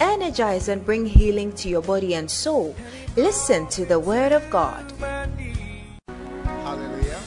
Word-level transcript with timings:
energize, 0.00 0.68
and 0.68 0.84
bring 0.84 1.06
healing 1.06 1.52
to 1.52 1.68
your 1.68 1.82
body 1.82 2.14
and 2.14 2.30
soul. 2.30 2.74
Listen 3.16 3.66
to 3.68 3.84
the 3.84 4.00
word 4.00 4.32
of 4.32 4.48
God. 4.50 4.90
Hallelujah. 6.46 7.20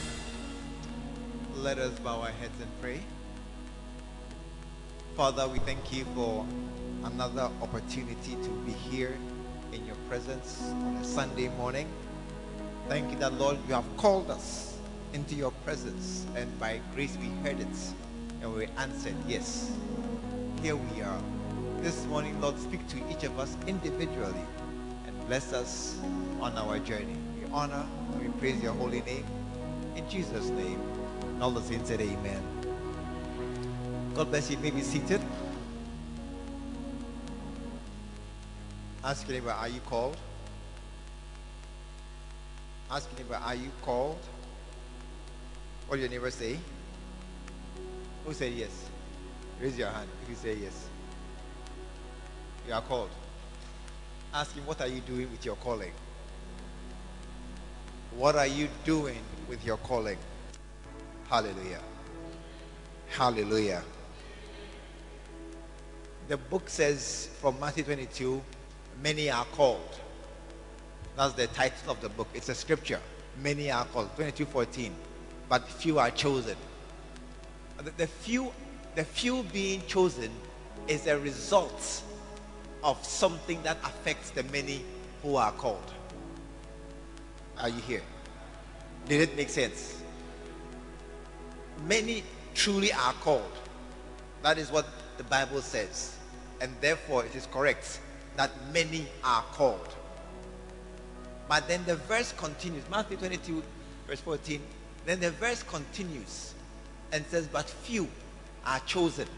Let 1.56 1.78
us 1.78 1.98
bow 2.00 2.20
our 2.20 2.30
heads 2.30 2.60
and 2.60 2.70
pray. 2.82 3.00
Father, 5.16 5.48
we 5.48 5.60
thank 5.60 5.92
you 5.92 6.04
for 6.14 6.44
another 7.04 7.48
opportunity 7.62 8.36
to 8.42 8.50
be 8.66 8.72
here 8.72 9.16
in 9.72 9.86
your 9.86 9.96
presence 10.08 10.62
on 10.70 10.96
a 10.96 11.04
Sunday 11.04 11.48
morning. 11.56 11.88
Thank 12.88 13.12
you 13.12 13.18
that, 13.18 13.32
Lord, 13.34 13.58
you 13.68 13.74
have 13.74 13.96
called 13.96 14.30
us 14.30 14.76
into 15.12 15.34
your 15.34 15.52
presence, 15.64 16.26
and 16.34 16.58
by 16.58 16.80
grace 16.94 17.16
we 17.20 17.28
heard 17.48 17.60
it 17.60 17.68
and 18.44 18.54
we 18.54 18.66
answered, 18.76 19.14
Yes, 19.26 19.72
here 20.62 20.76
we 20.76 21.00
are. 21.00 21.20
This 21.84 22.06
morning, 22.06 22.40
Lord, 22.40 22.58
speak 22.58 22.88
to 22.88 22.96
each 23.10 23.24
of 23.24 23.38
us 23.38 23.58
individually 23.66 24.46
and 25.06 25.26
bless 25.26 25.52
us 25.52 25.98
on 26.40 26.56
our 26.56 26.78
journey. 26.78 27.14
We 27.38 27.44
honor 27.52 27.84
and 28.10 28.22
we 28.22 28.28
praise 28.40 28.62
your 28.62 28.72
holy 28.72 29.02
name. 29.02 29.26
In 29.94 30.08
Jesus' 30.08 30.48
name. 30.48 30.80
And 31.24 31.42
all 31.42 31.50
the 31.50 31.60
saints 31.60 31.90
said, 31.90 32.00
Amen. 32.00 32.42
God 34.14 34.30
bless 34.30 34.50
you. 34.50 34.56
you 34.56 34.62
may 34.62 34.70
be 34.70 34.80
seated. 34.80 35.20
Ask 39.04 39.28
your 39.28 39.38
neighbor, 39.38 39.50
are 39.50 39.68
you 39.68 39.80
called? 39.80 40.16
Ask 42.90 43.10
your 43.10 43.26
neighbor, 43.26 43.38
are 43.44 43.54
you 43.54 43.70
called? 43.82 44.20
What 45.86 45.96
did 45.96 46.04
your 46.04 46.10
neighbor 46.12 46.30
say? 46.30 46.58
Who 48.24 48.32
said 48.32 48.54
yes? 48.54 48.88
Raise 49.60 49.76
your 49.76 49.90
hand 49.90 50.08
if 50.22 50.30
you 50.30 50.34
say 50.34 50.54
yes. 50.54 50.88
You 52.66 52.74
are 52.74 52.82
called. 52.82 53.10
Ask 54.32 54.54
him, 54.54 54.66
what 54.66 54.80
are 54.80 54.88
you 54.88 55.00
doing 55.00 55.30
with 55.30 55.44
your 55.44 55.56
calling? 55.56 55.92
What 58.16 58.36
are 58.36 58.46
you 58.46 58.68
doing 58.84 59.20
with 59.48 59.64
your 59.64 59.76
calling? 59.78 60.18
Hallelujah. 61.28 61.80
Hallelujah. 63.10 63.82
The 66.28 66.36
book 66.36 66.68
says 66.68 67.28
from 67.40 67.60
Matthew 67.60 67.84
22, 67.84 68.40
many 69.02 69.30
are 69.30 69.44
called. 69.46 70.00
That's 71.16 71.34
the 71.34 71.46
title 71.48 71.92
of 71.92 72.00
the 72.00 72.08
book. 72.08 72.28
It's 72.34 72.48
a 72.48 72.54
scripture. 72.54 73.00
Many 73.42 73.70
are 73.70 73.84
called. 73.84 74.14
22 74.16 74.46
14. 74.46 74.92
But 75.48 75.68
few 75.68 75.98
are 75.98 76.10
chosen. 76.10 76.56
The, 77.78 77.90
the 77.90 78.06
few, 78.06 78.52
the 78.94 79.04
few 79.04 79.42
being 79.52 79.82
chosen 79.86 80.30
is 80.88 81.06
a 81.06 81.18
result 81.18 82.02
of 82.84 83.02
something 83.02 83.60
that 83.62 83.78
affects 83.82 84.30
the 84.30 84.42
many 84.44 84.84
who 85.22 85.36
are 85.36 85.52
called. 85.52 85.92
Are 87.58 87.70
you 87.70 87.80
here? 87.80 88.02
Did 89.08 89.22
it 89.22 89.36
make 89.36 89.48
sense? 89.48 90.02
Many 91.86 92.22
truly 92.54 92.92
are 92.92 93.14
called. 93.14 93.50
That 94.42 94.58
is 94.58 94.70
what 94.70 94.86
the 95.16 95.24
Bible 95.24 95.62
says. 95.62 96.16
And 96.60 96.70
therefore, 96.80 97.24
it 97.24 97.34
is 97.34 97.46
correct 97.46 98.00
that 98.36 98.50
many 98.72 99.06
are 99.24 99.42
called. 99.52 99.94
But 101.48 101.66
then 101.68 101.84
the 101.86 101.96
verse 101.96 102.32
continues. 102.36 102.82
Matthew 102.90 103.16
22, 103.16 103.62
verse 104.06 104.20
14. 104.20 104.60
Then 105.06 105.20
the 105.20 105.30
verse 105.30 105.62
continues 105.62 106.54
and 107.12 107.24
says, 107.26 107.46
But 107.46 107.64
few 107.64 108.08
are 108.66 108.80
chosen. 108.80 109.28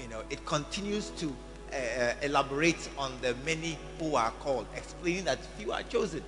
You 0.00 0.08
know, 0.08 0.22
it 0.30 0.44
continues 0.46 1.10
to 1.18 1.34
uh, 1.72 2.12
elaborate 2.22 2.88
on 2.98 3.12
the 3.22 3.34
many 3.44 3.78
who 3.98 4.16
are 4.16 4.30
called, 4.40 4.66
explaining 4.76 5.24
that 5.24 5.38
few 5.56 5.72
are 5.72 5.82
chosen. 5.84 6.22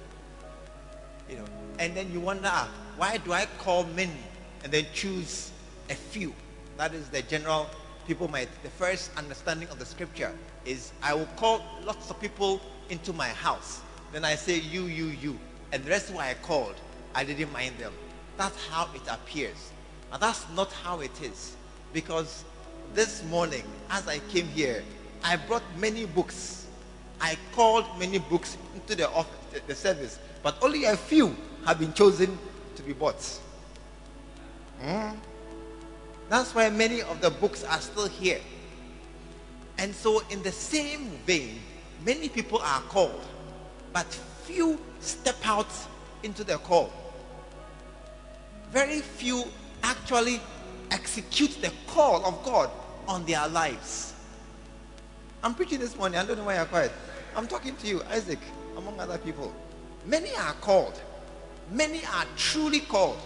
You 1.28 1.36
know, 1.36 1.44
and 1.78 1.96
then 1.96 2.12
you 2.12 2.20
wonder, 2.20 2.48
ah, 2.50 2.68
why 2.96 3.16
do 3.18 3.32
I 3.32 3.46
call 3.58 3.84
many 3.84 4.12
and 4.62 4.72
then 4.72 4.86
choose 4.92 5.50
a 5.90 5.94
few? 5.94 6.34
That 6.76 6.94
is 6.94 7.08
the 7.08 7.22
general 7.22 7.68
people 8.06 8.28
might 8.28 8.48
the 8.62 8.70
first 8.70 9.10
understanding 9.16 9.68
of 9.68 9.78
the 9.78 9.86
scripture 9.86 10.32
is 10.64 10.92
I 11.02 11.14
will 11.14 11.28
call 11.36 11.64
lots 11.84 12.10
of 12.10 12.20
people 12.20 12.60
into 12.90 13.12
my 13.12 13.28
house. 13.28 13.80
Then 14.12 14.24
I 14.24 14.34
say 14.34 14.58
you, 14.58 14.84
you, 14.84 15.06
you. 15.06 15.38
And 15.72 15.84
the 15.84 15.90
rest 15.90 16.10
who 16.10 16.18
I 16.18 16.34
called, 16.42 16.74
I 17.14 17.24
didn't 17.24 17.52
mind 17.52 17.78
them. 17.78 17.92
That's 18.36 18.56
how 18.66 18.88
it 18.94 19.02
appears. 19.08 19.72
And 20.12 20.22
that's 20.22 20.44
not 20.54 20.70
how 20.72 21.00
it 21.00 21.22
is. 21.22 21.56
Because 21.92 22.44
this 22.94 23.24
morning, 23.24 23.64
as 23.90 24.06
I 24.08 24.18
came 24.30 24.46
here, 24.48 24.82
I 25.24 25.36
brought 25.36 25.62
many 25.78 26.04
books. 26.04 26.66
I 27.20 27.36
called 27.54 27.86
many 27.98 28.18
books 28.18 28.56
into 28.74 28.96
the 28.96 29.08
office, 29.10 29.60
the, 29.66 29.74
service, 29.74 30.18
but 30.42 30.56
only 30.62 30.84
a 30.84 30.96
few 30.96 31.36
have 31.64 31.78
been 31.78 31.92
chosen 31.92 32.36
to 32.74 32.82
be 32.82 32.92
bought. 32.92 33.40
Mm. 34.82 35.16
That's 36.28 36.54
why 36.54 36.70
many 36.70 37.02
of 37.02 37.20
the 37.20 37.30
books 37.30 37.62
are 37.62 37.80
still 37.80 38.08
here. 38.08 38.40
And 39.78 39.94
so, 39.94 40.22
in 40.30 40.42
the 40.42 40.52
same 40.52 41.10
vein, 41.26 41.60
many 42.04 42.28
people 42.28 42.58
are 42.58 42.80
called, 42.82 43.24
but 43.92 44.06
few 44.42 44.78
step 45.00 45.36
out 45.44 45.72
into 46.22 46.44
the 46.44 46.58
call. 46.58 46.92
Very 48.70 49.00
few 49.00 49.44
actually 49.82 50.40
execute 50.90 51.60
the 51.60 51.72
call 51.86 52.24
of 52.24 52.42
God 52.44 52.70
on 53.06 53.24
their 53.24 53.46
lives. 53.48 54.11
I'm 55.44 55.54
preaching 55.54 55.80
this 55.80 55.96
morning. 55.96 56.20
I 56.20 56.24
don't 56.24 56.38
know 56.38 56.44
why 56.44 56.54
you're 56.54 56.64
quiet. 56.66 56.92
I'm 57.34 57.48
talking 57.48 57.74
to 57.74 57.86
you, 57.88 58.00
Isaac, 58.10 58.38
among 58.76 59.00
other 59.00 59.18
people. 59.18 59.52
Many 60.06 60.30
are 60.36 60.52
called, 60.54 61.00
many 61.70 62.00
are 62.14 62.24
truly 62.36 62.78
called. 62.78 63.18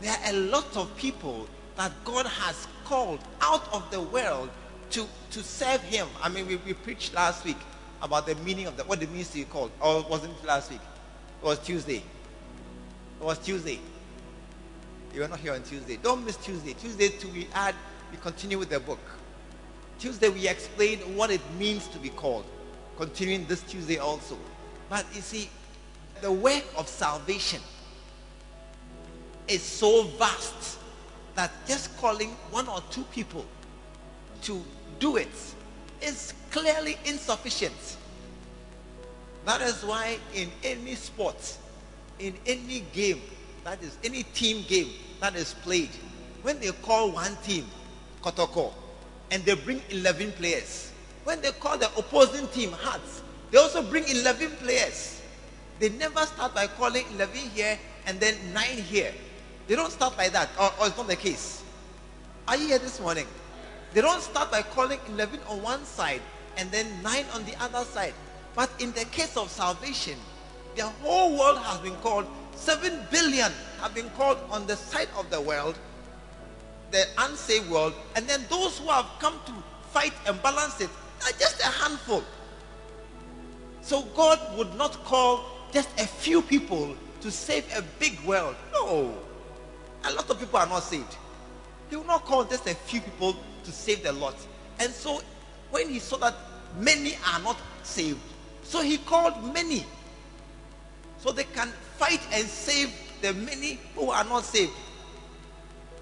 There 0.00 0.12
are 0.12 0.30
a 0.30 0.32
lot 0.32 0.76
of 0.76 0.96
people 0.96 1.48
that 1.76 1.90
God 2.04 2.26
has 2.26 2.68
called 2.84 3.18
out 3.40 3.72
of 3.72 3.90
the 3.90 4.00
world 4.00 4.50
to, 4.90 5.06
to 5.32 5.42
serve 5.42 5.82
Him. 5.82 6.06
I 6.22 6.28
mean, 6.28 6.46
we, 6.46 6.54
we 6.56 6.72
preached 6.72 7.14
last 7.14 7.44
week 7.44 7.58
about 8.00 8.26
the 8.26 8.36
meaning 8.36 8.66
of 8.66 8.76
the, 8.76 8.84
what 8.84 9.02
it 9.02 9.10
means 9.10 9.30
to 9.30 9.38
be 9.38 9.44
called. 9.44 9.72
Or 9.80 10.02
wasn't 10.02 10.34
it 10.40 10.46
last 10.46 10.70
week? 10.70 10.80
It 11.42 11.44
was 11.44 11.58
Tuesday. 11.58 11.96
It 13.20 13.24
was 13.24 13.38
Tuesday. 13.38 13.80
You 15.12 15.22
were 15.22 15.28
not 15.28 15.40
here 15.40 15.54
on 15.54 15.64
Tuesday. 15.64 15.98
Don't 16.00 16.24
miss 16.24 16.36
Tuesday. 16.36 16.74
Tuesday, 16.74 17.08
to 17.08 17.26
we 17.28 17.48
add, 17.54 17.74
we 18.12 18.18
continue 18.18 18.56
with 18.56 18.70
the 18.70 18.78
book. 18.78 19.00
Tuesday, 19.98 20.28
we 20.28 20.46
explained 20.48 21.00
what 21.16 21.30
it 21.30 21.40
means 21.58 21.88
to 21.88 21.98
be 21.98 22.10
called. 22.10 22.44
Continuing 22.96 23.46
this 23.46 23.62
Tuesday 23.62 23.98
also. 23.98 24.36
But 24.88 25.04
you 25.12 25.20
see, 25.20 25.50
the 26.20 26.30
work 26.30 26.64
of 26.76 26.88
salvation 26.88 27.60
is 29.48 29.62
so 29.62 30.04
vast 30.18 30.78
that 31.34 31.50
just 31.66 31.96
calling 31.98 32.30
one 32.50 32.68
or 32.68 32.80
two 32.90 33.04
people 33.12 33.44
to 34.42 34.62
do 34.98 35.16
it 35.16 35.28
is 36.00 36.32
clearly 36.50 36.96
insufficient. 37.04 37.96
That 39.44 39.60
is 39.62 39.84
why 39.84 40.18
in 40.34 40.50
any 40.62 40.94
sport, 40.94 41.56
in 42.18 42.34
any 42.46 42.84
game, 42.92 43.20
that 43.64 43.82
is 43.82 43.96
any 44.04 44.22
team 44.22 44.64
game 44.68 44.90
that 45.20 45.34
is 45.34 45.54
played, 45.54 45.90
when 46.42 46.60
they 46.60 46.70
call 46.70 47.10
one 47.10 47.36
team 47.42 47.66
Kotoko 48.22 48.72
and 49.30 49.44
they 49.44 49.54
bring 49.54 49.82
11 49.90 50.32
players, 50.32 50.92
when 51.24 51.40
they 51.40 51.52
call 51.52 51.76
the 51.76 51.88
opposing 51.96 52.46
team 52.48 52.72
Hearts, 52.72 53.22
they 53.50 53.58
also 53.58 53.82
bring 53.82 54.04
11 54.08 54.50
players. 54.56 55.20
They 55.78 55.90
never 55.90 56.20
start 56.20 56.54
by 56.54 56.66
calling 56.66 57.04
11 57.14 57.36
here 57.54 57.78
and 58.06 58.18
then 58.18 58.34
9 58.52 58.64
here. 58.64 59.12
They 59.66 59.76
don't 59.76 59.92
start 59.92 60.16
like 60.16 60.32
that, 60.32 60.48
or, 60.58 60.70
or 60.80 60.86
it's 60.86 60.96
not 60.96 61.06
the 61.06 61.16
case. 61.16 61.62
Are 62.46 62.56
you 62.56 62.68
here 62.68 62.78
this 62.78 63.00
morning? 63.00 63.26
They 63.92 64.00
don't 64.00 64.22
start 64.22 64.50
by 64.50 64.62
calling 64.62 64.98
11 65.08 65.40
on 65.48 65.62
one 65.62 65.84
side 65.84 66.22
and 66.56 66.70
then 66.70 66.86
9 67.02 67.24
on 67.34 67.44
the 67.44 67.54
other 67.62 67.84
side. 67.84 68.14
But 68.54 68.70
in 68.80 68.92
the 68.92 69.04
case 69.06 69.36
of 69.36 69.50
salvation, 69.50 70.18
the 70.74 70.84
whole 70.84 71.38
world 71.38 71.58
has 71.58 71.78
been 71.80 71.96
called, 71.96 72.26
7 72.54 73.06
billion 73.10 73.52
have 73.80 73.94
been 73.94 74.10
called 74.10 74.38
on 74.50 74.66
the 74.66 74.76
side 74.76 75.08
of 75.16 75.30
the 75.30 75.40
world, 75.40 75.78
the 76.90 77.06
unsaved 77.18 77.70
world, 77.70 77.94
and 78.16 78.26
then 78.26 78.44
those 78.48 78.78
who 78.78 78.88
have 78.88 79.06
come 79.20 79.38
to 79.46 79.52
fight 79.90 80.12
and 80.26 80.40
balance 80.42 80.80
it 80.80 80.90
are 81.26 81.38
just 81.38 81.60
a 81.60 81.66
handful. 81.66 82.22
So 83.82 84.02
God 84.14 84.38
would 84.56 84.74
not 84.76 84.92
call 85.04 85.44
just 85.72 85.88
a 86.00 86.06
few 86.06 86.42
people 86.42 86.94
to 87.20 87.30
save 87.30 87.64
a 87.76 87.82
big 87.98 88.18
world. 88.20 88.54
No. 88.72 89.14
A 90.04 90.12
lot 90.12 90.30
of 90.30 90.38
people 90.38 90.58
are 90.58 90.66
not 90.66 90.82
saved. 90.82 91.16
He 91.90 91.96
will 91.96 92.04
not 92.04 92.24
call 92.24 92.44
just 92.44 92.66
a 92.66 92.74
few 92.74 93.00
people 93.00 93.36
to 93.64 93.72
save 93.72 94.02
the 94.02 94.12
lot. 94.12 94.34
And 94.78 94.92
so 94.92 95.20
when 95.70 95.88
he 95.88 95.98
saw 95.98 96.16
that 96.18 96.34
many 96.78 97.16
are 97.32 97.40
not 97.40 97.56
saved, 97.82 98.20
so 98.62 98.82
he 98.82 98.98
called 98.98 99.52
many. 99.52 99.84
So 101.18 101.32
they 101.32 101.44
can 101.44 101.68
fight 101.96 102.20
and 102.32 102.46
save 102.46 102.92
the 103.22 103.32
many 103.34 103.80
who 103.94 104.10
are 104.10 104.24
not 104.24 104.44
saved. 104.44 104.72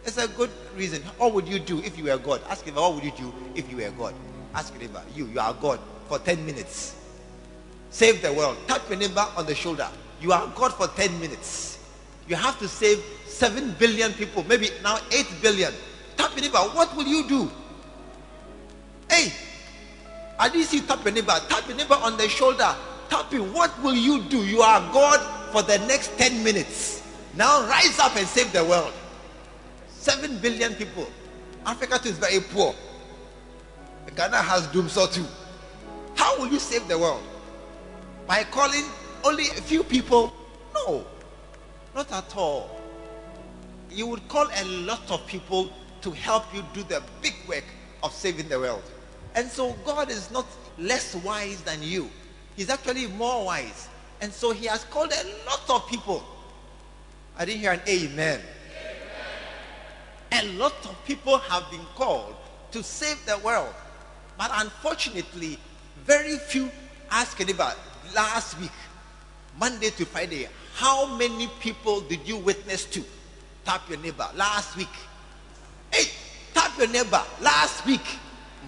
It's 0.07 0.19
a 0.19 0.29
good 0.29 0.51
reason. 0.77 1.03
What 1.19 1.35
would 1.35 1.49
you 1.49 1.59
do 1.59 1.81
if 1.81 1.99
you 1.99 2.05
were 2.05 2.17
God? 2.17 2.41
Ask 2.49 2.65
him, 2.65 2.77
what 2.77 2.95
would 2.95 3.03
you 3.03 3.11
do 3.11 3.35
if 3.57 3.69
you 3.69 3.79
were 3.79 3.91
God? 3.91 4.15
Ask 4.55 4.73
him, 4.73 4.89
you, 5.17 5.27
you 5.27 5.41
are 5.41 5.53
God 5.53 5.81
for 6.09 6.21
10 6.21 6.47
minutes. 6.47 6.95
Save 7.91 8.23
the 8.23 8.33
world. 8.33 8.57
Tap 8.69 8.83
your 8.89 8.99
neighbor 8.99 9.27
on 9.37 9.47
the 9.47 9.55
shoulder. 9.55 9.89
You 10.21 10.31
are 10.33 10.47
God 10.55 10.75
for 10.75 10.87
10 10.87 11.21
minutes. 11.21 11.79
You 12.29 12.37
have 12.37 12.57
to 12.61 12.69
save 12.69 13.03
7 13.27 13.75
billion 13.81 14.13
people, 14.13 14.45
maybe 14.49 14.71
now 14.83 14.99
8 15.11 15.27
billion. 15.43 15.73
Tap 16.17 16.31
your 16.37 16.43
neighbor. 16.43 16.59
What 16.59 16.97
will 16.97 17.07
you 17.07 17.29
do? 17.29 17.51
Hey, 19.11 19.33
I 20.39 20.49
didn't 20.49 20.67
see 20.67 20.83
tap 20.83 21.05
your 21.05 21.15
neighbor. 21.15 21.35
Tap 21.49 21.67
your 21.67 21.77
neighbor 21.77 21.95
on 22.01 22.17
the 22.17 22.29
shoulder. 22.29 22.75
Tap 23.09 23.33
him. 23.33 23.53
What 23.53 23.83
will 23.83 23.95
you 23.95 24.23
do? 24.23 24.45
You 24.45 24.61
are 24.61 24.81
God 24.93 25.21
for 25.51 25.63
the 25.63 25.79
next 25.87 26.17
10 26.17 26.45
minutes. 26.45 27.03
Now 27.35 27.67
rise 27.69 27.99
up 27.99 28.15
and 28.17 28.27
save 28.27 28.53
the 28.53 28.65
world. 28.65 28.93
7 30.07 30.39
billion 30.39 30.73
people. 30.75 31.09
Africa 31.67 31.99
too 32.01 32.11
is 32.11 32.19
very 32.19 32.39
poor. 32.39 32.73
Ghana 34.15 34.37
has 34.37 34.69
doom 34.69 34.89
so 34.89 35.09
too. 35.09 35.27
How 36.15 36.39
will 36.39 36.47
you 36.47 36.61
save 36.61 36.87
the 36.87 36.97
world? 36.97 37.25
By 38.25 38.45
calling 38.45 38.85
only 39.25 39.49
a 39.49 39.61
few 39.71 39.83
people? 39.83 40.33
No, 40.77 41.05
not 41.93 42.13
at 42.13 42.37
all. 42.37 42.81
You 43.91 44.07
would 44.07 44.29
call 44.29 44.47
a 44.47 44.65
lot 44.65 45.11
of 45.11 45.27
people 45.27 45.73
to 46.03 46.13
help 46.13 46.55
you 46.55 46.65
do 46.73 46.85
the 46.85 47.03
big 47.21 47.35
work 47.49 47.65
of 48.05 48.13
saving 48.13 48.49
the 48.49 48.61
world. 48.61 48.85
And 49.35 49.49
so 49.49 49.73
God 49.85 50.09
is 50.09 50.31
not 50.31 50.47
less 50.79 51.17
wise 51.17 51.63
than 51.63 51.83
you. 51.83 52.09
He's 52.55 52.71
actually 52.71 53.09
more 53.09 53.45
wise. 53.45 53.89
And 54.21 54.33
so 54.33 54.53
he 54.53 54.67
has 54.67 54.85
called 54.85 55.13
a 55.13 55.25
lot 55.47 55.69
of 55.69 55.89
people. 55.89 56.23
I 57.37 57.45
didn't 57.45 57.61
hear 57.61 57.73
an 57.73 57.81
amen. 57.89 58.41
A 60.43 60.53
lot 60.59 60.75
of 60.85 60.95
people 61.07 61.39
have 61.39 61.71
been 61.71 61.85
called 61.95 62.35
to 62.73 62.83
save 62.83 63.25
the 63.25 63.39
world. 63.39 63.73
But 64.37 64.51
unfortunately, 64.53 65.59
very 66.05 66.37
few 66.37 66.71
ask 67.11 67.41
anybody 67.41 67.77
last 68.15 68.59
week, 68.61 68.73
Monday 69.59 69.89
to 69.91 70.05
Friday, 70.05 70.49
how 70.75 71.17
many 71.17 71.49
people 71.61 72.03
did 72.03 72.21
you 72.27 72.37
witness 72.37 72.85
to? 72.85 73.03
Tap 73.65 73.89
your 73.89 73.99
neighbor 73.99 74.29
last 74.35 74.77
week. 74.77 74.95
Hey, 75.91 76.11
tap 76.53 76.77
your 76.79 76.89
neighbor 76.89 77.23
last 77.41 77.87
week, 77.87 78.05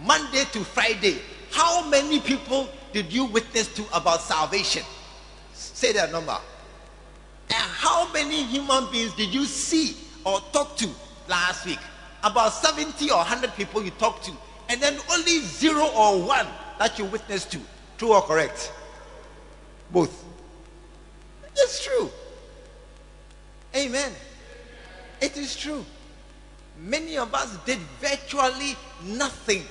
Monday 0.04 0.44
to 0.52 0.64
Friday. 0.64 1.18
How 1.50 1.86
many 1.88 2.20
people 2.20 2.66
did 2.94 3.12
you 3.12 3.26
witness 3.26 3.68
to 3.74 3.84
about 3.92 4.22
salvation? 4.22 4.84
Say 5.52 5.92
that 5.92 6.12
number. 6.12 6.36
And 7.50 7.56
how 7.56 8.10
many 8.12 8.44
human 8.44 8.90
beings 8.90 9.12
did 9.14 9.34
you 9.34 9.44
see 9.44 9.96
or 10.24 10.40
talk 10.52 10.76
to 10.78 10.88
last 11.28 11.66
week? 11.66 11.78
About 12.22 12.52
70 12.52 13.10
or 13.10 13.18
100 13.18 13.54
people 13.54 13.82
you 13.82 13.90
talked 13.92 14.24
to 14.24 14.32
and 14.68 14.80
then 14.80 14.96
only 15.10 15.40
zero 15.40 15.86
or 15.96 16.22
one 16.22 16.46
that 16.78 16.98
you 16.98 17.04
witness 17.06 17.44
to. 17.46 17.58
True 17.96 18.12
or 18.14 18.22
correct? 18.22 18.72
Both. 19.90 20.24
It's 21.56 21.84
true. 21.84 22.10
Amen. 23.74 24.12
It 25.20 25.36
is 25.36 25.56
true. 25.56 25.84
Many 26.80 27.18
of 27.18 27.34
us 27.34 27.56
did 27.64 27.78
virtually 28.00 28.76
nothing 29.04 29.64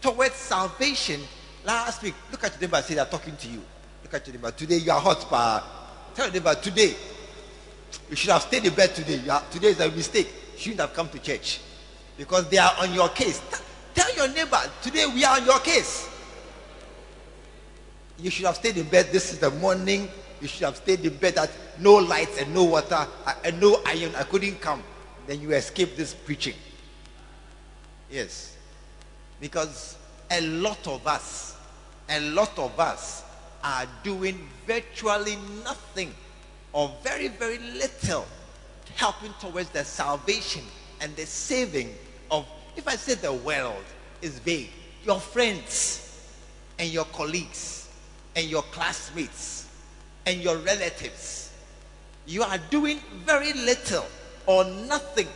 towards 0.00 0.34
salvation 0.34 1.20
last 1.64 2.02
week. 2.02 2.14
Look 2.30 2.42
at 2.44 2.52
your 2.52 2.62
neighbor 2.62 2.82
say 2.82 2.94
they're 2.94 3.04
talking 3.04 3.36
to 3.36 3.48
you. 3.48 3.62
Look 4.02 4.14
at 4.14 4.26
your 4.26 4.34
neighbor. 4.34 4.50
Today 4.50 4.78
you 4.78 4.90
are 4.90 5.00
hot, 5.00 5.20
pa. 5.28 5.64
Tell 6.14 6.26
your 6.26 6.34
neighbor 6.34 6.54
today. 6.56 6.94
You 8.10 8.16
should 8.16 8.30
have 8.30 8.42
stayed 8.42 8.64
in 8.64 8.74
bed 8.74 8.94
today. 8.94 9.28
Are, 9.28 9.42
today 9.50 9.68
is 9.68 9.80
a 9.80 9.90
mistake. 9.90 10.28
Shouldn't 10.62 10.80
have 10.80 10.94
come 10.94 11.08
to 11.08 11.18
church. 11.18 11.58
Because 12.16 12.48
they 12.48 12.58
are 12.58 12.70
on 12.78 12.94
your 12.94 13.08
case. 13.08 13.42
Tell 13.94 14.14
your 14.14 14.28
neighbor, 14.28 14.60
today 14.80 15.06
we 15.12 15.24
are 15.24 15.40
on 15.40 15.44
your 15.44 15.58
case. 15.58 16.08
You 18.16 18.30
should 18.30 18.46
have 18.46 18.54
stayed 18.54 18.76
in 18.76 18.86
bed. 18.88 19.08
This 19.10 19.32
is 19.32 19.40
the 19.40 19.50
morning. 19.50 20.08
You 20.40 20.46
should 20.46 20.62
have 20.62 20.76
stayed 20.76 21.04
in 21.04 21.16
bed 21.16 21.36
at 21.36 21.50
no 21.80 21.94
lights 21.94 22.40
and 22.40 22.54
no 22.54 22.62
water 22.62 23.08
uh, 23.26 23.34
and 23.44 23.60
no 23.60 23.80
iron. 23.84 24.14
I 24.14 24.22
couldn't 24.22 24.60
come. 24.60 24.84
Then 25.26 25.40
you 25.40 25.50
escape 25.50 25.96
this 25.96 26.14
preaching. 26.14 26.54
Yes. 28.08 28.56
Because 29.40 29.96
a 30.30 30.42
lot 30.42 30.86
of 30.86 31.04
us, 31.08 31.56
a 32.08 32.20
lot 32.20 32.56
of 32.56 32.78
us 32.78 33.24
are 33.64 33.86
doing 34.04 34.48
virtually 34.64 35.36
nothing 35.64 36.14
or 36.72 36.92
very, 37.02 37.26
very 37.26 37.58
little 37.58 38.26
helping 38.96 39.32
towards 39.40 39.70
the 39.70 39.84
salvation 39.84 40.62
and 41.00 41.14
the 41.16 41.26
saving 41.26 41.94
of 42.30 42.46
if 42.76 42.88
I 42.88 42.96
say 42.96 43.14
the 43.14 43.32
world 43.32 43.84
is 44.22 44.38
vague, 44.38 44.70
your 45.04 45.20
friends 45.20 46.28
and 46.78 46.88
your 46.88 47.04
colleagues 47.06 47.88
and 48.34 48.46
your 48.46 48.62
classmates 48.62 49.68
and 50.26 50.40
your 50.40 50.56
relatives, 50.58 51.52
you 52.26 52.42
are 52.42 52.58
doing 52.70 52.98
very 53.26 53.52
little 53.52 54.06
or 54.46 54.64
nothing 54.64 55.28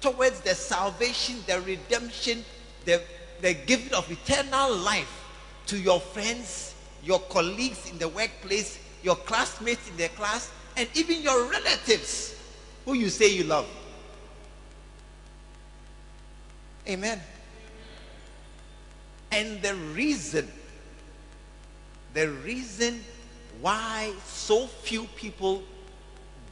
towards 0.00 0.40
the 0.40 0.54
salvation, 0.54 1.36
the 1.46 1.60
redemption, 1.62 2.44
the, 2.84 3.02
the 3.40 3.54
giving 3.54 3.92
of 3.94 4.10
eternal 4.10 4.76
life 4.76 5.24
to 5.66 5.78
your 5.78 6.00
friends, 6.00 6.74
your 7.02 7.20
colleagues 7.20 7.90
in 7.90 7.98
the 7.98 8.08
workplace, 8.08 8.78
your 9.02 9.16
classmates 9.16 9.88
in 9.88 9.96
the 9.96 10.08
class, 10.10 10.50
and 10.76 10.88
even 10.94 11.20
your 11.22 11.50
relatives 11.50 12.39
who 12.84 12.94
you 12.94 13.08
say 13.08 13.32
you 13.32 13.44
love. 13.44 13.66
Amen. 16.88 17.20
And 19.32 19.62
the 19.62 19.74
reason, 19.74 20.48
the 22.14 22.28
reason 22.28 23.00
why 23.60 24.12
so 24.24 24.66
few 24.66 25.04
people 25.16 25.62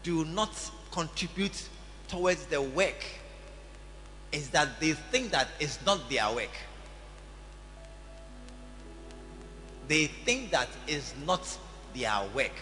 do 0.03 0.25
not 0.25 0.53
contribute 0.93 1.69
towards 2.07 2.45
the 2.47 2.63
work 2.63 3.05
is 4.31 4.51
that 4.51 4.81
they 4.81 4.93
think 4.93 5.31
that 5.31 5.49
it's 5.59 5.85
not 5.85 6.09
their 6.09 6.31
work. 6.33 6.51
They 9.89 10.07
think 10.07 10.51
that 10.51 10.69
it's 10.87 11.15
not 11.25 11.59
their 11.95 12.21
work. 12.35 12.53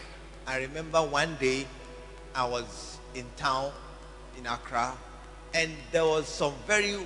I 0.47 0.59
remember 0.61 1.03
one 1.03 1.37
day 1.41 1.67
I 2.35 2.45
was 2.47 2.96
in 3.17 3.25
town 3.37 3.73
in 4.39 4.47
Accra 4.47 4.93
and 5.55 5.71
there 5.91 6.05
was 6.05 6.27
some 6.29 6.53
very 6.67 6.97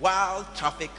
wild 0.00 0.44
traffic 0.54 0.90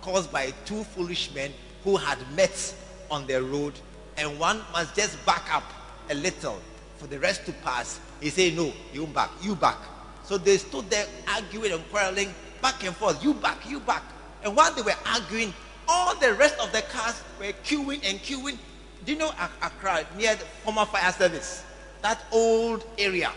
caused 0.00 0.30
by 0.32 0.52
two 0.64 0.82
foolish 0.84 1.32
men 1.34 1.52
who 1.84 1.96
had 1.96 2.18
met 2.34 2.74
on 3.10 3.26
the 3.26 3.42
road 3.42 3.72
and 4.16 4.38
one 4.38 4.60
must 4.72 4.94
just 4.94 5.24
back 5.24 5.54
up 5.54 5.64
a 6.10 6.14
little 6.14 6.60
for 6.96 7.06
the 7.06 7.18
rest 7.18 7.44
to 7.46 7.52
pass. 7.52 8.00
He 8.20 8.30
said, 8.30 8.56
No, 8.56 8.72
you 8.92 9.06
back, 9.06 9.30
you 9.42 9.54
back. 9.54 9.78
So 10.24 10.38
they 10.38 10.56
stood 10.56 10.88
there 10.90 11.06
arguing 11.28 11.72
and 11.72 11.90
quarreling 11.90 12.34
back 12.62 12.82
and 12.84 12.94
forth, 12.96 13.22
you 13.22 13.34
back, 13.34 13.68
you 13.68 13.80
back. 13.80 14.02
And 14.42 14.56
while 14.56 14.72
they 14.74 14.82
were 14.82 14.94
arguing, 15.06 15.52
all 15.86 16.14
the 16.16 16.32
rest 16.34 16.58
of 16.60 16.72
the 16.72 16.82
cars 16.82 17.22
were 17.38 17.52
queuing 17.64 18.00
and 18.04 18.18
queuing. 18.20 18.58
Do 19.04 19.12
you 19.12 19.18
know 19.18 19.30
Accra 19.62 20.06
near 20.16 20.34
the 20.34 20.44
former 20.64 20.86
fire 20.86 21.12
service? 21.12 21.62
That 22.02 22.24
old 22.32 22.86
area. 22.98 23.30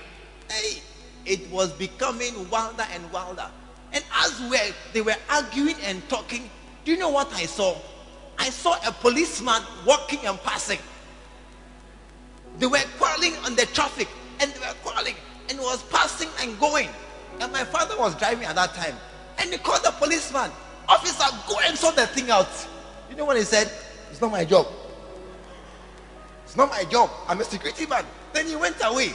Hey, 0.50 0.82
it 1.26 1.50
was 1.52 1.72
becoming 1.74 2.50
wilder 2.50 2.86
and 2.94 3.12
wilder. 3.12 3.50
And 3.94 4.04
as 4.16 4.40
we 4.42 4.50
were, 4.50 4.74
they 4.94 5.02
were 5.02 5.16
arguing 5.30 5.76
and 5.84 6.08
talking, 6.10 6.50
do 6.86 6.92
you 6.92 6.98
know 6.98 7.10
what 7.10 7.32
I 7.34 7.46
saw? 7.46 7.78
I 8.38 8.50
saw 8.50 8.76
a 8.88 8.92
policeman 8.92 9.62
walking 9.86 10.26
and 10.26 10.42
passing. 10.44 10.80
They 12.60 12.68
were 12.68 12.80
quarreling 12.98 13.36
on 13.46 13.56
the 13.56 13.66
traffic 13.68 14.08
and 14.40 14.52
they 14.52 14.60
were 14.60 14.74
quarreling 14.84 15.16
and 15.50 15.60
was 15.60 15.84
passing 15.84 16.30
and 16.42 16.60
going. 16.60 16.90
And 17.40 17.52
my 17.52 17.64
father 17.64 17.98
was 17.98 18.16
driving 18.16 18.46
at 18.46 18.56
that 18.56 18.74
time. 18.74 18.96
And 19.40 19.52
he 19.52 19.58
called 19.58 19.84
the 19.84 19.92
policeman, 19.92 20.52
Officer, 20.88 21.26
go 21.48 21.56
and 21.66 21.78
sort 21.78 21.96
the 21.96 22.08
thing 22.08 22.32
out. 22.32 22.48
You 23.10 23.16
know 23.16 23.26
what 23.26 23.38
he 23.38 23.44
said? 23.44 23.72
It's 24.10 24.22
not 24.22 24.32
my 24.32 24.46
job. 24.46 24.68
It's 26.46 26.56
not 26.56 26.70
my 26.70 26.84
job. 26.86 27.10
I'm 27.28 27.40
a 27.42 27.44
security 27.44 27.86
man. 27.86 28.06
Then 28.34 28.48
he 28.48 28.56
went 28.56 28.78
away. 28.84 29.14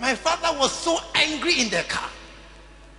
My 0.00 0.14
father 0.14 0.58
was 0.58 0.72
so 0.72 0.98
angry 1.14 1.60
in 1.60 1.68
the 1.68 1.84
car. 1.86 2.08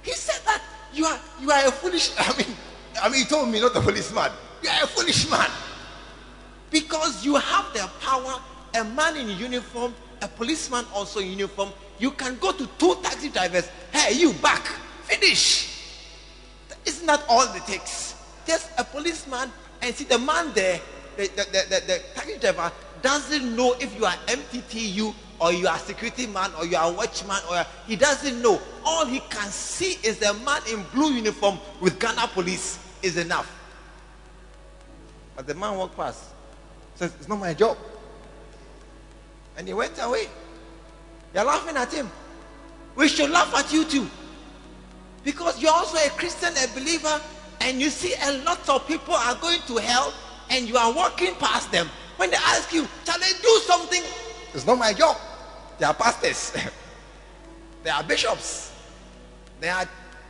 He 0.04 0.14
said 0.14 0.40
that 0.46 0.62
you 0.94 1.06
are 1.06 1.20
you 1.42 1.50
are 1.50 1.68
a 1.68 1.72
foolish. 1.72 2.12
I 2.18 2.38
mean, 2.38 2.56
I 3.02 3.10
mean, 3.10 3.24
he 3.24 3.26
told 3.26 3.50
me 3.50 3.60
not 3.60 3.76
a 3.76 3.82
policeman. 3.82 4.32
You 4.62 4.70
are 4.70 4.84
a 4.84 4.88
foolish 4.88 5.30
man. 5.30 5.50
Because 6.70 7.26
you 7.26 7.36
have 7.36 7.74
the 7.74 7.90
power, 8.00 8.40
a 8.76 8.84
man 8.84 9.18
in 9.18 9.30
uniform, 9.38 9.94
a 10.22 10.28
policeman 10.28 10.86
also 10.94 11.20
in 11.20 11.32
uniform, 11.32 11.72
you 11.98 12.12
can 12.12 12.38
go 12.38 12.52
to 12.52 12.68
two 12.78 12.96
taxi 13.02 13.30
drivers. 13.30 13.68
Hey, 13.92 14.14
you 14.14 14.34
back. 14.34 14.64
Finish. 15.04 15.98
Isn't 16.86 17.08
that 17.08 17.24
all 17.28 17.44
it 17.56 17.66
takes? 17.66 18.16
Just 18.46 18.70
a 18.78 18.84
policeman 18.84 19.52
and 19.82 19.96
see 19.96 20.06
the 20.06 20.20
man 20.20 20.54
there, 20.54 20.80
the, 21.18 21.24
the, 21.24 21.44
the, 21.52 21.66
the, 21.70 21.88
the 21.88 22.02
taxi 22.14 22.38
driver 22.38 22.72
doesn't 23.02 23.56
know 23.56 23.76
if 23.80 23.98
you 23.98 24.06
are 24.06 24.16
MTTU 24.28 25.14
or 25.42 25.52
you 25.52 25.68
are 25.68 25.80
security 25.80 26.28
man 26.28 26.52
or 26.60 26.66
you 26.66 26.78
are 26.78 26.92
watchman 26.94 27.40
or 27.50 27.66
he 27.88 27.96
doesn't 27.96 28.42
know. 28.42 28.62
All 28.86 29.06
he 29.08 29.20
can 29.22 29.50
see 29.50 29.98
is 30.08 30.22
a 30.22 30.34
man 30.36 30.62
in 30.72 30.84
blue 30.94 31.12
uniform 31.12 31.58
with 31.82 32.00
Ghana 32.00 32.28
police 32.28 32.80
is 33.02 33.18
enough. 33.18 33.52
But 35.36 35.48
the 35.48 35.56
man 35.56 35.76
walked 35.78 35.96
past, 35.96 36.24
says, 36.96 37.12
It's 37.18 37.28
not 37.28 37.40
my 37.40 37.56
job. 37.56 37.76
And 39.58 39.68
he 39.68 39.74
went 39.74 39.94
away. 40.00 40.28
You're 41.34 41.44
laughing 41.44 41.76
at 41.76 41.92
him. 41.92 42.10
We 42.96 43.08
should 43.08 43.32
laugh 43.32 43.54
at 43.56 43.74
you 43.74 43.84
too. 43.84 44.08
Because 45.24 45.62
you're 45.62 45.72
also 45.72 45.98
a 45.98 46.10
Christian, 46.12 46.54
a 46.58 46.68
believer, 46.80 47.20
and 47.62 47.82
you 47.82 47.90
see 47.90 48.14
a 48.24 48.44
lot 48.44 48.68
of 48.70 48.88
people 48.88 49.16
are 49.16 49.36
going 49.36 49.60
to 49.68 49.78
hell 49.78 50.14
and 50.52 50.68
you 50.68 50.78
are 50.78 50.94
walking 50.94 51.34
past 51.36 51.72
them. 51.72 51.90
When 52.18 52.30
they 52.30 52.38
ask 52.38 52.72
you, 52.74 52.88
shall 53.06 53.20
they 53.20 53.32
do 53.42 53.60
something? 53.66 54.04
It's 54.54 54.66
not 54.68 54.78
my 54.78 54.94
job. 54.94 55.18
They 55.82 55.88
are 55.88 55.96
pastors. 55.96 56.54
they 57.84 57.90
are 57.90 58.04
bishops. 58.04 58.72
They 59.60 59.68
are, 59.68 59.82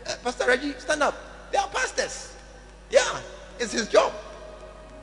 uh, 0.08 0.15
Pastor 0.24 0.48
Reggie, 0.48 0.72
stand 0.79 1.03
up. 1.03 1.13
They 1.51 1.58
are 1.58 1.67
pastors. 1.67 2.38
Yeah, 2.89 3.20
it's 3.60 3.74
his 3.74 3.89
job. 3.89 4.13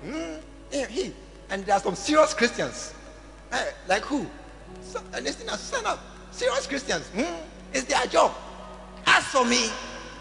Mm, 0.03 0.41
yeah, 0.73 0.87
he. 0.87 1.13
And 1.51 1.67
there 1.67 1.75
are 1.75 1.81
some 1.81 1.95
serious 1.95 2.33
Christians. 2.33 2.95
Hey, 3.53 3.73
like 3.89 4.05
who? 4.05 4.27
So, 4.81 5.01
uh, 5.13 5.21
listen, 5.21 5.47
stand 5.59 5.87
up. 5.87 6.01
Serious 6.31 6.67
Christians. 6.67 7.11
Mm, 7.15 7.41
it's 7.75 7.85
their 7.85 8.07
job. 8.07 8.33
As 9.05 9.25
for 9.25 9.45
me, 9.45 9.69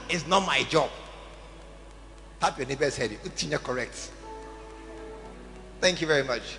it's 0.10 0.28
not 0.28 0.46
my 0.46 0.64
job. 0.64 0.90
Tap 2.42 2.58
your 2.58 2.68
neighbor's 2.68 2.98
head. 2.98 3.12
Utinya 3.24 3.64
correct. 3.64 4.12
Thank 5.80 6.02
you 6.02 6.08
very 6.08 6.26
much. 6.26 6.58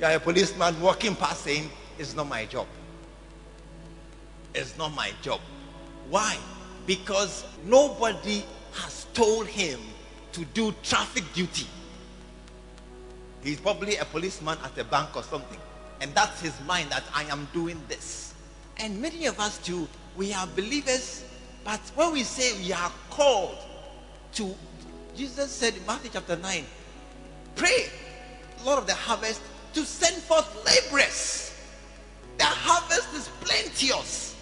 You 0.00 0.06
are 0.06 0.14
a 0.14 0.18
policeman 0.18 0.80
walking 0.80 1.14
past 1.14 1.42
saying, 1.42 1.70
It's 2.02 2.16
not 2.16 2.28
my 2.28 2.46
job. 2.46 2.66
It's 4.56 4.76
not 4.76 4.92
my 4.92 5.12
job. 5.22 5.40
Why? 6.10 6.36
Because 6.84 7.44
nobody 7.64 8.44
has 8.72 9.06
told 9.14 9.46
him 9.46 9.78
to 10.32 10.44
do 10.46 10.74
traffic 10.82 11.22
duty. 11.32 11.68
He's 13.44 13.60
probably 13.60 13.98
a 13.98 14.04
policeman 14.04 14.58
at 14.64 14.76
a 14.76 14.82
bank 14.82 15.14
or 15.14 15.22
something. 15.22 15.60
And 16.00 16.12
that's 16.12 16.40
his 16.40 16.60
mind 16.66 16.90
that 16.90 17.04
I 17.14 17.22
am 17.24 17.46
doing 17.52 17.80
this. 17.86 18.34
And 18.78 19.00
many 19.00 19.26
of 19.26 19.38
us 19.38 19.58
too, 19.58 19.86
we 20.16 20.32
are 20.32 20.48
believers, 20.56 21.24
but 21.62 21.80
when 21.94 22.12
we 22.12 22.24
say 22.24 22.60
we 22.64 22.72
are 22.72 22.90
called 23.10 23.58
to, 24.32 24.52
Jesus 25.14 25.52
said 25.52 25.76
in 25.76 25.86
Matthew 25.86 26.10
chapter 26.12 26.34
9, 26.34 26.64
pray, 27.54 27.90
Lord 28.64 28.80
of 28.80 28.86
the 28.88 28.94
harvest, 28.94 29.40
to 29.74 29.84
send 29.84 30.16
forth 30.16 30.48
laborers. 30.66 31.51
The 32.42 32.48
harvest 32.48 33.14
is 33.14 33.28
plenteous. 33.40 34.34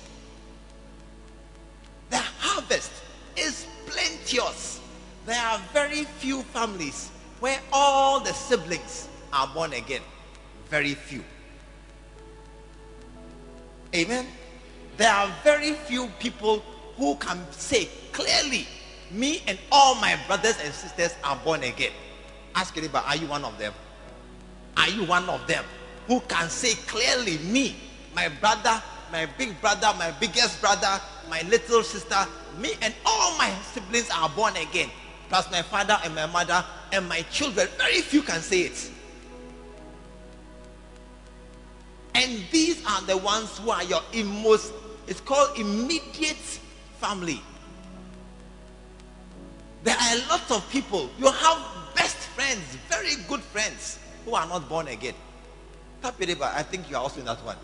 The 2.08 2.16
harvest 2.38 2.90
is 3.36 3.66
plenteous. 3.84 4.80
There 5.26 5.38
are 5.38 5.60
very 5.74 6.04
few 6.04 6.40
families 6.44 7.10
where 7.40 7.60
all 7.70 8.18
the 8.18 8.32
siblings 8.32 9.10
are 9.34 9.46
born 9.48 9.74
again. 9.74 10.00
Very 10.70 10.94
few. 10.94 11.22
Amen. 13.94 14.26
There 14.96 15.12
are 15.12 15.30
very 15.44 15.72
few 15.72 16.06
people 16.20 16.60
who 16.96 17.16
can 17.16 17.38
say 17.52 17.90
clearly, 18.12 18.66
me 19.10 19.42
and 19.46 19.58
all 19.70 19.94
my 19.96 20.18
brothers 20.26 20.56
and 20.64 20.72
sisters 20.72 21.14
are 21.22 21.36
born 21.44 21.64
again. 21.64 21.92
Ask 22.54 22.78
anybody, 22.78 23.04
are 23.06 23.16
you 23.16 23.26
one 23.26 23.44
of 23.44 23.58
them? 23.58 23.74
Are 24.78 24.88
you 24.88 25.04
one 25.04 25.28
of 25.28 25.46
them 25.46 25.66
who 26.06 26.20
can 26.20 26.48
say 26.48 26.72
clearly, 26.86 27.36
me, 27.38 27.76
my 28.14 28.28
brother, 28.28 28.82
my 29.12 29.26
big 29.38 29.60
brother, 29.60 29.92
my 29.98 30.10
biggest 30.12 30.60
brother, 30.60 31.00
my 31.28 31.42
little 31.42 31.82
sister, 31.82 32.26
me 32.58 32.72
and 32.82 32.94
all 33.06 33.36
my 33.38 33.50
siblings 33.72 34.10
are 34.10 34.28
born 34.30 34.56
again, 34.56 34.90
plus 35.28 35.50
my 35.50 35.62
father 35.62 35.98
and 36.04 36.14
my 36.14 36.26
mother 36.26 36.64
and 36.92 37.08
my 37.08 37.22
children? 37.22 37.68
Very 37.78 38.00
few 38.00 38.22
can 38.22 38.40
say 38.40 38.62
it. 38.62 38.90
And 42.14 42.42
these 42.50 42.84
are 42.86 43.02
the 43.02 43.16
ones 43.16 43.58
who 43.58 43.70
are 43.70 43.84
your 43.84 44.02
most, 44.24 44.72
it's 45.06 45.20
called 45.20 45.58
immediate 45.58 46.36
family. 47.00 47.40
There 49.82 49.96
are 49.96 50.16
a 50.16 50.28
lot 50.28 50.50
of 50.50 50.68
people, 50.70 51.08
you 51.18 51.30
have 51.30 51.58
best 51.94 52.16
friends, 52.16 52.76
very 52.88 53.14
good 53.28 53.40
friends, 53.40 53.98
who 54.24 54.34
are 54.34 54.46
not 54.46 54.68
born 54.68 54.88
again. 54.88 55.14
Tap 56.02 56.18
neighbor, 56.20 56.50
I 56.52 56.62
think 56.62 56.90
you 56.90 56.96
are 56.96 57.02
also 57.02 57.20
in 57.20 57.26
that 57.26 57.42
one. 57.44 57.56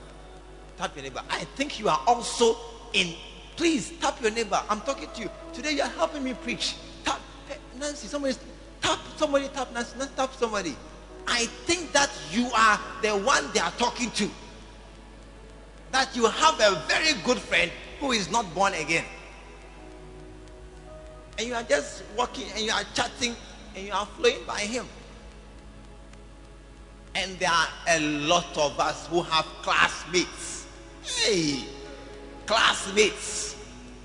Tap 0.76 0.95
your 0.95 1.04
neighbor, 1.04 1.23
I 1.30 1.45
think 1.56 1.78
you 1.80 1.88
are 1.88 2.00
also 2.06 2.56
in. 2.92 3.14
Please 3.56 3.92
tap 4.00 4.21
your 4.21 4.30
neighbor. 4.30 4.61
I'm 4.68 4.80
talking 4.83 5.09
to 5.14 5.23
you. 5.23 5.30
Today 5.52 5.73
you 5.73 5.83
are 5.83 5.88
helping 5.88 6.23
me 6.23 6.35
preach. 6.35 6.76
Tap, 7.04 7.21
eh, 7.50 7.54
Nancy, 7.78 8.06
somebody, 8.06 8.35
tap 8.83 8.99
somebody, 9.16 9.49
tap 9.49 9.73
Nancy, 9.73 9.99
Nancy, 9.99 10.12
tap 10.14 10.35
somebody. 10.35 10.76
I 11.26 11.47
think 11.64 11.92
that 11.92 12.11
you 12.30 12.49
are 12.54 12.78
the 13.02 13.11
one 13.11 13.45
they 13.54 13.61
are 13.61 13.71
talking 13.73 14.11
to. 14.12 14.28
That 15.92 16.14
you 16.14 16.26
have 16.26 16.61
a 16.61 16.83
very 16.87 17.18
good 17.25 17.38
friend 17.38 17.71
who 17.99 18.12
is 18.12 18.30
not 18.30 18.52
born 18.54 18.75
again. 18.75 19.04
And 21.38 21.49
you 21.49 21.54
are 21.54 21.62
just 21.62 22.02
walking 22.16 22.47
and 22.54 22.61
you 22.64 22.73
are 22.73 22.85
chatting 22.95 23.35
and 23.75 23.87
you 23.87 23.92
are 23.92 24.06
flowing 24.06 24.45
by 24.47 24.61
him. 24.61 24.87
And 27.14 27.38
there 27.38 27.50
are 27.50 27.68
a 27.88 28.00
lot 28.00 28.56
of 28.59 28.78
us 28.78 29.06
who 29.06 29.23
have 29.23 29.47
classmates. 29.62 30.65
Hey, 31.06 31.64
classmates 32.46 33.56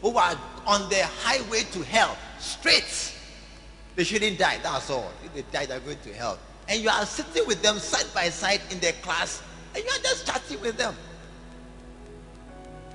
who 0.01 0.17
are 0.17 0.35
on 0.65 0.89
the 0.89 1.03
highway 1.05 1.63
to 1.71 1.83
hell, 1.83 2.17
straight. 2.39 3.15
They 3.95 4.03
shouldn't 4.03 4.39
die, 4.39 4.59
that's 4.63 4.89
all. 4.89 5.11
If 5.23 5.33
they 5.33 5.41
die, 5.51 5.65
they're 5.65 5.79
going 5.79 5.99
to 6.03 6.13
hell 6.13 6.39
and 6.71 6.81
you 6.81 6.89
are 6.89 7.05
sitting 7.05 7.45
with 7.47 7.61
them 7.61 7.77
side 7.77 8.05
by 8.13 8.29
side 8.29 8.61
in 8.71 8.79
their 8.79 8.93
class 9.03 9.43
and 9.75 9.83
you 9.83 9.89
are 9.89 10.03
just 10.03 10.25
chatting 10.25 10.59
with 10.61 10.77
them 10.77 10.95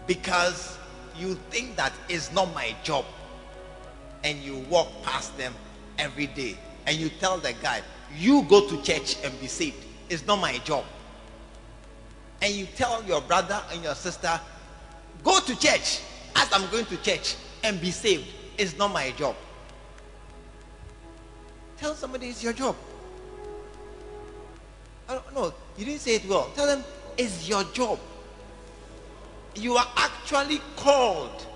because 0.07 0.79
you 1.15 1.35
think 1.51 1.77
that 1.77 1.93
is 2.09 2.33
not 2.33 2.53
my 2.55 2.75
job 2.83 3.05
and 4.25 4.39
you 4.39 4.57
walk 4.71 4.89
past 5.03 5.37
them 5.37 5.55
every 5.99 6.27
day 6.29 6.57
and 6.87 6.97
you 6.97 7.11
tell 7.21 7.37
the 7.37 7.53
guy 7.63 7.83
you 8.17 8.43
go 8.45 8.67
to 8.67 8.81
church 8.83 9.17
and 9.25 9.39
be 9.41 9.47
saved 9.47 9.85
it's 10.09 10.27
not 10.27 10.37
my 10.41 10.57
job 10.59 10.85
and 12.43 12.53
you 12.53 12.67
tell 12.67 13.03
your 13.05 13.21
brother 13.21 13.61
and 13.73 13.83
your 13.83 13.95
sister 13.95 14.41
go 15.25 15.41
to 15.41 15.59
church 15.59 16.01
as 16.37 16.49
i'm 16.53 16.69
going 16.71 16.85
to 16.87 16.97
church 16.99 17.37
and 17.65 17.81
be 17.81 17.91
saved 17.91 18.27
it's 18.59 18.77
not 18.77 18.93
my 18.93 19.11
job 19.13 19.35
tell 21.77 21.95
somebody 21.95 22.29
it's 22.29 22.43
your 22.43 22.53
job 22.53 22.77
no, 25.37 25.53
you 25.77 25.85
didn't 25.85 26.01
say 26.01 26.17
it 26.17 26.27
well. 26.27 26.51
Tell 26.55 26.67
them 26.67 26.85
it's 27.17 27.49
your 27.49 27.65
job. 27.65 27.99
You 29.55 29.77
are 29.77 29.87
actually 29.97 30.61
called, 30.77 31.47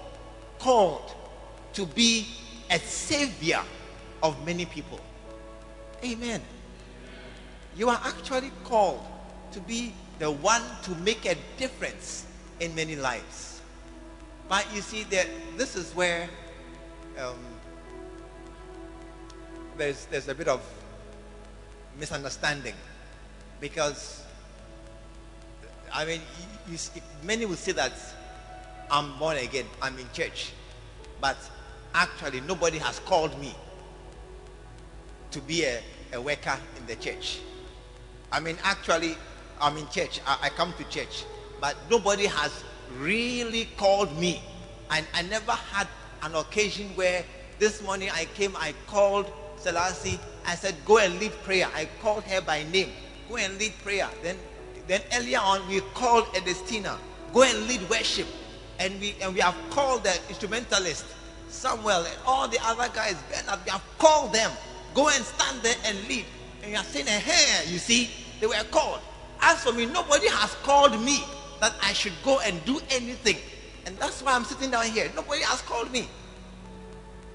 called 0.58 1.14
to 1.74 1.86
be 1.86 2.26
a 2.70 2.78
savior 2.78 3.60
of 4.22 4.44
many 4.46 4.66
people. 4.66 5.00
Amen. 6.04 6.40
You 7.76 7.88
are 7.88 8.00
actually 8.04 8.52
called 8.64 9.02
to 9.52 9.60
be 9.60 9.94
the 10.20 10.30
one 10.30 10.62
to 10.82 10.94
make 10.96 11.24
a 11.24 11.34
difference 11.56 12.26
in 12.60 12.74
many 12.74 12.94
lives. 12.94 13.62
But 14.48 14.66
you 14.74 14.82
see 14.82 15.02
that 15.04 15.26
this 15.56 15.74
is 15.74 15.92
where 15.96 16.28
um, 17.18 17.38
there's 19.78 20.04
there's 20.06 20.28
a 20.28 20.34
bit 20.34 20.46
of 20.46 20.60
misunderstanding 21.98 22.74
because 23.60 24.22
I 25.92 26.04
mean, 26.04 26.20
you, 26.68 26.76
you, 26.94 27.02
many 27.24 27.46
will 27.46 27.56
say 27.56 27.72
that 27.72 27.92
I'm 28.90 29.18
born 29.18 29.38
again, 29.38 29.64
I'm 29.80 29.98
in 29.98 30.06
church, 30.12 30.52
but 31.20 31.36
actually 31.94 32.42
nobody 32.42 32.78
has 32.78 32.98
called 33.00 33.40
me 33.40 33.54
to 35.30 35.40
be 35.40 35.64
a, 35.64 35.80
a 36.12 36.20
worker 36.20 36.58
in 36.76 36.86
the 36.86 36.96
church. 36.96 37.40
I 38.30 38.38
mean, 38.38 38.56
actually, 38.62 39.16
I'm 39.60 39.76
in 39.76 39.88
church. 39.88 40.20
I, 40.26 40.38
I 40.44 40.48
come 40.50 40.72
to 40.78 40.84
church, 40.84 41.24
but 41.60 41.76
nobody 41.90 42.26
has 42.26 42.64
really 42.98 43.68
called 43.76 44.16
me. 44.18 44.42
And 44.90 45.06
I 45.14 45.22
never 45.22 45.52
had 45.52 45.86
an 46.22 46.34
occasion 46.34 46.88
where 46.96 47.24
this 47.58 47.82
morning 47.82 48.10
I 48.12 48.24
came, 48.34 48.56
I 48.56 48.74
called 48.86 49.30
Selassie, 49.56 50.18
I 50.46 50.54
said, 50.54 50.74
go 50.84 50.98
and 50.98 51.20
lead 51.20 51.32
prayer. 51.44 51.68
I 51.74 51.88
called 52.02 52.24
her 52.24 52.40
by 52.40 52.64
name. 52.72 52.90
Go 53.28 53.36
and 53.36 53.58
lead 53.58 53.72
prayer. 53.84 54.08
Then, 54.22 54.36
then 54.86 55.02
earlier 55.14 55.38
on, 55.38 55.66
we 55.68 55.80
called 55.94 56.26
Edestina. 56.34 56.98
Go 57.32 57.42
and 57.42 57.68
lead 57.68 57.88
worship. 57.88 58.26
And 58.78 58.98
we 58.98 59.14
and 59.20 59.34
we 59.34 59.40
have 59.40 59.56
called 59.68 60.04
the 60.04 60.18
instrumentalist, 60.30 61.04
Samuel, 61.48 62.06
and 62.06 62.18
all 62.26 62.48
the 62.48 62.58
other 62.64 62.88
guys. 62.94 63.16
Bernard, 63.30 63.60
we 63.64 63.70
have 63.70 63.84
called 63.98 64.32
them. 64.32 64.50
Go 64.94 65.08
and 65.08 65.22
stand 65.22 65.60
there 65.62 65.76
and 65.84 65.96
lead. 66.08 66.24
And 66.62 66.72
you 66.72 66.78
are 66.78 66.84
saying, 66.84 67.06
hey, 67.06 67.70
you 67.70 67.78
see, 67.78 68.10
they 68.40 68.46
were 68.46 68.54
called. 68.70 69.00
As 69.42 69.62
for 69.62 69.72
me, 69.72 69.86
nobody 69.86 70.28
has 70.28 70.54
called 70.62 71.00
me 71.00 71.22
that 71.60 71.74
I 71.82 71.92
should 71.92 72.12
go 72.24 72.40
and 72.40 72.62
do 72.64 72.80
anything. 72.90 73.36
And 73.86 73.96
that's 73.98 74.22
why 74.22 74.32
I'm 74.32 74.44
sitting 74.44 74.70
down 74.70 74.86
here. 74.86 75.10
Nobody 75.14 75.42
has 75.42 75.62
called 75.62 75.90
me. 75.90 76.08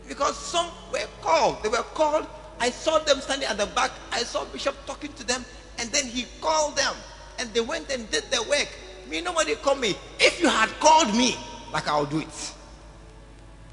Because 0.07 0.37
some 0.37 0.67
were 0.91 1.07
called. 1.21 1.63
They 1.63 1.69
were 1.69 1.85
called. 1.93 2.27
I 2.59 2.69
saw 2.69 2.99
them 2.99 3.19
standing 3.21 3.47
at 3.47 3.57
the 3.57 3.65
back. 3.67 3.91
I 4.11 4.19
saw 4.19 4.45
Bishop 4.45 4.75
talking 4.85 5.13
to 5.13 5.23
them. 5.25 5.43
And 5.79 5.89
then 5.89 6.05
he 6.05 6.25
called 6.41 6.75
them. 6.75 6.93
And 7.39 7.51
they 7.53 7.61
went 7.61 7.91
and 7.91 8.09
did 8.11 8.23
their 8.31 8.43
work. 8.43 8.69
Me, 9.09 9.21
nobody 9.21 9.55
called 9.55 9.79
me. 9.79 9.95
If 10.19 10.41
you 10.41 10.49
had 10.49 10.69
called 10.79 11.15
me, 11.15 11.35
like 11.73 11.87
I'll 11.87 12.05
do 12.05 12.19
it. 12.19 12.53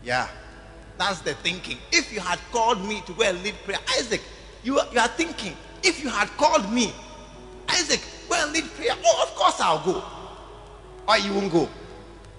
Yeah. 0.03 0.29
That's 0.99 1.21
the 1.21 1.35
thinking. 1.35 1.79
If 1.91 2.13
you 2.13 2.21
had 2.21 2.39
called 2.51 2.85
me 2.87 3.03
to 3.07 3.13
go 3.13 3.23
and 3.25 3.43
lead 3.43 3.55
prayer, 3.65 3.79
Isaac, 3.99 4.21
you, 4.63 4.81
you 4.93 4.99
are 4.99 5.09
thinking, 5.09 5.57
if 5.83 6.03
you 6.03 6.11
had 6.11 6.29
called 6.37 6.71
me, 6.73 6.93
Isaac, 7.69 8.01
go 8.33 8.45
and 8.45 8.53
lead 8.53 8.65
prayer. 8.75 8.97
Oh, 9.05 9.29
of 9.29 9.35
course 9.35 9.61
I'll 9.61 9.85
go. 9.85 10.03
Or 11.07 11.19
you 11.19 11.35
won't 11.35 11.53
go. 11.53 11.69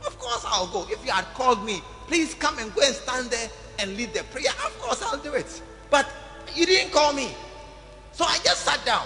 Of 0.05 0.17
course 0.17 0.43
I'll 0.47 0.67
go. 0.67 0.88
If 0.89 1.05
you 1.05 1.12
had 1.12 1.25
called 1.35 1.63
me, 1.65 1.81
please 2.07 2.33
come 2.33 2.57
and 2.59 2.73
go 2.73 2.81
and 2.81 2.95
stand 2.95 3.29
there 3.29 3.50
and 3.79 3.95
lead 3.95 4.13
the 4.13 4.23
prayer. 4.23 4.51
Of 4.65 4.77
course 4.79 5.03
I'll 5.03 5.19
do 5.19 5.33
it. 5.33 5.62
But 5.89 6.09
you 6.55 6.65
didn't 6.65 6.91
call 6.91 7.13
me. 7.13 7.35
So 8.12 8.25
I 8.25 8.38
just 8.43 8.65
sat 8.65 8.83
down. 8.85 9.05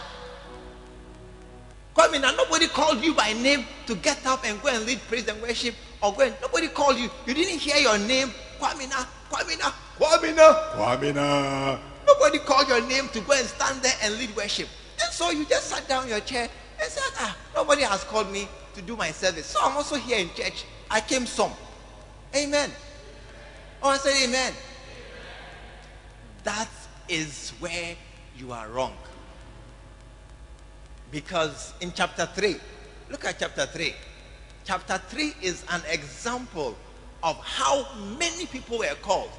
Come 1.95 2.13
in 2.13 2.23
and 2.23 2.37
nobody 2.37 2.67
called 2.67 3.03
you 3.03 3.13
by 3.13 3.33
name 3.33 3.65
to 3.87 3.95
get 3.95 4.25
up 4.25 4.45
and 4.45 4.61
go 4.61 4.69
and 4.69 4.85
lead 4.85 4.99
praise 5.07 5.27
and 5.27 5.41
worship 5.41 5.75
or 6.01 6.13
go 6.13 6.21
and 6.21 6.35
nobody 6.41 6.67
called 6.67 6.97
you. 6.97 7.09
You 7.25 7.33
didn't 7.33 7.59
hear 7.59 7.77
your 7.77 7.97
name. 7.97 8.31
Kwamina, 8.59 9.05
Kwamina, 9.29 9.73
Kwamina, 9.99 10.71
Kwamina. 10.73 11.79
Nobody 12.05 12.39
called 12.39 12.67
your 12.67 12.87
name 12.87 13.09
to 13.09 13.21
go 13.21 13.33
and 13.33 13.45
stand 13.45 13.81
there 13.81 13.93
and 14.03 14.17
lead 14.17 14.35
worship. 14.35 14.69
And 15.01 15.11
so 15.11 15.31
you 15.31 15.45
just 15.45 15.67
sat 15.67 15.87
down 15.87 16.03
in 16.03 16.09
your 16.09 16.19
chair 16.21 16.49
and 16.81 16.91
said, 16.91 17.13
ah, 17.17 17.35
nobody 17.55 17.81
has 17.83 18.03
called 18.03 18.31
me 18.31 18.47
to 18.75 18.81
do 18.81 18.95
my 18.95 19.11
service. 19.11 19.47
So 19.47 19.59
I'm 19.61 19.75
also 19.75 19.95
here 19.95 20.19
in 20.19 20.29
church. 20.33 20.65
I 20.89 21.01
came 21.01 21.25
some. 21.25 21.51
Amen. 22.35 22.71
Oh, 23.81 23.89
I 23.89 23.97
said 23.97 24.13
amen. 24.23 24.29
amen. 24.29 24.53
That 26.43 26.69
is 27.09 27.51
where 27.59 27.95
you 28.37 28.51
are 28.51 28.67
wrong. 28.69 28.93
Because 31.11 31.73
in 31.81 31.91
chapter 31.93 32.25
3, 32.25 32.57
look 33.09 33.25
at 33.25 33.39
chapter 33.39 33.65
3. 33.65 33.93
Chapter 34.65 34.97
3 34.97 35.33
is 35.41 35.63
an 35.71 35.81
example 35.89 36.75
of 37.23 37.37
how 37.37 37.87
many 38.19 38.45
people 38.45 38.79
were 38.79 38.95
called. 39.01 39.31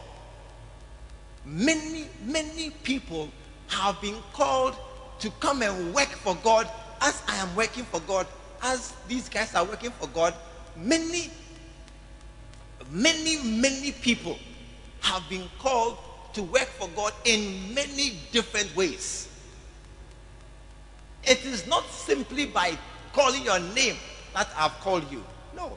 Many, 1.45 2.07
many 2.25 2.71
people 2.83 3.31
have 3.69 4.01
been 4.01 4.17
called 4.33 4.75
to 5.21 5.31
come 5.41 5.63
and 5.63 5.95
work 5.95 6.09
for 6.09 6.35
God 6.43 6.69
as 7.01 7.23
I 7.29 7.37
am 7.37 7.55
working 7.55 7.85
for 7.85 8.01
God, 8.01 8.27
as 8.63 8.93
these 9.07 9.29
guys 9.29 9.55
are 9.55 9.65
working 9.65 9.91
for 9.91 10.09
God. 10.09 10.35
Many, 10.77 11.31
many, 12.91 13.39
many 13.43 13.93
people 13.93 14.39
have 15.01 15.23
been 15.29 15.49
called 15.59 15.99
to 16.35 16.43
work 16.43 16.67
for 16.67 16.89
God 16.95 17.13
in 17.25 17.75
many 17.75 18.19
different 18.33 18.75
ways. 18.77 19.29
It 21.25 21.45
is 21.45 21.67
not 21.67 21.85
simply 21.91 22.47
by 22.47 22.79
calling 23.13 23.45
your 23.45 23.59
name 23.59 23.97
that 24.35 24.49
I've 24.57 24.79
called 24.81 25.11
you. 25.11 25.25
No. 25.55 25.77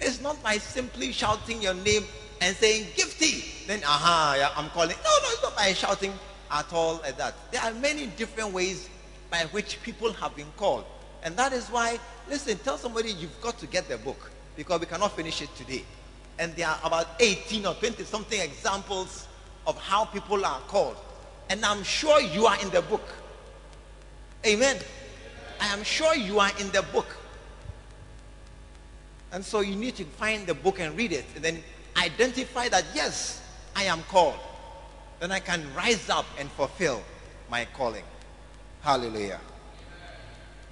It's 0.00 0.20
not 0.20 0.42
by 0.42 0.58
simply 0.58 1.12
shouting 1.12 1.60
your 1.60 1.74
name 1.74 2.04
and 2.40 2.54
saying, 2.56 2.86
Gifty, 2.94 3.66
then, 3.66 3.82
aha, 3.84 4.36
yeah, 4.38 4.50
I'm 4.56 4.70
calling. 4.70 4.96
No, 5.02 5.10
no, 5.22 5.28
it's 5.30 5.42
not 5.42 5.56
by 5.56 5.72
shouting 5.72 6.12
at 6.50 6.72
all 6.72 7.00
like 7.02 7.16
that. 7.18 7.34
There 7.50 7.60
are 7.60 7.74
many 7.74 8.06
different 8.06 8.52
ways 8.52 8.88
by 9.30 9.40
which 9.50 9.82
people 9.82 10.12
have 10.14 10.34
been 10.36 10.50
called. 10.56 10.84
And 11.22 11.36
that 11.36 11.52
is 11.52 11.68
why, 11.68 11.98
listen, 12.28 12.58
tell 12.58 12.78
somebody 12.78 13.12
you've 13.12 13.40
got 13.40 13.58
to 13.58 13.66
get 13.66 13.88
the 13.88 13.98
book 13.98 14.30
because 14.56 14.80
we 14.80 14.86
cannot 14.86 15.14
finish 15.14 15.42
it 15.42 15.54
today. 15.56 15.84
And 16.38 16.54
there 16.54 16.68
are 16.68 16.78
about 16.84 17.06
18 17.20 17.66
or 17.66 17.74
20 17.74 18.04
something 18.04 18.40
examples 18.40 19.26
of 19.66 19.76
how 19.78 20.04
people 20.04 20.44
are 20.44 20.60
called. 20.60 20.96
And 21.50 21.64
I'm 21.64 21.82
sure 21.82 22.20
you 22.20 22.46
are 22.46 22.60
in 22.60 22.70
the 22.70 22.82
book. 22.82 23.06
Amen. 24.46 24.76
I 25.60 25.66
am 25.68 25.82
sure 25.82 26.14
you 26.14 26.38
are 26.38 26.50
in 26.60 26.70
the 26.70 26.82
book. 26.92 27.16
And 29.32 29.44
so 29.44 29.60
you 29.60 29.76
need 29.76 29.96
to 29.96 30.04
find 30.04 30.46
the 30.46 30.54
book 30.54 30.80
and 30.80 30.96
read 30.96 31.12
it 31.12 31.26
and 31.34 31.44
then 31.44 31.62
identify 31.96 32.68
that, 32.68 32.84
yes, 32.94 33.42
I 33.74 33.84
am 33.84 34.02
called. 34.04 34.36
Then 35.20 35.32
I 35.32 35.40
can 35.40 35.62
rise 35.74 36.08
up 36.08 36.26
and 36.38 36.50
fulfill 36.52 37.02
my 37.50 37.66
calling. 37.74 38.04
Hallelujah. 38.80 39.40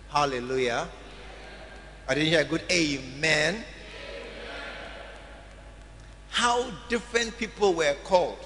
Hallelujah. 0.09 0.89
I 2.09 2.15
didn't 2.15 2.29
hear 2.29 2.41
a 2.41 2.45
good 2.45 2.63
amen. 2.71 3.65
How 6.31 6.71
different 6.89 7.37
people 7.37 7.75
were 7.75 7.97
called 8.05 8.39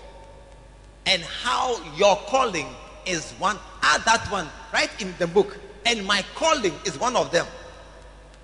and 1.07 1.23
how 1.23 1.83
your 1.96 2.16
calling 2.27 2.66
is 3.07 3.33
one. 3.33 3.59
Add 3.83 4.03
that 4.05 4.27
one 4.31 4.49
right 4.73 4.90
in 5.01 5.14
the 5.18 5.27
book. 5.27 5.59
And 5.87 6.07
my 6.07 6.25
calling 6.35 6.75
is 6.85 6.99
one 6.99 7.16
of 7.16 7.31
them. 7.33 7.46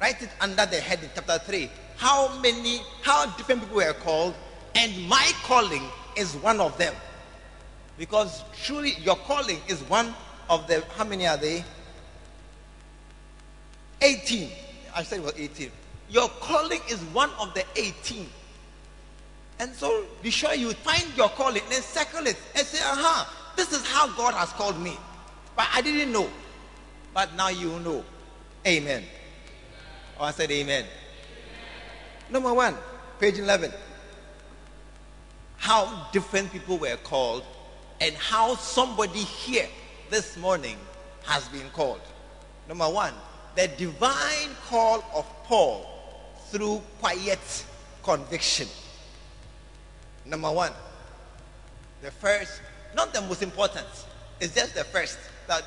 Write 0.00 0.20
it 0.22 0.30
under 0.40 0.66
the 0.66 0.80
head 0.80 1.02
in 1.02 1.10
chapter 1.14 1.38
3. 1.38 1.70
How 1.96 2.38
many, 2.40 2.80
how 3.02 3.26
different 3.36 3.62
people 3.62 3.76
were 3.76 3.92
called, 3.94 4.34
and 4.74 5.08
my 5.08 5.32
calling 5.42 5.82
is 6.16 6.34
one 6.36 6.60
of 6.60 6.76
them. 6.76 6.94
Because 7.98 8.42
truly 8.62 8.94
your 9.00 9.16
calling 9.16 9.58
is 9.68 9.82
one 9.84 10.14
of 10.48 10.66
the, 10.66 10.84
how 10.96 11.04
many 11.04 11.26
are 11.26 11.36
they? 11.36 11.64
18. 14.00 14.50
I 14.94 15.02
said 15.02 15.18
it 15.18 15.24
was 15.24 15.34
18. 15.36 15.70
Your 16.08 16.28
calling 16.28 16.80
is 16.90 17.00
one 17.12 17.30
of 17.40 17.52
the 17.54 17.64
18. 17.76 18.28
And 19.58 19.74
so 19.74 20.04
be 20.22 20.30
sure 20.30 20.54
you 20.54 20.72
find 20.72 21.04
your 21.16 21.28
calling 21.30 21.62
and 21.72 21.82
circle 21.82 22.26
it 22.26 22.36
and 22.54 22.66
say, 22.66 22.78
aha, 22.82 23.52
this 23.56 23.72
is 23.72 23.86
how 23.86 24.08
God 24.16 24.34
has 24.34 24.50
called 24.52 24.78
me. 24.80 24.96
But 25.56 25.68
I 25.72 25.80
didn't 25.80 26.12
know. 26.12 26.28
But 27.14 27.34
now 27.34 27.48
you 27.48 27.78
know. 27.80 28.04
Amen. 28.66 29.04
Oh, 30.18 30.24
I 30.24 30.30
said 30.30 30.50
amen. 30.50 30.84
amen. 30.84 30.90
Number 32.30 32.52
one, 32.52 32.74
page 33.18 33.38
11. 33.38 33.72
How 35.56 36.08
different 36.12 36.52
people 36.52 36.76
were 36.78 36.96
called 37.02 37.44
and 38.00 38.14
how 38.14 38.54
somebody 38.56 39.20
here 39.20 39.68
this 40.10 40.36
morning 40.36 40.76
has 41.24 41.48
been 41.48 41.68
called. 41.70 42.00
Number 42.68 42.88
one, 42.88 43.12
the 43.54 43.68
divine 43.68 44.50
call 44.68 45.04
of 45.14 45.26
Paul 45.44 45.86
through 46.50 46.82
quiet 47.00 47.64
conviction. 48.02 48.68
Number 50.24 50.50
one, 50.50 50.72
the 52.02 52.10
first, 52.10 52.60
not 52.94 53.12
the 53.12 53.20
most 53.22 53.42
important, 53.42 53.86
it's 54.40 54.54
just 54.54 54.74
the 54.74 54.84
first 54.84 55.18
that 55.46 55.62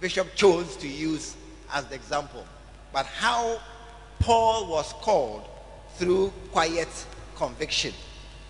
Bishop 0.00 0.34
chose 0.34 0.76
to 0.76 0.88
use 0.88 1.36
as 1.72 1.84
the 1.86 1.94
example. 1.94 2.44
But 2.92 3.06
how 3.06 3.60
Paul 4.20 4.68
was 4.68 4.92
called 4.94 5.44
through 5.96 6.32
quiet 6.52 6.88
conviction. 7.36 7.92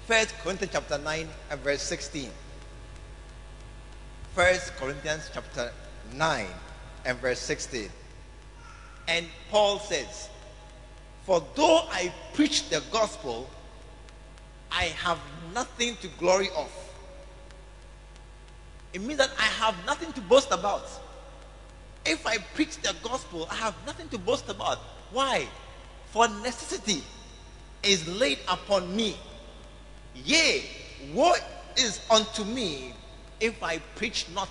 First 0.06 0.34
Corinthians 0.38 0.72
chapter 0.72 0.98
9 0.98 1.28
and 1.50 1.60
verse 1.60 1.82
16. 1.82 2.30
First 4.36 4.76
Corinthians 4.76 5.30
chapter 5.32 5.72
9 6.12 6.46
and 7.06 7.18
verse 7.20 7.38
16. 7.38 7.88
And 9.08 9.24
Paul 9.50 9.78
says, 9.78 10.28
For 11.24 11.42
though 11.54 11.86
I 11.90 12.12
preach 12.34 12.68
the 12.68 12.82
gospel, 12.92 13.48
I 14.70 14.92
have 15.00 15.18
nothing 15.54 15.96
to 16.02 16.08
glory 16.18 16.50
of. 16.54 16.70
It 18.92 19.00
means 19.00 19.16
that 19.16 19.30
I 19.38 19.44
have 19.44 19.74
nothing 19.86 20.12
to 20.12 20.20
boast 20.20 20.52
about. 20.52 20.86
If 22.04 22.26
I 22.26 22.36
preach 22.52 22.76
the 22.82 22.94
gospel, 23.02 23.48
I 23.50 23.54
have 23.54 23.74
nothing 23.86 24.10
to 24.10 24.18
boast 24.18 24.50
about. 24.50 24.76
Why? 25.12 25.48
For 26.10 26.28
necessity 26.28 27.02
is 27.82 28.06
laid 28.06 28.40
upon 28.48 28.94
me. 28.94 29.16
Yea, 30.14 30.62
what 31.14 31.42
is 31.78 32.02
unto 32.10 32.44
me 32.44 32.92
if 33.40 33.62
I 33.62 33.78
preach 33.96 34.26
not 34.34 34.48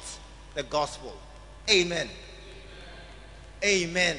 the 0.54 0.64
gospel? 0.64 1.18
Amen. 1.70 2.10
Amen. 3.64 4.18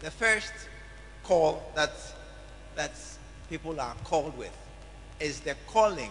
The 0.00 0.10
first 0.10 0.52
call 1.22 1.62
that 1.74 1.92
that 2.74 2.92
people 3.48 3.78
are 3.80 3.94
called 4.04 4.36
with 4.38 4.56
is 5.20 5.40
the 5.40 5.54
calling 5.66 6.10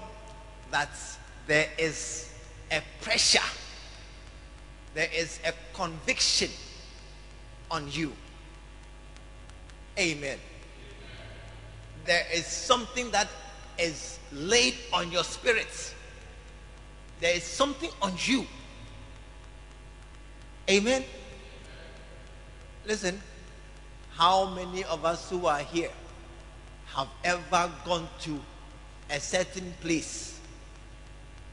that 0.69 0.89
there 1.47 1.67
is 1.77 2.31
a 2.71 2.81
pressure, 3.01 3.39
there 4.93 5.09
is 5.13 5.39
a 5.45 5.53
conviction 5.73 6.49
on 7.69 7.87
you. 7.91 8.13
Amen. 9.97 10.37
There 12.05 12.25
is 12.33 12.45
something 12.45 13.11
that 13.11 13.27
is 13.77 14.19
laid 14.31 14.75
on 14.93 15.11
your 15.11 15.23
spirit. 15.23 15.93
There 17.19 17.35
is 17.35 17.43
something 17.43 17.91
on 18.01 18.13
you. 18.17 18.45
Amen. 20.69 21.03
Listen, 22.85 23.21
how 24.11 24.49
many 24.49 24.83
of 24.85 25.05
us 25.05 25.29
who 25.29 25.45
are 25.45 25.59
here 25.59 25.91
have 26.87 27.07
ever 27.23 27.71
gone 27.85 28.07
to 28.21 28.39
a 29.09 29.19
certain 29.19 29.73
place? 29.81 30.39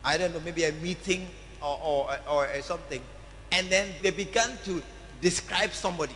I 0.05 0.17
don't 0.17 0.33
know, 0.33 0.41
maybe 0.41 0.65
a 0.65 0.73
meeting 0.73 1.27
or, 1.61 1.79
or, 1.83 2.19
or, 2.31 2.49
or 2.49 2.63
something, 2.63 3.03
and 3.53 3.69
then 3.69 3.89
they 4.03 4.11
began 4.11 4.51
to 4.65 4.83
describe 5.21 5.73
somebody, 5.73 6.15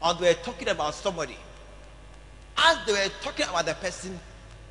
or 0.00 0.14
they 0.14 0.28
were 0.28 0.40
talking 0.42 0.68
about 0.68 0.94
somebody. 0.94 1.36
As 2.56 2.78
they 2.86 2.92
were 2.92 3.10
talking 3.22 3.46
about 3.48 3.66
the 3.66 3.74
person, 3.74 4.18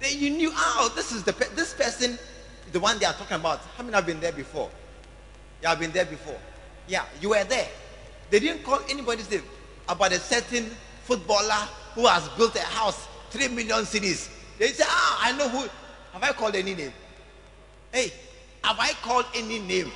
then 0.02 0.18
you 0.18 0.30
knew, 0.32 0.52
oh, 0.54 0.92
this 0.96 1.12
is 1.12 1.24
the 1.24 1.34
pe- 1.34 1.54
this 1.56 1.74
person, 1.74 2.18
the 2.72 2.80
one 2.80 2.98
they 3.00 3.06
are 3.06 3.14
talking 3.14 3.36
about. 3.36 3.60
How 3.78 3.84
many 3.84 3.96
have 3.96 4.06
been 4.06 4.20
there 4.20 4.32
before? 4.32 4.70
You 5.62 5.68
have 5.68 5.80
been 5.80 5.92
there 5.92 6.06
before. 6.06 6.38
Yeah, 6.88 7.06
you 7.22 7.30
were 7.30 7.44
there. 7.44 7.68
They 8.30 8.40
didn't 8.40 8.64
call 8.64 8.80
anybody's 8.90 9.30
name 9.30 9.44
about 9.88 10.12
a 10.12 10.20
certain 10.20 10.72
footballer 11.04 11.68
who 11.94 12.08
has 12.08 12.28
built 12.30 12.56
a 12.56 12.60
house, 12.60 13.08
three 13.30 13.48
million 13.48 13.84
cedis. 13.84 14.30
They 14.58 14.68
say, 14.70 14.84
ah, 14.88 15.20
I 15.22 15.38
know 15.38 15.50
who. 15.50 15.70
Have 16.14 16.24
I 16.24 16.32
called 16.32 16.56
any 16.56 16.74
name? 16.74 16.94
Hey, 17.92 18.12
have 18.64 18.78
I 18.80 18.94
called 19.02 19.26
any 19.36 19.60
name? 19.60 19.92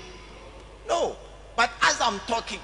No. 0.87 1.15
But 1.55 1.71
as 1.81 1.99
I'm 2.01 2.19
talking, 2.27 2.59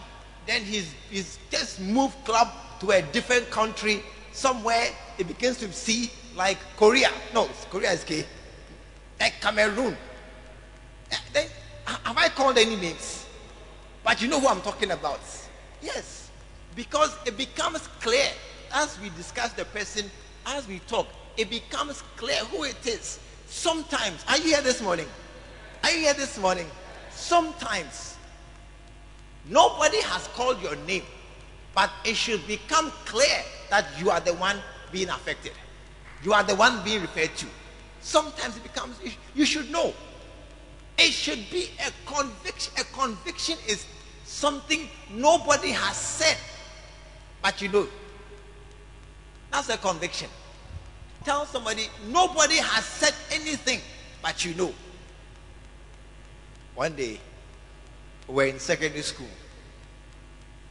then 0.46 0.64
he's, 0.64 0.94
he's 1.10 1.40
just 1.50 1.80
moved 1.80 2.24
club 2.26 2.50
to 2.82 2.92
a 2.92 3.02
different 3.02 3.50
country, 3.50 4.04
somewhere 4.32 4.88
he 5.18 5.24
begins 5.24 5.58
to 5.58 5.72
see 5.72 6.12
like 6.36 6.58
Korea. 6.78 7.10
No, 7.34 7.50
Korea 7.70 7.92
is 7.92 8.04
gay. 8.04 8.26
Like 9.20 9.40
Cameroon. 9.42 9.96
Eh, 11.12 11.18
then, 11.34 11.48
have 11.86 12.18
I 12.18 12.30
called 12.30 12.58
any 12.58 12.76
names? 12.76 13.26
But 14.04 14.22
you 14.22 14.28
know 14.28 14.40
who 14.40 14.48
I'm 14.48 14.62
talking 14.62 14.92
about. 14.92 15.20
Yes. 15.82 16.30
Because 16.76 17.16
it 17.26 17.38
becomes 17.38 17.88
clear 18.00 18.28
as 18.74 19.00
we 19.02 19.10
discuss 19.10 19.54
the 19.54 19.66
person, 19.66 20.10
as 20.46 20.68
we 20.68 20.80
talk, 20.80 21.08
it 21.38 21.50
becomes 21.50 22.02
clear 22.16 22.38
who 22.46 22.64
it 22.64 22.86
is. 22.86 23.20
Sometimes, 23.48 24.24
are 24.28 24.38
you 24.38 24.46
here 24.46 24.62
this 24.62 24.82
morning? 24.82 25.08
Are 25.84 25.92
you 25.92 26.00
here 26.00 26.14
this 26.14 26.38
morning? 26.38 26.68
Sometimes, 27.12 28.16
nobody 29.50 30.02
has 30.04 30.28
called 30.30 30.62
your 30.62 30.76
name, 30.88 31.04
but 31.76 31.90
it 32.06 32.16
should 32.16 32.46
become 32.48 32.92
clear 33.06 33.44
that 33.70 33.86
you 34.00 34.10
are 34.10 34.20
the 34.20 34.34
one 34.36 34.58
being 34.92 35.10
affected. 35.10 35.54
You 36.24 36.34
are 36.34 36.44
the 36.44 36.56
one 36.56 36.84
being 36.84 37.02
referred 37.02 37.36
to. 37.38 37.46
Sometimes 38.02 38.58
it 38.58 38.64
becomes, 38.64 38.98
you 39.36 39.46
should 39.46 39.72
know. 39.72 39.94
It 40.98 41.12
should 41.12 41.50
be 41.50 41.70
a 41.86 41.92
conviction. 42.06 42.74
A 42.80 42.84
conviction 42.96 43.58
is 43.68 43.86
something 44.24 44.88
nobody 45.10 45.72
has 45.72 45.96
said, 45.96 46.38
but 47.42 47.62
you 47.62 47.70
know. 47.70 47.88
That's 49.52 49.70
a 49.70 49.78
conviction. 49.78 50.30
Tell 51.24 51.46
somebody, 51.46 51.88
nobody 52.08 52.58
has 52.58 52.86
said 52.86 53.14
anything, 53.32 53.80
but 54.22 54.44
you 54.46 54.56
know. 54.56 54.74
One 56.76 56.96
day, 56.96 57.20
we 58.28 58.34
were 58.34 58.46
in 58.46 58.60
secondary 58.60 59.04
school, 59.04 59.28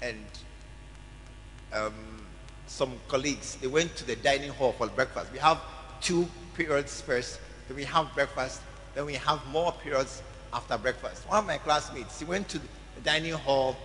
and 0.00 0.24
um, 1.72 1.94
some 2.80 2.98
colleagues 3.08 3.56
they 3.56 3.66
went 3.66 3.94
to 3.94 4.06
the 4.06 4.16
dining 4.16 4.48
hall 4.48 4.72
for 4.72 4.86
breakfast. 4.86 5.30
We 5.34 5.38
have 5.38 5.60
two 6.00 6.26
periods 6.54 7.02
first, 7.02 7.38
then 7.68 7.76
we 7.76 7.84
have 7.84 8.08
breakfast, 8.14 8.62
then 8.94 9.04
we 9.04 9.12
have 9.16 9.46
more 9.48 9.70
periods 9.70 10.22
after 10.50 10.78
breakfast. 10.78 11.28
One 11.28 11.40
of 11.40 11.46
my 11.46 11.58
classmates 11.58 12.20
he 12.20 12.24
went 12.24 12.48
to 12.48 12.58
the 12.58 13.02
dining 13.04 13.34
hall. 13.34 13.76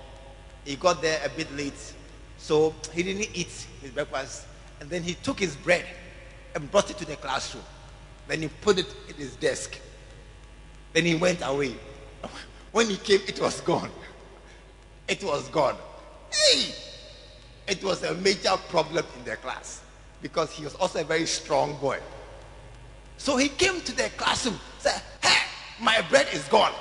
He 0.63 0.77
got 0.77 1.01
there 1.01 1.19
a 1.25 1.29
bit 1.29 1.53
late, 1.57 1.93
so 2.37 2.73
he 2.93 3.03
didn't 3.03 3.35
eat 3.35 3.67
his 3.81 3.91
breakfast, 3.91 4.45
and 4.79 4.89
then 4.89 5.03
he 5.03 5.15
took 5.15 5.39
his 5.39 5.57
bread 5.57 5.83
and 6.55 6.71
brought 6.71 6.89
it 6.89 6.97
to 6.99 7.05
the 7.05 7.17
classroom. 7.17 7.65
Then 8.29 8.43
he 8.43 8.47
put 8.47 8.79
it 8.79 8.87
in 9.09 9.15
his 9.15 9.35
desk. 9.35 9.77
Then 10.93 11.03
he 11.03 11.15
went 11.15 11.41
away. 11.43 11.75
When 12.71 12.89
he 12.89 12.95
came, 12.95 13.19
it 13.27 13.41
was 13.41 13.59
gone. 13.59 13.91
It 15.09 15.21
was 15.21 15.49
gone. 15.49 15.75
Hey! 16.31 16.84
It 17.67 17.83
was 17.83 18.03
a 18.03 18.13
major 18.15 18.55
problem 18.69 19.05
in 19.17 19.25
the 19.25 19.35
class 19.37 19.81
because 20.21 20.51
he 20.51 20.63
was 20.63 20.75
also 20.75 21.01
a 21.01 21.03
very 21.03 21.25
strong 21.25 21.75
boy. 21.77 21.99
So 23.17 23.37
he 23.37 23.49
came 23.49 23.81
to 23.81 23.95
the 23.95 24.09
classroom, 24.17 24.59
said, 24.79 25.01
Hey, 25.21 25.43
my 25.79 26.01
bread 26.09 26.27
is 26.33 26.47
gone. 26.47 26.73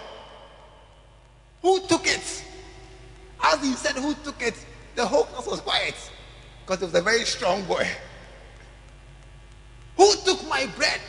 Who 1.63 1.81
took 1.87 2.07
it? 2.07 2.45
As 3.43 3.63
he 3.63 3.73
said, 3.73 3.97
Who 3.97 4.15
took 4.25 4.43
it? 4.43 4.55
The 4.95 5.07
whole 5.07 5.25
class 5.25 5.47
was 5.47 5.61
quiet 5.61 5.95
because 6.65 6.81
he 6.81 6.87
was 6.87 6.95
a 6.95 7.03
very 7.03 7.25
strong 7.25 7.65
boy. 7.65 7.87
Who 9.97 10.13
took 10.25 10.47
my 10.49 10.67
bread? 10.77 11.01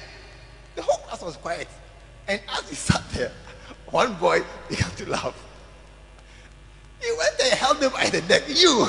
The 0.76 0.82
whole 0.82 0.98
class 1.06 1.22
was 1.22 1.38
quiet. 1.38 1.68
And 2.28 2.42
as 2.50 2.70
he 2.70 2.76
sat 2.76 3.04
there, 3.12 3.32
one 3.90 4.14
boy 4.16 4.42
began 4.70 4.90
to 4.92 5.10
laugh. 5.10 5.42
He 7.02 7.12
went 7.18 7.36
and 7.44 7.54
held 7.54 7.82
him 7.82 7.92
by 7.92 8.08
the 8.08 8.22
neck. 8.24 8.44
You, 8.48 8.88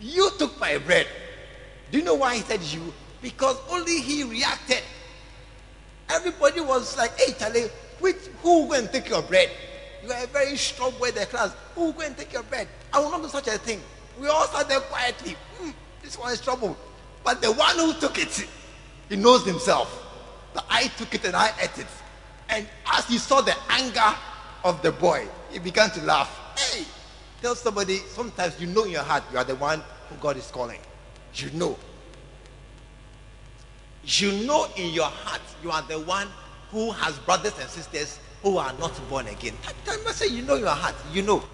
you 0.00 0.30
took 0.38 0.58
my 0.60 0.78
bread. 0.78 1.06
Do 1.90 1.98
you 1.98 2.04
know 2.04 2.14
why 2.14 2.36
he 2.36 2.42
said 2.42 2.62
you? 2.62 2.92
Because 3.22 3.56
only 3.70 4.00
he 4.00 4.24
reacted. 4.24 4.82
Everybody 6.10 6.60
was 6.60 6.96
like, 6.96 7.18
hey, 7.18 7.32
Charlie, 7.38 7.68
which, 8.00 8.16
who 8.42 8.60
will 8.60 8.68
go 8.68 8.74
and 8.74 8.92
take 8.92 9.08
your 9.08 9.22
bread? 9.22 9.50
You 10.02 10.12
are 10.12 10.24
a 10.24 10.26
very 10.26 10.56
strong 10.56 10.92
boy 10.98 11.08
in 11.08 11.14
the 11.14 11.26
class. 11.26 11.54
Who 11.74 11.86
will 11.86 11.92
go 11.92 12.02
and 12.02 12.16
take 12.16 12.32
your 12.32 12.44
bread? 12.44 12.68
I 12.92 13.00
will 13.00 13.10
not 13.10 13.22
do 13.22 13.28
such 13.28 13.48
a 13.48 13.58
thing. 13.58 13.80
We 14.20 14.28
all 14.28 14.46
sat 14.46 14.68
there 14.68 14.80
quietly. 14.80 15.36
Hmm, 15.58 15.70
this 16.02 16.18
one 16.18 16.32
is 16.32 16.40
trouble. 16.40 16.76
But 17.24 17.42
the 17.42 17.52
one 17.52 17.76
who 17.76 17.92
took 17.94 18.18
it, 18.18 18.46
he 19.08 19.16
knows 19.16 19.44
himself. 19.44 20.04
That 20.54 20.64
I 20.70 20.84
took 20.96 21.14
it 21.14 21.24
and 21.24 21.36
I 21.36 21.52
ate 21.60 21.78
it. 21.78 21.86
And 22.48 22.66
as 22.92 23.06
he 23.06 23.18
saw 23.18 23.40
the 23.40 23.54
anger 23.68 24.16
of 24.64 24.80
the 24.82 24.92
boy, 24.92 25.26
he 25.50 25.58
began 25.58 25.90
to 25.90 26.00
laugh. 26.02 26.30
Hey, 26.56 26.84
tell 27.40 27.54
somebody, 27.54 27.98
sometimes 27.98 28.60
you 28.60 28.66
know 28.66 28.84
in 28.84 28.90
your 28.90 29.02
heart 29.02 29.22
you 29.32 29.38
are 29.38 29.44
the 29.44 29.56
one 29.56 29.82
who 30.08 30.16
God 30.16 30.36
is 30.36 30.50
calling. 30.50 30.80
You 31.34 31.50
know. 31.52 31.76
You 34.04 34.32
know 34.46 34.66
in 34.76 34.92
your 34.92 35.06
heart 35.06 35.42
you 35.62 35.70
are 35.70 35.82
the 35.82 36.00
one 36.00 36.28
who 36.70 36.90
has 36.92 37.18
brothers 37.20 37.58
and 37.60 37.68
sisters 37.68 38.18
who 38.42 38.56
are 38.56 38.72
not 38.74 38.98
born 39.08 39.26
again. 39.26 39.54
That 39.84 40.02
must 40.04 40.18
say 40.18 40.28
you 40.28 40.42
know 40.42 40.54
in 40.54 40.60
your 40.60 40.70
heart. 40.70 40.94
You 41.12 41.22
know. 41.22 41.44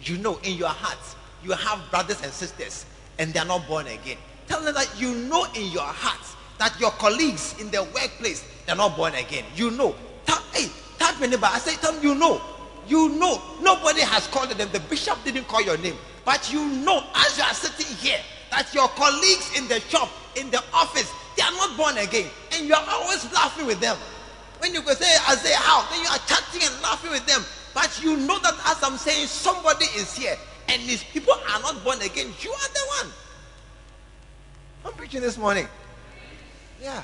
You 0.00 0.18
know 0.18 0.38
in 0.42 0.56
your 0.56 0.68
heart 0.68 0.98
you 1.42 1.52
have 1.52 1.80
brothers 1.90 2.22
and 2.22 2.32
sisters 2.32 2.86
and 3.18 3.32
they 3.32 3.40
are 3.40 3.46
not 3.46 3.66
born 3.66 3.86
again. 3.86 4.18
Tell 4.46 4.62
them 4.62 4.74
that 4.74 4.90
you 4.98 5.14
know 5.14 5.46
in 5.54 5.70
your 5.72 5.82
heart 5.82 6.20
that 6.58 6.78
your 6.80 6.90
colleagues 6.92 7.54
in 7.60 7.70
the 7.70 7.82
workplace 7.82 8.44
they're 8.66 8.76
not 8.76 8.96
born 8.96 9.14
again. 9.14 9.44
You 9.54 9.70
know. 9.70 9.94
Tell, 10.24 10.40
hey, 10.52 10.70
tell 10.98 11.18
me 11.18 11.28
neighbor. 11.28 11.46
I 11.46 11.58
say, 11.58 11.76
tell 11.76 11.92
them 11.92 12.02
you 12.02 12.14
know. 12.14 12.40
You 12.86 13.08
know. 13.10 13.40
Nobody 13.60 14.00
has 14.00 14.26
called 14.28 14.50
them. 14.50 14.68
The 14.72 14.80
bishop 14.80 15.22
didn't 15.24 15.48
call 15.48 15.62
your 15.62 15.78
name. 15.78 15.96
But 16.24 16.52
you 16.52 16.66
know 16.66 17.04
as 17.14 17.38
you 17.38 17.44
are 17.44 17.54
sitting 17.54 17.94
here 17.96 18.18
that 18.50 18.72
your 18.74 18.88
colleagues 18.88 19.56
in 19.56 19.68
the 19.68 19.80
shop, 19.80 20.10
in 20.36 20.50
the 20.50 20.62
office, 20.72 21.12
they 21.36 21.42
are 21.42 21.52
not 21.52 21.76
born 21.76 21.98
again. 21.98 22.28
And 22.54 22.66
you 22.66 22.74
are 22.74 22.84
always 22.88 23.24
laughing 23.32 23.66
with 23.66 23.80
them. 23.80 23.96
When 24.58 24.72
you 24.72 24.82
go 24.82 24.92
say, 24.94 25.06
I 25.28 25.34
say 25.36 25.52
how, 25.54 25.86
then 25.90 26.02
you 26.02 26.08
are 26.08 26.18
chatting 26.26 26.62
and 26.62 26.82
laughing 26.82 27.10
with 27.10 27.26
them. 27.26 27.44
But 27.74 28.02
you 28.02 28.16
know 28.16 28.38
that 28.40 28.54
as 28.66 28.82
I'm 28.82 28.96
saying, 28.96 29.26
somebody 29.26 29.84
is 29.96 30.16
here. 30.16 30.36
And 30.68 30.82
these 30.82 31.04
people 31.04 31.34
are 31.34 31.60
not 31.60 31.84
born 31.84 32.00
again. 32.00 32.32
You 32.40 32.50
are 32.50 32.68
the 32.72 33.04
one. 33.04 33.12
I'm 34.86 34.92
preaching 34.94 35.20
this 35.20 35.36
morning. 35.36 35.68
Yeah. 36.82 37.02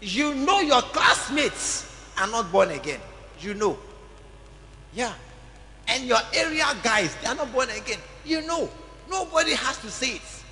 You 0.00 0.34
know 0.34 0.60
your 0.60 0.82
classmates 0.82 1.90
are 2.18 2.28
not 2.28 2.52
born 2.52 2.70
again. 2.70 3.00
You 3.40 3.54
know. 3.54 3.78
Yeah. 4.94 5.12
And 5.88 6.04
your 6.04 6.20
area 6.34 6.66
guys, 6.82 7.14
they 7.16 7.28
are 7.28 7.34
not 7.34 7.52
born 7.52 7.68
again. 7.70 7.98
You 8.24 8.42
know. 8.46 8.70
Nobody 9.10 9.54
has 9.54 9.78
to 9.78 9.90
say 9.90 10.12
it. 10.12 10.44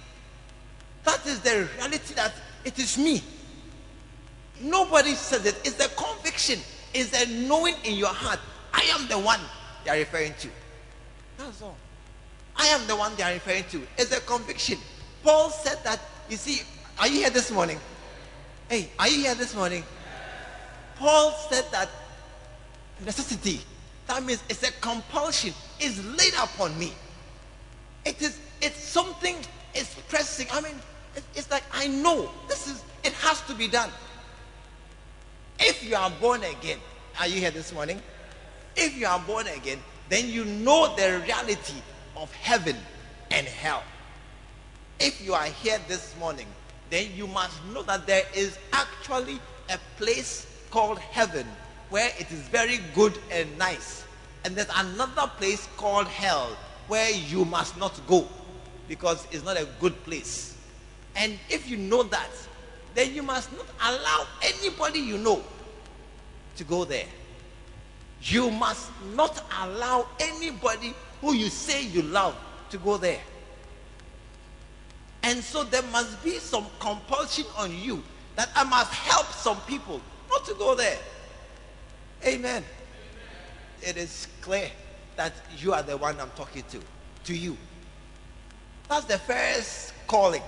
That 1.05 1.25
is 1.27 1.41
the 1.41 1.69
reality 1.77 2.15
that 2.15 2.35
it 2.65 2.79
is 2.79 2.99
me. 2.99 3.23
Nobody 4.61 5.15
says 5.15 5.47
it. 5.47 5.57
It's 5.65 5.77
the 5.77 5.89
conviction. 5.97 6.59
It's 6.93 7.11
the 7.11 7.47
knowing 7.49 7.75
in 7.85 7.95
your 7.95 8.13
heart. 8.13 8.39
I 8.75 8.83
am 8.93 9.09
the 9.09 9.19
one 9.19 9.41
they 9.85 9.91
are 9.91 9.97
referring 9.97 10.35
to. 10.41 10.49
That's 11.39 11.63
all. 11.63 11.77
I 12.57 12.67
am 12.67 12.87
the 12.87 12.97
one 12.97 13.17
they 13.17 13.23
are 13.23 13.33
referring 13.33 13.65
to. 13.71 13.81
It's 13.97 14.15
a 14.15 14.21
conviction. 14.21 14.79
Paul 15.23 15.49
said 15.51 15.79
that, 15.85 16.01
you 16.29 16.37
see, 16.37 16.63
are 16.99 17.09
you 17.09 17.21
here 17.21 17.31
this 17.31 17.51
morning? 17.51 17.79
Hey, 18.69 18.91
are 18.99 19.09
you 19.09 19.23
here 19.23 19.35
this 19.35 19.55
morning? 19.57 19.85
Paul 20.97 21.33
said 21.49 21.65
that 21.73 21.89
necessity, 23.03 23.61
that 24.11 24.25
means 24.25 24.43
it's 24.49 24.69
a 24.69 24.73
compulsion, 24.81 25.55
is 25.79 26.05
laid 26.05 26.35
upon 26.35 26.77
me. 26.77 26.93
It 28.05 28.21
is, 28.21 28.41
it's 28.61 28.83
something, 28.83 29.37
it's 29.73 29.95
pressing. 30.09 30.49
I 30.53 30.61
mean, 30.61 30.75
it, 31.15 31.23
it's 31.37 31.49
like 31.49 31.63
I 31.73 31.87
know 31.87 32.29
this 32.49 32.67
is, 32.67 32.83
it 33.05 33.13
has 33.13 33.41
to 33.43 33.55
be 33.55 33.69
done. 33.69 33.89
If 35.61 35.89
you 35.89 35.95
are 35.95 36.11
born 36.21 36.43
again, 36.43 36.79
are 37.21 37.29
you 37.29 37.37
here 37.37 37.53
this 37.53 37.73
morning? 37.73 38.03
If 38.75 38.97
you 38.97 39.07
are 39.07 39.21
born 39.21 39.47
again, 39.47 39.79
then 40.09 40.29
you 40.29 40.45
know 40.45 40.93
the 40.97 41.21
reality 41.21 41.81
of 42.17 42.33
heaven 42.33 42.77
and 43.31 43.47
hell. 43.47 43.85
If 44.99 45.25
you 45.25 45.35
are 45.35 45.45
here 45.45 45.79
this 45.87 46.17
morning, 46.19 46.47
then 46.91 47.11
you 47.15 47.29
must 47.29 47.65
know 47.67 47.83
that 47.85 48.09
there 48.09 48.25
is 48.35 48.59
actually 48.73 49.39
a 49.69 49.79
place 49.99 50.49
called 50.71 50.99
heaven 50.99 51.47
where 51.91 52.11
it 52.19 52.31
is 52.31 52.41
very 52.49 52.79
good 52.95 53.19
and 53.31 53.59
nice. 53.59 54.05
And 54.45 54.57
there's 54.57 54.71
another 54.77 55.31
place 55.37 55.69
called 55.77 56.07
hell 56.07 56.57
where 56.89 57.11
you 57.11 57.45
must 57.45 57.77
not 57.79 58.01
go 58.07 58.27
because 58.89 59.27
it's 59.31 59.45
not 59.45 59.57
a 59.57 59.69
good 59.81 60.03
place. 60.05 60.57
And 61.17 61.39
if 61.49 61.69
you 61.69 61.77
know 61.77 62.03
that, 62.05 62.31
then 62.95 63.15
you 63.15 63.23
must 63.23 63.53
not 63.53 63.67
allow 63.83 64.27
anybody 64.43 65.01
you 65.01 65.19
know 65.19 65.43
to 66.57 66.65
go 66.65 66.85
there. 66.85 67.07
You 68.23 68.51
must 68.51 68.91
not 69.15 69.43
allow 69.61 70.07
anybody 70.19 70.95
who 71.21 71.35
you 71.35 71.49
say 71.49 71.85
you 71.85 72.03
love 72.03 72.37
to 72.71 72.79
go 72.79 72.97
there. 72.97 73.21
And 75.23 75.43
so 75.43 75.65
there 75.65 75.83
must 75.85 76.23
be 76.25 76.39
some 76.39 76.67
compulsion 76.79 77.45
on 77.59 77.77
you 77.77 78.03
that 78.37 78.49
I 78.55 78.65
must 78.65 78.93
help 78.93 79.27
some 79.27 79.61
people 79.63 80.01
not 80.31 80.45
to 80.47 80.55
go 80.55 80.75
there. 80.75 80.99
Amen. 82.25 82.65
It 83.83 83.97
is 83.97 84.29
clear 84.43 84.71
that 85.17 85.33
you 85.59 85.73
are 85.73 85.83
the 85.83 85.97
one 85.97 86.19
I'm 86.21 86.31
talking 86.37 86.65
to, 86.71 86.81
to 87.25 87.35
you. 87.37 87.57
That's 88.89 89.07
the 89.07 89.19
first 89.19 89.95
calling, 90.07 90.43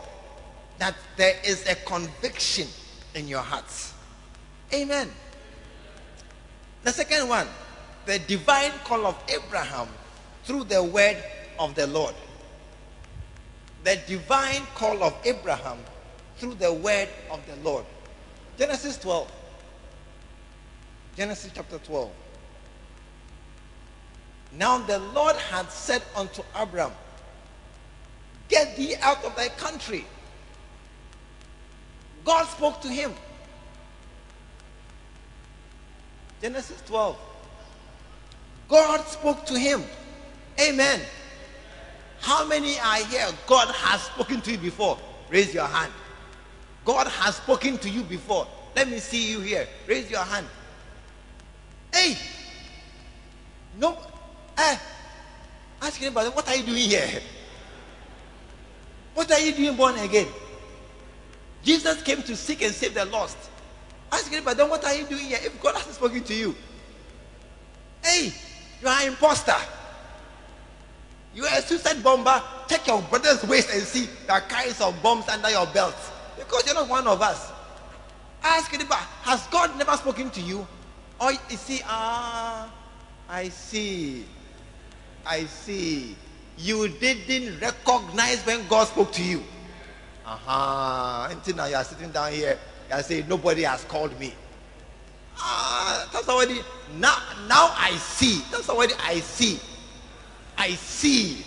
that 0.79 0.95
there 1.17 1.37
is 1.45 1.67
a 1.69 1.75
conviction 1.77 2.69
in 3.15 3.29
your 3.29 3.41
hearts. 3.41 3.95
Amen. 4.75 5.09
The 6.83 6.91
second 6.91 7.29
one, 7.29 7.47
the 8.07 8.19
divine 8.19 8.73
call 8.85 9.07
of 9.07 9.17
Abraham 9.29 9.89
through 10.45 10.65
the 10.65 10.83
word 10.83 11.23
of 11.59 11.75
the 11.75 11.87
Lord. 11.87 12.15
The 13.85 13.99
divine 14.07 14.63
call 14.75 15.03
of 15.03 15.15
Abraham 15.25 15.79
through 16.37 16.55
the 16.55 16.73
word 16.73 17.09
of 17.31 17.41
the 17.47 17.57
Lord. 17.63 17.85
Genesis 18.59 18.99
12. 18.99 19.31
Genesis 21.17 21.51
chapter 21.55 21.79
12. 21.79 22.11
Now 24.53 24.79
the 24.79 24.99
Lord 24.99 25.37
had 25.37 25.71
said 25.71 26.03
unto 26.17 26.43
Abram, 26.55 26.93
Get 28.49 28.77
thee 28.77 28.95
out 29.01 29.25
of 29.25 29.35
thy 29.37 29.49
country. 29.49 30.05
God 32.25 32.47
spoke 32.47 32.81
to 32.83 32.89
him. 32.89 33.13
Genesis 36.41 36.83
12. 36.87 37.17
God 38.69 39.01
spoke 39.07 39.47
to 39.47 39.59
him. 39.59 39.83
Amen. 40.61 41.01
How 42.21 42.47
many 42.47 42.79
are 42.79 43.05
here? 43.05 43.29
God 43.47 43.69
has 43.75 44.03
spoken 44.03 44.41
to 44.43 44.53
you 44.53 44.59
before. 44.59 44.99
Raise 45.31 45.53
your 45.53 45.67
hand. 45.67 45.93
God 46.85 47.07
has 47.07 47.37
spoken 47.37 47.79
to 47.79 47.89
you 47.89 48.03
before. 48.03 48.47
Let 48.77 48.89
me 48.89 48.99
see 48.99 49.31
you 49.31 49.41
here. 49.41 49.67
Raise 49.87 50.11
your 50.11 50.25
hand. 50.25 50.47
Hey! 51.93 52.17
No. 53.79 53.99
Eh. 54.57 54.79
Ask 55.81 56.01
anybody, 56.01 56.31
what 56.31 56.49
are 56.49 56.57
you 56.57 56.63
doing 56.65 56.89
here? 56.89 57.21
What 59.15 59.31
are 59.31 59.41
you 59.41 59.53
doing 59.53 59.77
born 59.77 59.99
again? 59.99 60.29
Jesus 61.63 62.03
came 62.03 62.23
to 62.23 62.37
seek 62.37 62.63
and 62.63 62.73
save 62.73 62.95
the 62.95 63.05
lost. 63.07 63.37
Ask 64.11 64.33
anybody, 64.33 64.57
then 64.57 64.69
what 64.69 64.85
are 64.85 64.95
you 64.95 65.07
doing 65.07 65.27
here 65.27 65.39
if 65.43 65.61
God 65.63 65.75
hasn't 65.75 65.95
spoken 65.95 66.23
to 66.25 66.35
you? 66.35 66.55
Hey, 68.03 68.33
you 68.81 68.89
are 68.89 69.01
an 69.03 69.09
imposter. 69.09 69.55
You 71.35 71.45
are 71.45 71.59
a 71.59 71.63
suicide 71.63 72.03
bomber. 72.03 72.43
Check 72.69 72.87
your 72.87 73.01
brother's 73.03 73.43
waist 73.45 73.71
and 73.73 73.83
see 73.83 74.09
the 74.27 74.43
kinds 74.49 74.81
of 74.81 75.01
bombs 75.03 75.29
under 75.29 75.51
your 75.51 75.67
belt. 75.67 75.97
Because 76.39 76.67
you're 76.67 76.75
not 76.75 76.89
one 76.89 77.07
of 77.07 77.23
us. 77.23 77.53
Ask 78.43 78.73
anybody, 78.75 79.03
has 79.23 79.47
God 79.47 79.77
never 79.79 79.93
spoken 79.93 80.31
to 80.31 80.41
you? 80.41 80.67
Or 81.21 81.33
you 81.33 81.57
see, 81.57 81.81
ah, 81.85 82.73
I 83.29 83.49
see. 83.49 84.25
I 85.27 85.45
see. 85.45 86.17
You 86.57 86.89
didn't 86.89 87.61
recognize 87.61 88.45
when 88.47 88.67
God 88.69 88.89
spoke 88.89 89.13
to 89.13 89.23
you. 89.23 89.43
Uh-huh. 90.27 91.29
Until 91.31 91.57
now 91.57 91.67
you 91.67 91.77
are 91.77 91.85
sitting 91.85 92.11
down 92.11 92.33
here, 92.33 92.59
you 92.89 92.95
are 92.95 93.03
saying, 93.03 93.27
nobody 93.29 93.63
has 93.63 93.85
called 93.85 94.19
me. 94.19 94.35
Ah, 95.37 96.09
that's 96.13 96.29
already, 96.29 96.61
now, 96.99 97.17
now 97.49 97.73
I 97.77 97.93
see. 97.97 98.43
That's 98.51 98.69
already 98.69 98.95
I 99.01 99.21
see. 99.21 99.59
I 100.59 100.71
see. 100.71 101.45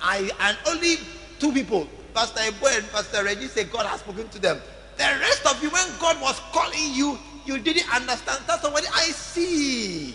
I, 0.00 0.30
and 0.40 0.56
only 0.68 0.96
two 1.38 1.52
people, 1.52 1.86
Pastor 2.14 2.40
Ebo 2.46 2.66
and 2.68 2.90
Pastor 2.90 3.24
Reggie 3.24 3.48
say 3.48 3.64
God 3.64 3.86
has 3.86 4.00
spoken 4.00 4.28
to 4.28 4.38
them. 4.38 4.60
The 4.96 5.04
rest 5.20 5.46
of 5.46 5.62
you, 5.62 5.70
when 5.70 5.86
God 5.98 6.20
was 6.20 6.38
calling 6.52 6.94
you, 6.94 7.18
you 7.46 7.58
didn't 7.58 7.92
understand. 7.94 8.42
That's 8.46 8.64
already 8.64 8.86
I 8.88 9.06
see. 9.10 10.14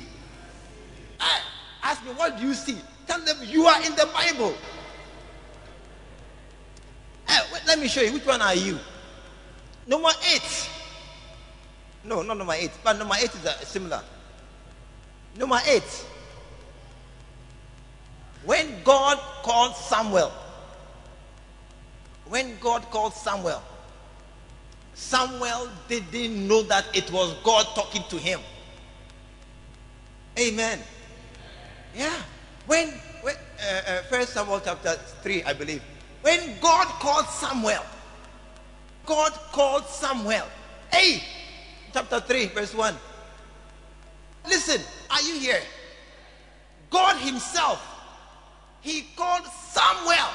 I, 1.19 1.39
ask 1.83 2.03
me, 2.05 2.11
what 2.11 2.37
do 2.37 2.47
you 2.47 2.53
see? 2.53 2.77
Tell 3.07 3.19
them 3.23 3.37
you 3.43 3.65
are 3.65 3.81
in 3.83 3.95
the 3.95 4.09
Bible. 4.13 4.55
Hey, 7.27 7.39
wait, 7.51 7.61
let 7.67 7.79
me 7.79 7.87
show 7.87 8.01
you. 8.01 8.13
Which 8.13 8.25
one 8.25 8.41
are 8.41 8.55
you? 8.55 8.77
Number 9.87 10.09
eight. 10.33 10.69
No, 12.03 12.21
not 12.21 12.37
number 12.37 12.53
eight. 12.53 12.71
But 12.83 12.97
number 12.97 13.15
eight 13.19 13.33
is 13.33 13.45
uh, 13.45 13.57
similar. 13.59 14.01
Number 15.37 15.59
eight. 15.67 16.05
When 18.45 18.81
God 18.83 19.19
called 19.43 19.75
Samuel, 19.75 20.31
when 22.27 22.57
God 22.59 22.83
called 22.91 23.13
Samuel, 23.13 23.61
Samuel 24.97 25.69
didn't 25.87 26.47
know 26.47 26.63
that 26.63 26.85
it 26.91 27.09
was 27.11 27.35
God 27.43 27.67
talking 27.75 28.03
to 28.09 28.17
him. 28.17 28.41
Amen. 30.37 30.79
Yeah. 31.95 32.11
When, 32.65 32.89
when 33.21 33.35
uh, 33.35 33.81
uh, 33.87 34.01
First 34.09 34.33
Samuel 34.33 34.59
chapter 34.59 34.95
three, 35.21 35.43
I 35.43 35.53
believe, 35.53 35.83
when 36.23 36.59
God 36.59 36.87
called 36.99 37.27
Samuel, 37.27 37.85
God 39.05 39.31
called 39.51 39.85
Samuel. 39.85 40.47
Hey, 40.91 41.21
chapter 41.93 42.19
three, 42.19 42.47
verse 42.47 42.73
one. 42.73 42.95
Listen, 44.47 44.81
are 45.11 45.21
you 45.21 45.39
here? 45.39 45.61
God 46.89 47.17
Himself, 47.17 47.79
He 48.81 49.05
called 49.15 49.45
Samuel. 49.45 50.33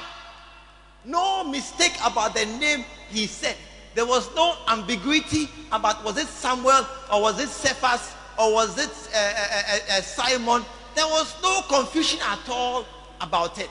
No 1.03 1.43
mistake 1.43 1.93
about 2.03 2.33
the 2.33 2.45
name 2.45 2.85
He 3.09 3.27
said. 3.27 3.57
There 3.95 4.05
was 4.05 4.33
no 4.35 4.55
ambiguity 4.67 5.49
about 5.71 6.03
was 6.03 6.17
it 6.17 6.27
Samuel 6.27 6.85
or 7.11 7.21
was 7.21 7.39
it 7.39 7.49
Cephas 7.49 8.13
or 8.39 8.53
was 8.53 8.77
it 8.77 8.89
uh, 9.13 9.17
uh, 9.17 9.97
uh, 9.97 10.01
Simon. 10.01 10.65
There 10.95 11.07
was 11.07 11.35
no 11.41 11.61
confusion 11.69 12.19
at 12.27 12.47
all 12.49 12.85
about 13.21 13.59
it. 13.59 13.69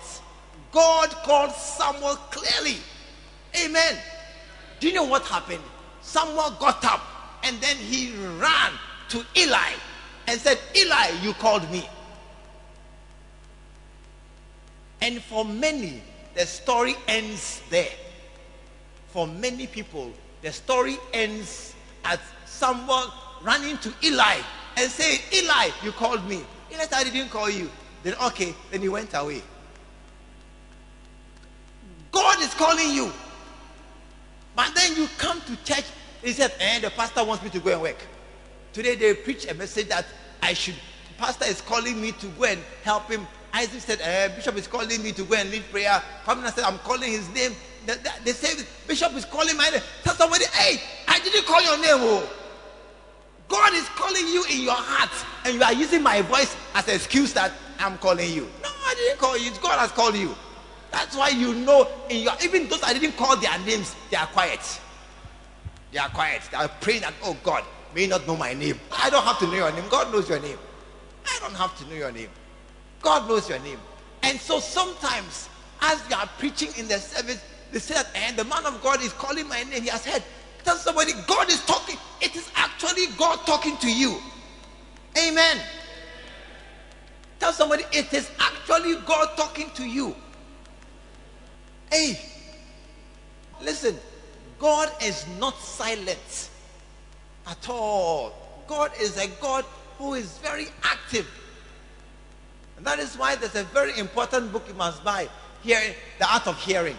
God 0.70 1.11
called 1.24 1.52
Samuel 1.52 2.16
clearly. 2.30 2.78
Amen. 3.64 3.98
Do 4.80 4.88
you 4.88 4.94
know 4.94 5.04
what 5.04 5.24
happened? 5.24 5.62
Samuel 6.00 6.56
got 6.58 6.85
up 6.85 7.02
and 7.44 7.56
then 7.61 7.76
he 7.76 8.12
ran 8.38 8.72
to 9.11 9.24
Eli 9.37 9.72
and 10.26 10.40
said, 10.40 10.58
Eli, 10.76 11.11
you 11.22 11.32
called 11.35 11.70
me. 11.70 11.88
And 15.00 15.20
for 15.22 15.44
many, 15.44 16.00
the 16.35 16.46
story 16.46 16.94
ends 17.08 17.61
there. 17.70 17.90
For 19.12 19.27
many 19.27 19.66
people, 19.66 20.11
the 20.40 20.51
story 20.51 20.96
ends 21.12 21.75
at 22.05 22.18
someone 22.46 23.09
running 23.42 23.77
to 23.79 23.92
Eli 24.03 24.38
and 24.79 24.90
saying, 24.90 25.20
Eli, 25.35 25.68
you 25.85 25.92
called 25.92 26.27
me. 26.27 26.42
Eli 26.72 26.85
I 26.90 27.05
didn't 27.05 27.29
call 27.29 27.51
you. 27.51 27.70
Then, 28.03 28.14
okay, 28.25 28.55
then 28.70 28.81
he 28.81 28.88
went 28.88 29.11
away. 29.12 29.42
God 32.11 32.40
is 32.40 32.55
calling 32.55 32.90
you. 32.90 33.12
But 34.57 34.75
then 34.75 34.96
you 34.96 35.07
come 35.18 35.42
to 35.42 35.57
church, 35.62 35.85
he 36.22 36.33
said, 36.33 36.53
and 36.59 36.83
eh, 36.83 36.88
the 36.88 36.94
pastor 36.94 37.22
wants 37.22 37.44
me 37.44 37.51
to 37.51 37.61
go 37.61 37.72
and 37.72 37.83
work. 37.83 37.98
Today 38.72 38.94
they 38.94 39.12
preach 39.14 39.46
a 39.46 39.55
message 39.55 39.88
that 39.88 40.07
I 40.42 40.55
should, 40.55 40.75
pastor 41.18 41.44
is 41.44 41.61
calling 41.61 42.01
me 42.01 42.12
to 42.12 42.29
go 42.29 42.44
and 42.44 42.61
help 42.83 43.11
him. 43.11 43.27
Isaac 43.53 43.81
said, 43.81 44.01
eh, 44.01 44.29
Bishop 44.35 44.57
is 44.57 44.66
calling 44.66 45.03
me 45.03 45.12
to 45.12 45.25
go 45.25 45.35
and 45.37 45.51
lead 45.51 45.64
prayer. 45.70 46.03
Pamela 46.25 46.51
said, 46.51 46.64
I'm 46.64 46.79
calling 46.79 47.11
his 47.11 47.29
name. 47.35 47.53
They, 47.87 47.95
they 48.25 48.33
say, 48.33 48.64
Bishop 48.87 49.14
is 49.14 49.25
calling 49.25 49.57
my 49.57 49.68
name. 49.71 49.81
Tell 50.05 50.14
somebody, 50.14 50.45
hey, 50.53 50.81
I 51.09 51.18
didn't 51.21 51.47
call 51.47 51.62
your 51.62 51.77
name. 51.79 51.97
Oh. 51.97 52.31
God 53.49 53.75
is 53.75 53.87
calling 53.90 54.27
you 54.29 54.45
in 54.51 54.62
your 54.62 54.75
heart, 54.75 55.11
and 55.45 55.55
you 55.57 55.62
are 55.62 55.73
using 55.75 56.03
my 56.03 56.23
voice 56.23 56.57
as 56.75 56.88
an 56.88 56.95
excuse 56.95 57.33
that 57.35 57.53
I'm 57.79 57.99
calling 57.99 58.33
you. 58.33 58.49
No, 58.62 58.68
I 58.68 58.95
didn't 58.95 59.18
call 59.18 59.37
you. 59.37 59.51
God 59.62 59.79
has 59.79 59.92
called 59.92 60.16
you. 60.16 60.35
That's 60.90 61.16
why 61.16 61.31
you 61.31 61.55
know 61.55 61.88
in 62.09 62.23
your 62.23 62.33
even 62.42 62.68
those 62.68 62.83
I 62.83 62.92
didn't 62.92 63.16
call 63.16 63.37
their 63.37 63.59
names, 63.61 63.95
they 64.11 64.16
are 64.16 64.27
quiet. 64.27 64.81
They 65.90 65.99
are 65.99 66.09
quiet. 66.09 66.42
They 66.51 66.57
are 66.57 66.68
praying 66.68 67.03
that, 67.03 67.14
oh 67.23 67.37
God, 67.42 67.64
may 67.95 68.07
not 68.07 68.27
know 68.27 68.37
my 68.37 68.55
name. 68.55 68.79
I 68.90 69.11
don't 69.11 69.25
have 69.25 69.38
to 69.40 69.47
know 69.47 69.55
your 69.55 69.73
name. 69.73 69.85
God 69.90 70.12
knows 70.12 70.29
your 70.29 70.40
name. 70.40 70.59
I 71.27 71.38
don't 71.40 71.55
have 71.55 71.77
to 71.79 71.87
know 71.88 71.95
your 71.95 72.12
name. 72.12 72.31
God 73.03 73.29
knows 73.29 73.49
your 73.49 73.59
name. 73.59 73.79
And 74.23 74.38
so 74.40 74.61
sometimes, 74.61 75.49
as 75.81 76.03
you 76.09 76.16
are 76.16 76.29
preaching 76.38 76.68
in 76.79 76.88
the 76.88 76.99
service, 76.99 77.42
they 77.72 77.78
that, 77.78 78.06
and 78.14 78.37
the 78.37 78.44
man 78.44 78.66
of 78.66 78.82
God 78.82 79.02
is 79.02 79.12
calling 79.14 79.48
my 79.48 79.62
name. 79.64 79.82
He 79.82 79.88
has 79.88 80.04
heard. 80.04 80.22
Tell 80.62 80.76
somebody, 80.76 81.12
God 81.26 81.48
is 81.48 81.64
talking. 81.64 81.96
It 82.20 82.37
is 82.37 82.48
actually 82.54 83.06
God 83.18 83.40
talking 83.46 83.76
to 83.78 83.90
you. 83.90 84.18
Amen. 85.18 85.58
Tell 87.40 87.52
somebody, 87.52 87.85
it 87.92 88.12
is 88.12 88.30
actually 88.38 88.96
God 89.06 89.37
talking 89.37 89.70
to 89.74 89.85
you. 89.85 90.14
Hey, 91.90 92.20
listen, 93.61 93.98
God 94.58 94.90
is 95.02 95.26
not 95.40 95.58
silent 95.58 96.50
at 97.46 97.68
all. 97.68 98.32
God 98.68 98.92
is 99.00 99.16
a 99.16 99.28
God 99.40 99.64
who 99.98 100.14
is 100.14 100.38
very 100.38 100.66
active. 100.85 101.28
And 102.76 102.87
that 102.87 102.98
is 102.98 103.16
why 103.16 103.35
there's 103.35 103.56
a 103.56 103.64
very 103.64 103.98
important 103.98 104.52
book 104.52 104.64
you 104.68 104.74
must 104.74 105.02
buy 105.02 105.28
here, 105.62 105.80
The 106.18 106.32
Art 106.32 106.46
of 106.46 106.58
Hearing. 106.58 106.96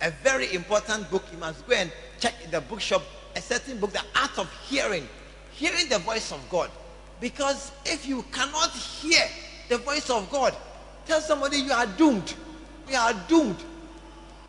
A 0.00 0.10
very 0.22 0.52
important 0.54 1.10
book 1.10 1.24
you 1.32 1.38
must 1.38 1.66
go 1.66 1.74
and 1.74 1.90
check 2.20 2.34
in 2.44 2.50
the 2.50 2.60
bookshop. 2.60 3.02
A 3.36 3.40
certain 3.40 3.78
book, 3.78 3.92
The 3.92 4.02
Art 4.20 4.38
of 4.38 4.52
Hearing. 4.68 5.08
Hearing 5.52 5.88
the 5.88 5.98
voice 5.98 6.32
of 6.32 6.40
God. 6.50 6.70
Because 7.20 7.72
if 7.84 8.06
you 8.06 8.22
cannot 8.32 8.70
hear 8.70 9.22
the 9.68 9.78
voice 9.78 10.10
of 10.10 10.30
God, 10.30 10.54
tell 11.06 11.20
somebody 11.20 11.58
you 11.58 11.72
are 11.72 11.86
doomed. 11.86 12.34
You 12.88 12.96
are 12.96 13.14
doomed. 13.28 13.56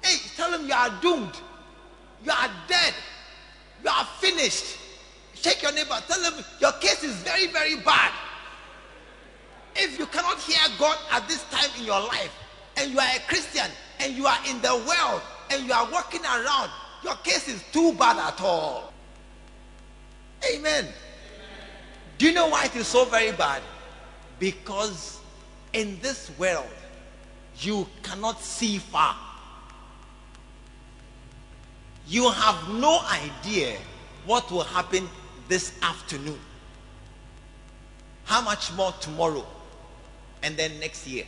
Hey, 0.04 0.18
tell 0.36 0.52
them 0.52 0.68
you 0.68 0.74
are 0.74 0.90
doomed. 1.02 1.34
You 2.24 2.32
are 2.32 2.50
dead. 2.68 2.94
You 3.84 3.90
are 3.90 4.06
finished. 4.20 4.78
Shake 5.36 5.62
your 5.62 5.74
neighbor. 5.74 5.98
Tell 6.08 6.22
them 6.22 6.44
your 6.60 6.72
case 6.74 7.04
is 7.04 7.16
very, 7.18 7.48
very 7.48 7.76
bad. 7.78 8.12
If 9.76 10.00
you 10.00 10.06
cannot 10.08 10.40
hear 10.40 10.58
God 10.80 10.98
at 11.12 11.28
this 11.28 11.44
time 11.52 11.70
in 11.78 11.86
your 11.86 12.00
life, 12.00 12.32
and 12.78 12.92
you 12.92 13.00
are 13.00 13.16
a 13.16 13.20
Christian, 13.28 13.70
and 14.00 14.14
you 14.14 14.26
are 14.26 14.40
in 14.50 14.62
the 14.62 14.76
world, 14.76 15.22
and 15.52 15.66
you 15.66 15.74
are 15.74 15.90
walking 15.92 16.24
around, 16.24 16.70
your 17.04 17.16
case 17.18 17.48
is 17.48 17.64
too 17.72 17.94
bad 17.94 18.18
at 18.18 18.42
all. 18.42 18.94
Amen. 20.54 20.88
Do 22.18 22.28
you 22.28 22.34
know 22.34 22.48
why 22.48 22.66
it 22.66 22.76
is 22.76 22.88
so 22.88 23.06
very 23.06 23.32
bad? 23.32 23.62
Because 24.40 25.20
in 25.74 26.00
this 26.02 26.32
world, 26.38 26.68
you 27.60 27.88
cannot 28.04 28.42
see 28.42 28.78
far. 28.78 29.16
You 32.08 32.30
have 32.30 32.70
no 32.70 33.02
idea 33.12 33.78
what 34.26 34.50
will 34.52 34.64
happen 34.64 35.08
this 35.48 35.74
afternoon. 35.82 36.40
How 38.26 38.42
much 38.42 38.74
more 38.74 38.92
tomorrow? 39.00 39.46
And 40.44 40.56
then 40.58 40.80
next 40.80 41.08
year. 41.08 41.26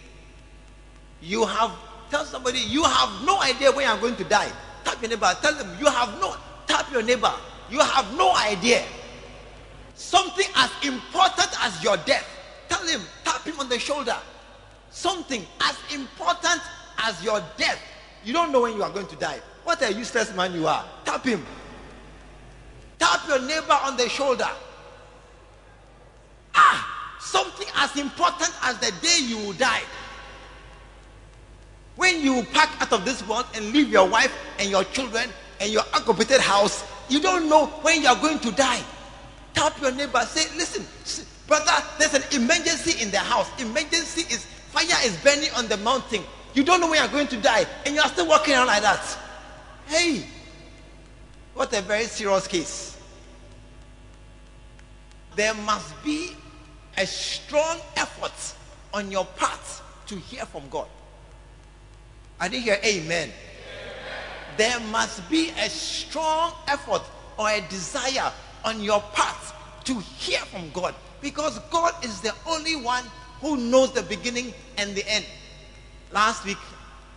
You 1.22 1.46
have, 1.46 1.72
tell 2.10 2.26
somebody, 2.26 2.60
you 2.60 2.84
have 2.84 3.26
no 3.26 3.42
idea 3.42 3.72
when 3.72 3.88
you're 3.88 3.98
going 3.98 4.16
to 4.16 4.24
die. 4.24 4.52
Tap 4.84 5.02
your 5.02 5.10
neighbor. 5.10 5.32
Tell 5.42 5.54
them, 5.54 5.78
you 5.80 5.88
have 5.88 6.20
no, 6.20 6.36
tap 6.66 6.92
your 6.92 7.04
neighbor. 7.04 7.34
You 7.70 7.80
have 7.80 8.16
no 8.18 8.36
idea. 8.36 8.84
Something 9.96 10.48
as 10.56 10.72
important 10.84 11.50
as 11.62 11.84
your 11.84 11.98
death. 11.98 12.26
Tell 12.70 12.86
him, 12.88 13.02
tap 13.24 13.44
him 13.44 13.60
on 13.60 13.68
the 13.70 13.80
shoulder. 13.80 14.16
Something 14.90 15.46
as 15.62 15.78
important 15.94 16.62
as 17.00 17.22
your 17.24 17.42
death. 17.58 17.80
You 18.24 18.34
don't 18.34 18.52
know 18.52 18.62
when 18.62 18.74
you 18.74 18.84
are 18.84 18.90
going 18.90 19.08
to 19.08 19.16
die. 19.16 19.40
What 19.64 19.82
a 19.82 19.94
useless 19.94 20.34
man 20.36 20.54
you 20.54 20.68
are. 20.68 20.86
Tap 21.04 21.26
him. 21.26 21.46
Tap 23.00 23.28
your 23.28 23.42
neighbor 23.42 23.78
on 23.84 23.98
the 23.98 24.08
shoulder. 24.10 24.50
Ah, 26.56 27.16
something 27.20 27.68
as 27.76 27.96
important 27.98 28.52
as 28.64 28.78
the 28.80 28.92
day 29.02 29.20
you 29.22 29.38
will 29.38 29.54
die. 29.54 29.82
When 31.98 32.22
you 32.22 32.44
pack 32.54 32.82
out 32.82 32.94
of 32.94 33.04
this 33.04 33.28
world 33.28 33.46
and 33.56 33.74
leave 33.74 33.90
your 33.90 34.08
wife 34.08 34.34
and 34.60 34.70
your 34.70 34.84
children 34.86 35.30
and 35.60 35.72
your 35.72 35.84
occupied 35.94 36.40
house, 36.40 36.86
you 37.10 37.20
don't 37.20 37.50
know 37.50 37.66
when 37.82 38.02
you 38.02 38.08
are 38.08 38.16
going 38.16 38.40
to 38.40 38.52
die. 38.52 38.82
Tap 39.54 39.82
your 39.82 39.92
neighbor. 39.92 40.22
Say, 40.22 40.56
listen, 40.56 40.86
brother, 41.48 41.72
there's 41.98 42.14
an 42.14 42.24
emergency 42.40 43.02
in 43.02 43.10
the 43.10 43.18
house. 43.18 43.50
Emergency 43.60 44.22
is 44.34 44.46
fire 44.46 44.86
is 45.04 45.18
burning 45.24 45.50
on 45.56 45.68
the 45.68 45.78
mountain. 45.78 46.22
You 46.54 46.64
don't 46.64 46.80
know 46.80 46.90
when 46.90 47.00
you're 47.00 47.12
going 47.12 47.28
to 47.28 47.38
die, 47.38 47.66
and 47.86 47.96
you 47.96 48.02
are 48.02 48.10
still 48.10 48.28
walking 48.28 48.54
around 48.54 48.68
like 48.68 48.82
that. 48.84 49.18
Hey, 49.88 50.26
what 51.54 51.74
a 51.74 51.82
very 51.82 52.06
serious 52.06 52.48
case. 52.48 52.98
There 55.36 55.54
must 55.54 56.04
be 56.04 56.32
a 56.98 57.06
strong 57.06 57.80
effort 57.96 58.56
on 58.94 59.12
your 59.12 59.26
part 59.26 59.60
to 60.08 60.16
hear 60.16 60.46
from 60.46 60.64
God. 60.70 60.88
I 62.40 62.48
didn't 62.48 62.64
hear 62.64 62.80
amen. 62.84 63.30
amen. 63.30 63.32
There 64.58 64.80
must 64.92 65.30
be 65.30 65.50
a 65.52 65.70
strong 65.70 66.54
effort 66.68 67.02
or 67.38 67.50
a 67.50 67.62
desire 67.70 68.32
on 68.64 68.82
your 68.82 69.02
part 69.14 69.38
to 69.86 70.00
hear 70.00 70.40
from 70.40 70.70
God 70.72 70.94
because 71.22 71.60
God 71.72 71.94
is 72.04 72.22
the 72.22 72.34
only 72.48 72.76
one 72.76 73.04
who 73.42 73.58
knows 73.58 73.94
the 73.94 74.04
beginning 74.04 74.54
and 74.78 74.96
the 74.96 75.08
end. 75.10 75.26
Last 76.12 76.46
week, 76.46 76.58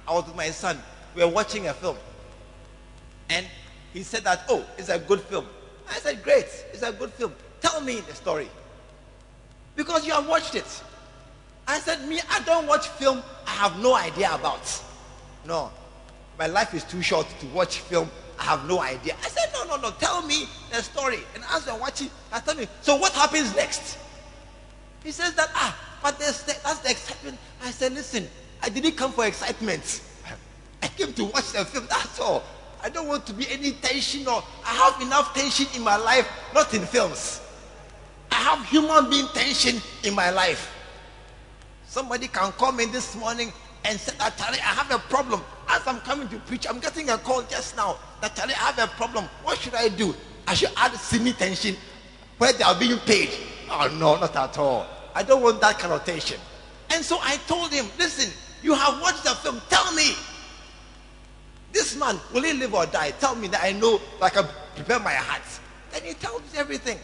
I 0.06 0.14
was 0.14 0.26
with 0.26 0.36
my 0.36 0.50
son. 0.50 0.78
We 1.14 1.24
were 1.24 1.30
watching 1.30 1.68
a 1.68 1.74
film. 1.74 1.96
And 3.28 3.46
he 3.92 4.02
said 4.02 4.24
that, 4.24 4.44
oh, 4.48 4.64
it's 4.78 4.88
a 4.88 4.98
good 4.98 5.20
film. 5.20 5.46
I 5.88 5.94
said, 5.94 6.22
great, 6.22 6.46
it's 6.72 6.82
a 6.82 6.92
good 6.92 7.10
film. 7.12 7.32
Tell 7.60 7.80
me 7.80 8.00
the 8.00 8.14
story. 8.14 8.48
Because 9.76 10.06
you 10.06 10.12
have 10.12 10.28
watched 10.28 10.54
it. 10.54 10.82
I 11.66 11.78
said, 11.78 12.06
me, 12.08 12.20
I 12.30 12.40
don't 12.40 12.66
watch 12.66 12.88
film 12.88 13.22
I 13.46 13.50
have 13.50 13.80
no 13.80 13.94
idea 13.94 14.34
about. 14.34 14.82
No. 15.46 15.70
My 16.38 16.46
life 16.46 16.74
is 16.74 16.84
too 16.84 17.02
short 17.02 17.26
to 17.40 17.46
watch 17.48 17.80
film 17.80 18.10
I 18.40 18.44
have 18.44 18.66
no 18.66 18.80
idea. 18.80 19.14
I 19.22 19.28
said, 19.28 19.50
no, 19.52 19.64
no, 19.64 19.76
no, 19.76 19.90
tell 19.98 20.22
me 20.22 20.48
the 20.70 20.82
story. 20.82 21.18
And 21.34 21.44
as 21.52 21.66
you're 21.66 21.76
watching, 21.76 22.10
I 22.32 22.40
tell 22.40 22.54
me, 22.54 22.66
so 22.80 22.96
what 22.96 23.12
happens 23.12 23.54
next? 23.54 23.98
He 25.04 25.10
says 25.10 25.34
that, 25.34 25.50
ah, 25.54 25.98
but 26.02 26.18
that's 26.18 26.42
the, 26.44 26.56
that's 26.64 26.78
the 26.78 26.90
excitement. 26.90 27.38
I 27.62 27.70
said, 27.70 27.92
listen, 27.92 28.26
I 28.62 28.70
didn't 28.70 28.92
come 28.96 29.12
for 29.12 29.26
excitement. 29.26 30.02
I 30.82 30.88
came 30.88 31.12
to 31.12 31.24
watch 31.26 31.52
the 31.52 31.66
film, 31.66 31.86
that's 31.90 32.18
all. 32.18 32.42
I 32.82 32.88
don't 32.88 33.06
want 33.06 33.26
to 33.26 33.34
be 33.34 33.46
any 33.50 33.72
tension 33.72 34.26
or 34.26 34.42
I 34.64 34.72
have 34.72 35.02
enough 35.02 35.34
tension 35.34 35.66
in 35.76 35.84
my 35.84 35.96
life, 35.96 36.26
not 36.54 36.72
in 36.72 36.80
films. 36.86 37.42
I 38.30 38.36
have 38.36 38.64
human 38.66 39.10
being 39.10 39.26
tension 39.34 39.82
in 40.02 40.14
my 40.14 40.30
life. 40.30 40.74
Somebody 41.86 42.28
can 42.28 42.52
call 42.52 42.72
me 42.72 42.86
this 42.86 43.14
morning 43.16 43.52
and 43.84 43.98
said, 43.98 44.18
that 44.18 44.34
ah, 44.38 44.50
I 44.50 44.56
have 44.56 44.90
a 44.90 44.98
problem. 44.98 45.42
As 45.68 45.86
I'm 45.86 46.00
coming 46.00 46.28
to 46.28 46.38
preach, 46.40 46.66
I'm 46.68 46.80
getting 46.80 47.08
a 47.10 47.18
call 47.18 47.42
just 47.42 47.76
now 47.76 47.96
that 48.20 48.38
I 48.38 48.50
have 48.52 48.78
a 48.78 48.86
problem. 48.94 49.24
What 49.42 49.58
should 49.58 49.74
I 49.74 49.88
do? 49.88 50.14
I 50.46 50.54
should 50.54 50.70
add 50.76 50.92
semi 50.94 51.32
tension 51.32 51.76
where 52.38 52.52
they 52.52 52.64
are 52.64 52.78
being 52.78 52.98
paid. 52.98 53.30
Oh 53.70 53.88
no, 53.98 54.18
not 54.18 54.34
at 54.34 54.58
all. 54.58 54.86
I 55.14 55.22
don't 55.22 55.42
want 55.42 55.60
that 55.60 55.78
kind 55.78 55.92
of 55.92 56.04
tension. 56.04 56.38
And 56.90 57.04
so 57.04 57.18
I 57.22 57.36
told 57.46 57.72
him, 57.72 57.86
listen, 57.98 58.32
you 58.62 58.74
have 58.74 59.00
watched 59.00 59.24
the 59.24 59.30
film. 59.30 59.60
Tell 59.68 59.92
me, 59.94 60.12
this 61.72 61.96
man, 61.96 62.18
will 62.34 62.42
he 62.42 62.52
live 62.52 62.74
or 62.74 62.86
die? 62.86 63.12
Tell 63.12 63.34
me 63.36 63.48
that 63.48 63.62
I 63.62 63.72
know, 63.72 64.00
like 64.20 64.36
I 64.36 64.42
prepare 64.74 64.98
my 64.98 65.14
heart. 65.14 65.42
Then 65.92 66.02
he 66.02 66.14
tells 66.14 66.40
me 66.52 66.58
everything. 66.58 66.98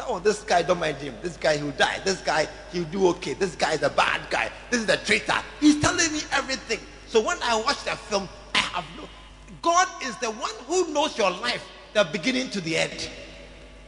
Oh, 0.00 0.18
this 0.18 0.42
guy, 0.42 0.62
don't 0.62 0.80
mind 0.80 0.96
him. 0.96 1.14
This 1.22 1.36
guy, 1.36 1.56
he'll 1.56 1.70
die. 1.72 2.00
This 2.04 2.20
guy, 2.20 2.48
he'll 2.72 2.84
do 2.84 3.08
okay. 3.08 3.34
This 3.34 3.54
guy 3.54 3.74
is 3.74 3.82
a 3.82 3.90
bad 3.90 4.22
guy. 4.30 4.50
This 4.70 4.80
is 4.80 4.86
the 4.86 4.96
traitor. 4.98 5.40
He's 5.60 5.80
telling 5.80 6.12
me 6.12 6.20
everything. 6.32 6.80
So 7.06 7.20
when 7.20 7.38
I 7.42 7.56
watch 7.56 7.84
the 7.84 7.92
film, 7.92 8.28
I 8.54 8.58
have 8.58 8.84
no. 8.96 9.08
God 9.62 9.88
is 10.02 10.16
the 10.18 10.30
one 10.30 10.54
who 10.66 10.92
knows 10.92 11.16
your 11.16 11.30
life, 11.30 11.64
the 11.92 12.04
beginning 12.04 12.50
to 12.50 12.60
the 12.60 12.76
end. 12.76 13.08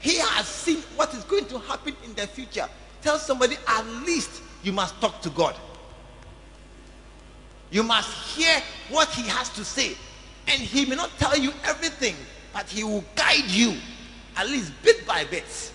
He 0.00 0.18
has 0.18 0.46
seen 0.46 0.78
what 0.94 1.12
is 1.12 1.24
going 1.24 1.46
to 1.46 1.58
happen 1.58 1.96
in 2.04 2.14
the 2.14 2.26
future. 2.26 2.68
Tell 3.02 3.18
somebody, 3.18 3.56
at 3.66 3.86
least 4.06 4.42
you 4.62 4.72
must 4.72 5.00
talk 5.00 5.20
to 5.22 5.30
God. 5.30 5.56
You 7.70 7.82
must 7.82 8.36
hear 8.36 8.62
what 8.90 9.08
He 9.08 9.22
has 9.28 9.48
to 9.50 9.64
say. 9.64 9.96
And 10.48 10.60
he 10.60 10.86
may 10.86 10.94
not 10.96 11.10
tell 11.18 11.36
you 11.36 11.52
everything, 11.64 12.14
but 12.52 12.68
he 12.68 12.84
will 12.84 13.04
guide 13.14 13.46
you, 13.46 13.74
at 14.36 14.48
least 14.48 14.72
bit 14.82 15.06
by 15.06 15.24
bit. 15.24 15.72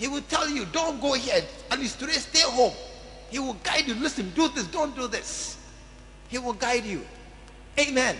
He 0.00 0.08
will 0.08 0.22
tell 0.22 0.48
you, 0.48 0.64
don't 0.64 0.98
go 0.98 1.12
here. 1.12 1.42
At 1.70 1.78
least 1.78 2.00
today, 2.00 2.14
stay 2.14 2.40
home. 2.40 2.72
He 3.28 3.38
will 3.38 3.58
guide 3.62 3.86
you. 3.86 3.94
Listen, 3.96 4.32
do 4.34 4.48
this, 4.48 4.66
don't 4.66 4.96
do 4.96 5.06
this. 5.06 5.58
He 6.28 6.38
will 6.38 6.54
guide 6.54 6.86
you. 6.86 7.02
Amen. 7.78 8.16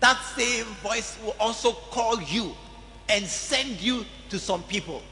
That 0.00 0.18
same 0.34 0.64
voice 0.82 1.18
will 1.22 1.36
also 1.38 1.72
call 1.72 2.22
you 2.22 2.52
and 3.10 3.26
send 3.26 3.82
you 3.82 4.06
to 4.30 4.38
some 4.38 4.62
people. 4.62 5.02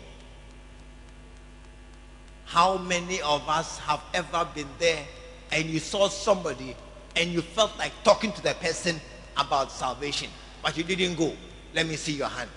How 2.47 2.79
many 2.79 3.21
of 3.21 3.47
us 3.51 3.77
have 3.81 4.01
ever 4.15 4.49
been 4.55 4.69
there 4.79 5.05
and 5.53 5.67
you 5.67 5.79
saw 5.79 6.09
somebody 6.09 6.75
and 7.17 7.31
you 7.31 7.43
felt 7.43 7.77
like 7.79 7.93
talking 8.03 8.33
to 8.33 8.43
the 8.43 8.55
person 8.55 8.99
about 9.37 9.71
salvation, 9.71 10.31
but 10.63 10.75
you 10.75 10.85
didn't 10.85 11.19
go? 11.19 11.35
Let 11.75 11.87
me 11.87 11.97
see 11.97 12.13
your 12.13 12.29
hand. 12.29 12.49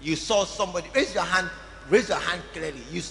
You 0.00 0.16
saw 0.16 0.44
somebody, 0.44 0.88
raise 0.94 1.14
your 1.14 1.24
hand, 1.24 1.50
raise 1.88 2.08
your 2.08 2.18
hand 2.18 2.42
clearly. 2.52 2.80
You 2.90 3.02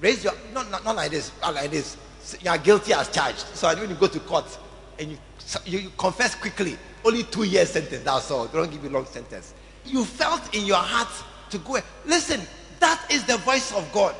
raise 0.00 0.24
your, 0.24 0.32
not, 0.52 0.70
not, 0.70 0.84
not 0.84 0.96
like 0.96 1.10
this, 1.10 1.32
not 1.40 1.54
like 1.54 1.70
this. 1.70 1.96
You 2.40 2.50
are 2.50 2.58
guilty 2.58 2.92
as 2.92 3.08
charged. 3.10 3.40
So 3.54 3.74
when 3.74 3.88
you 3.88 3.96
go 3.96 4.06
to 4.06 4.20
court 4.20 4.58
and 4.98 5.12
you, 5.12 5.18
you, 5.64 5.78
you 5.78 5.92
confess 5.96 6.34
quickly, 6.34 6.76
only 7.04 7.22
two 7.24 7.44
years 7.44 7.70
sentence, 7.70 8.02
that's 8.02 8.30
all. 8.30 8.46
They 8.46 8.58
don't 8.58 8.70
give 8.70 8.82
you 8.82 8.90
long 8.90 9.06
sentence. 9.06 9.54
You 9.84 10.04
felt 10.04 10.54
in 10.54 10.66
your 10.66 10.76
heart 10.76 11.08
to 11.50 11.58
go. 11.58 11.78
Listen, 12.04 12.40
that 12.80 13.04
is 13.10 13.24
the 13.24 13.38
voice 13.38 13.72
of 13.72 13.90
God. 13.92 14.14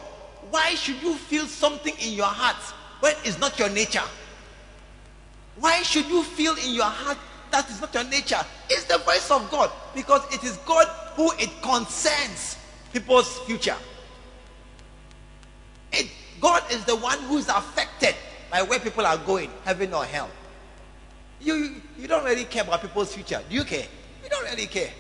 Why 0.51 0.75
should 0.75 1.03
you 1.03 1.15
feel 1.15 1.47
something 1.47 1.95
in 2.01 2.15
your 2.15 2.27
heart 2.27 2.57
when 3.01 3.15
it's 3.25 3.39
not 3.39 3.59
your 3.59 3.69
nature? 3.69 4.03
Why 5.57 5.83
should 5.83 6.07
you 6.07 6.23
feel 6.23 6.55
in 6.57 6.73
your 6.73 6.85
heart 6.85 7.19
that 7.51 7.69
is 7.71 7.81
not 7.81 7.93
your 7.95 8.05
nature? 8.05 8.41
It's 8.69 8.85
the 8.85 8.99
voice 8.99 9.31
of 9.31 9.51
God 9.51 9.71
because 9.95 10.23
it 10.33 10.45
is 10.45 10.57
God 10.59 10.87
who 11.15 11.31
it 11.39 11.51
concerns 11.63 12.57
people's 12.93 13.39
future. 13.41 13.77
It, 15.93 16.09
God 16.41 16.63
is 16.71 16.85
the 16.85 16.97
one 16.97 17.19
who 17.21 17.39
is 17.39 17.49
affected 17.49 18.15
by 18.51 18.63
where 18.63 18.79
people 18.79 19.07
are 19.07 19.19
going, 19.19 19.51
heaven 19.65 19.93
or 19.93 20.05
hell. 20.05 20.31
You, 21.41 21.77
you 21.99 22.09
don't 22.09 22.25
really 22.25 22.45
care 22.45 22.63
about 22.63 22.83
people's 22.83 23.15
future. 23.15 23.41
Do 23.49 23.55
you 23.55 23.65
care? 23.65 23.87
We 24.23 24.29
don't 24.29 24.45
really 24.45 24.67
care. 24.67 24.91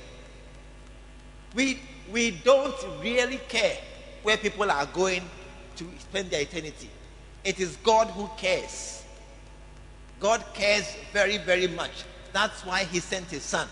We, 1.54 1.80
we 2.12 2.30
don't 2.30 2.74
really 3.02 3.40
care 3.48 3.76
where 4.22 4.36
people 4.36 4.70
are 4.70 4.86
going 4.86 5.22
to 5.76 5.84
spend 5.98 6.30
their 6.30 6.42
eternity. 6.42 6.90
It 7.44 7.60
is 7.60 7.76
God 7.76 8.08
who 8.08 8.28
cares. 8.36 9.02
God 10.20 10.44
cares 10.52 10.96
very, 11.12 11.38
very 11.38 11.68
much. 11.68 12.04
That's 12.32 12.64
why 12.64 12.84
He 12.84 13.00
sent 13.00 13.26
His 13.26 13.42
Son. 13.42 13.68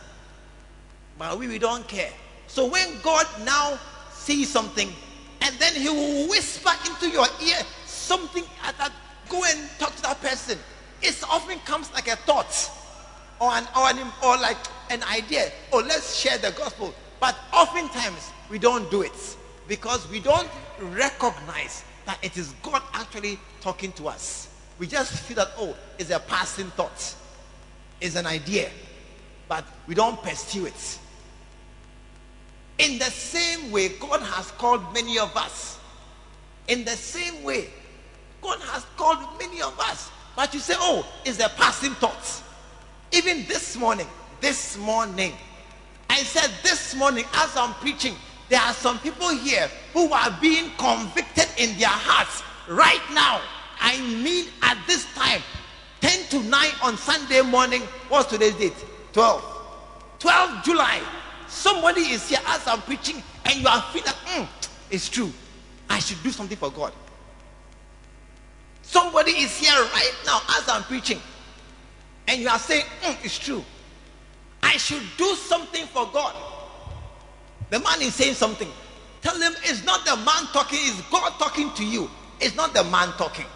But 1.19 1.39
we, 1.39 1.49
we 1.49 1.59
don't 1.59 1.87
care. 1.89 2.13
So 2.47 2.67
when 2.67 3.01
God 3.03 3.27
now 3.45 3.79
sees 4.13 4.49
something, 4.49 4.89
and 5.43 5.55
then 5.59 5.75
He 5.75 5.89
will 5.89 6.29
whisper 6.29 6.73
into 6.87 7.09
your 7.09 7.27
ear 7.45 7.59
something 7.85 8.45
uh, 8.65 8.73
that 8.79 8.93
go 9.29 9.43
and 9.45 9.69
talk 9.79 9.95
to 9.97 10.03
that 10.03 10.21
person. 10.21 10.59
It 11.03 11.21
often 11.31 11.59
comes 11.61 11.93
like 11.93 12.09
a 12.09 12.17
thought 12.17 12.71
or 13.41 13.51
an 13.53 13.67
or, 13.77 13.89
an, 13.91 13.99
or 14.25 14.37
like 14.39 14.57
an 14.91 15.03
idea. 15.05 15.51
Oh, 15.73 15.85
let's 15.87 16.17
share 16.17 16.39
the 16.39 16.53
gospel. 16.53 16.95
But 17.21 17.37
oftentimes 17.53 18.31
we 18.51 18.59
don't 18.59 18.91
do 18.91 19.03
it 19.03 19.37
because 19.69 20.09
we 20.11 20.21
don't 20.21 20.49
recognize 20.81 21.85
that 22.05 22.19
it 22.23 22.37
is 22.37 22.55
God 22.63 22.83
actually 22.93 23.39
talking 23.61 23.93
to 23.93 24.09
us. 24.09 24.49
We 24.79 24.87
just 24.87 25.13
feel 25.13 25.37
that, 25.37 25.51
oh, 25.59 25.75
it's 25.99 26.11
a 26.11 26.21
passing 26.21 26.67
thought, 26.67 27.15
it's 28.01 28.17
an 28.17 28.27
idea, 28.27 28.71
but 29.49 29.65
we 29.87 29.95
don't 29.95 30.23
pursue 30.23 30.67
it. 30.67 30.99
In 32.79 32.99
the 32.99 33.05
same 33.05 33.71
way, 33.71 33.89
God 33.89 34.21
has 34.21 34.51
called 34.53 34.83
many 34.93 35.19
of 35.19 35.35
us. 35.37 35.79
In 36.69 36.85
the 36.85 36.97
same 36.97 37.43
way, 37.43 37.69
God 38.43 38.61
has 38.61 38.85
called 38.97 39.19
many 39.39 39.63
of 39.63 39.79
us. 39.81 40.11
But 40.35 40.53
you 40.53 40.61
say, 40.61 40.75
oh, 40.77 41.07
it's 41.25 41.41
a 41.41 41.49
passing 41.49 41.93
thought. 41.95 42.43
Even 43.13 43.47
this 43.47 43.77
morning, 43.77 44.07
this 44.41 44.77
morning, 44.77 45.33
I 46.11 46.19
said 46.19 46.51
this 46.63 46.95
morning 46.95 47.25
as 47.33 47.57
I'm 47.57 47.73
preaching, 47.75 48.15
there 48.49 48.61
are 48.61 48.75
some 48.75 48.99
people 48.99 49.31
here 49.31 49.71
who 49.93 50.13
are 50.13 50.37
being 50.41 50.71
convicted 50.77 51.47
in 51.57 51.77
their 51.79 51.89
hearts 51.89 52.43
right 52.69 53.03
now. 53.13 53.41
I 53.81 54.01
mean, 54.23 54.49
at 54.63 54.79
this 54.87 55.07
time, 55.15 55.41
10 56.01 56.29
to 56.31 56.49
9 56.49 56.71
on 56.83 56.97
Sunday 56.97 57.43
morning. 57.43 57.83
What's 58.09 58.31
today's 58.31 58.55
date? 58.55 58.85
12. 59.13 59.43
12 60.19 60.65
July. 60.65 61.01
Somebody 61.49 62.03
is 62.03 62.29
here 62.29 62.41
as 62.47 62.67
I'm 62.67 62.83
preaching, 62.83 63.23
and 63.45 63.55
you 63.55 63.69
are 63.69 63.81
feeling, 63.93 64.13
mm, 64.27 64.49
it's 64.91 65.09
true. 65.09 65.33
I 65.89 65.99
should 66.01 66.23
do 66.23 66.31
something 66.31 66.57
for 66.57 66.71
God. 66.71 66.93
Somebody 68.83 69.33
is 69.33 69.57
here 69.57 69.73
right 69.73 70.13
now 70.25 70.41
as 70.59 70.69
I'm 70.69 70.83
preaching, 70.85 71.21
and 72.29 72.41
you 72.41 72.49
are 72.49 72.59
saying, 72.59 72.85
mm, 73.03 73.25
it's 73.25 73.39
true. 73.39 73.65
I 74.63 74.77
should 74.77 75.03
do 75.17 75.35
something 75.35 75.87
for 75.87 76.11
God. 76.13 76.35
The 77.71 77.79
man 77.81 78.03
is 78.03 78.15
saying 78.15 78.35
something. 78.35 78.69
Tell 79.23 79.41
him 79.41 79.53
it's 79.65 79.85
not 79.85 80.05
the 80.05 80.17
man 80.17 80.47
talking, 80.53 80.79
it's 80.83 81.01
God 81.11 81.31
talking 81.39 81.73
to 81.75 81.85
you. 81.85 82.11
It's 82.41 82.55
not 82.55 82.75
the 82.75 82.85
man 82.85 83.09
talking. 83.17 83.47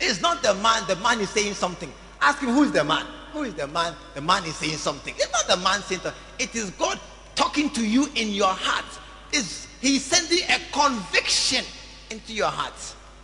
It's 0.00 0.20
not 0.20 0.42
the 0.42 0.54
man, 0.54 0.82
the 0.88 0.96
man 0.96 1.20
is 1.20 1.30
saying 1.30 1.54
something. 1.54 1.92
Ask 2.20 2.40
him 2.40 2.50
who 2.50 2.64
is 2.64 2.72
the 2.72 2.84
man. 2.84 3.06
Who 3.32 3.42
is 3.42 3.54
the 3.54 3.66
man? 3.66 3.94
The 4.14 4.20
man 4.20 4.44
is 4.44 4.56
saying 4.56 4.76
something. 4.76 5.14
It's 5.16 5.32
not 5.32 5.56
the 5.56 5.62
man 5.62 5.80
saying 5.82 6.00
something. 6.00 6.20
It 6.38 6.54
is 6.54 6.70
God 6.70 6.98
talking 7.34 7.70
to 7.70 7.86
you 7.86 8.08
in 8.14 8.30
your 8.30 8.52
heart. 8.52 8.86
Is 9.32 9.66
He's 9.80 10.04
sending 10.04 10.42
a 10.48 10.58
conviction 10.72 11.64
into 12.10 12.32
your 12.32 12.48
heart. 12.48 12.74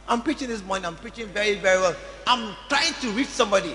I'm 0.09 0.23
preaching 0.23 0.49
this 0.49 0.63
morning. 0.65 0.87
I'm 0.87 0.97
preaching 0.97 1.29
very, 1.29 1.55
very 1.55 1.81
well. 1.81 1.97
I'm 2.27 2.55
trying 2.69 2.93
to 3.01 3.11
reach 3.11 3.29
somebody. 3.29 3.75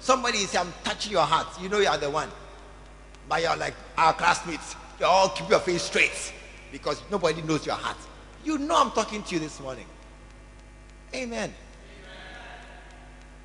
Somebody 0.00 0.38
is 0.38 0.54
I'm 0.54 0.72
touching 0.84 1.12
your 1.12 1.22
heart. 1.22 1.46
You 1.60 1.68
know 1.68 1.78
you 1.78 1.88
are 1.88 1.98
the 1.98 2.10
one. 2.10 2.28
But 3.28 3.42
you're 3.42 3.56
like 3.56 3.74
our 3.96 4.12
classmates. 4.12 4.76
You 5.00 5.06
all 5.06 5.30
keep 5.30 5.48
your 5.48 5.60
face 5.60 5.82
straight 5.82 6.32
because 6.72 7.02
nobody 7.10 7.42
knows 7.42 7.64
your 7.64 7.74
heart. 7.76 7.96
You 8.44 8.58
know 8.58 8.80
I'm 8.80 8.90
talking 8.90 9.22
to 9.22 9.34
you 9.34 9.40
this 9.40 9.60
morning. 9.60 9.86
Amen. 11.14 11.52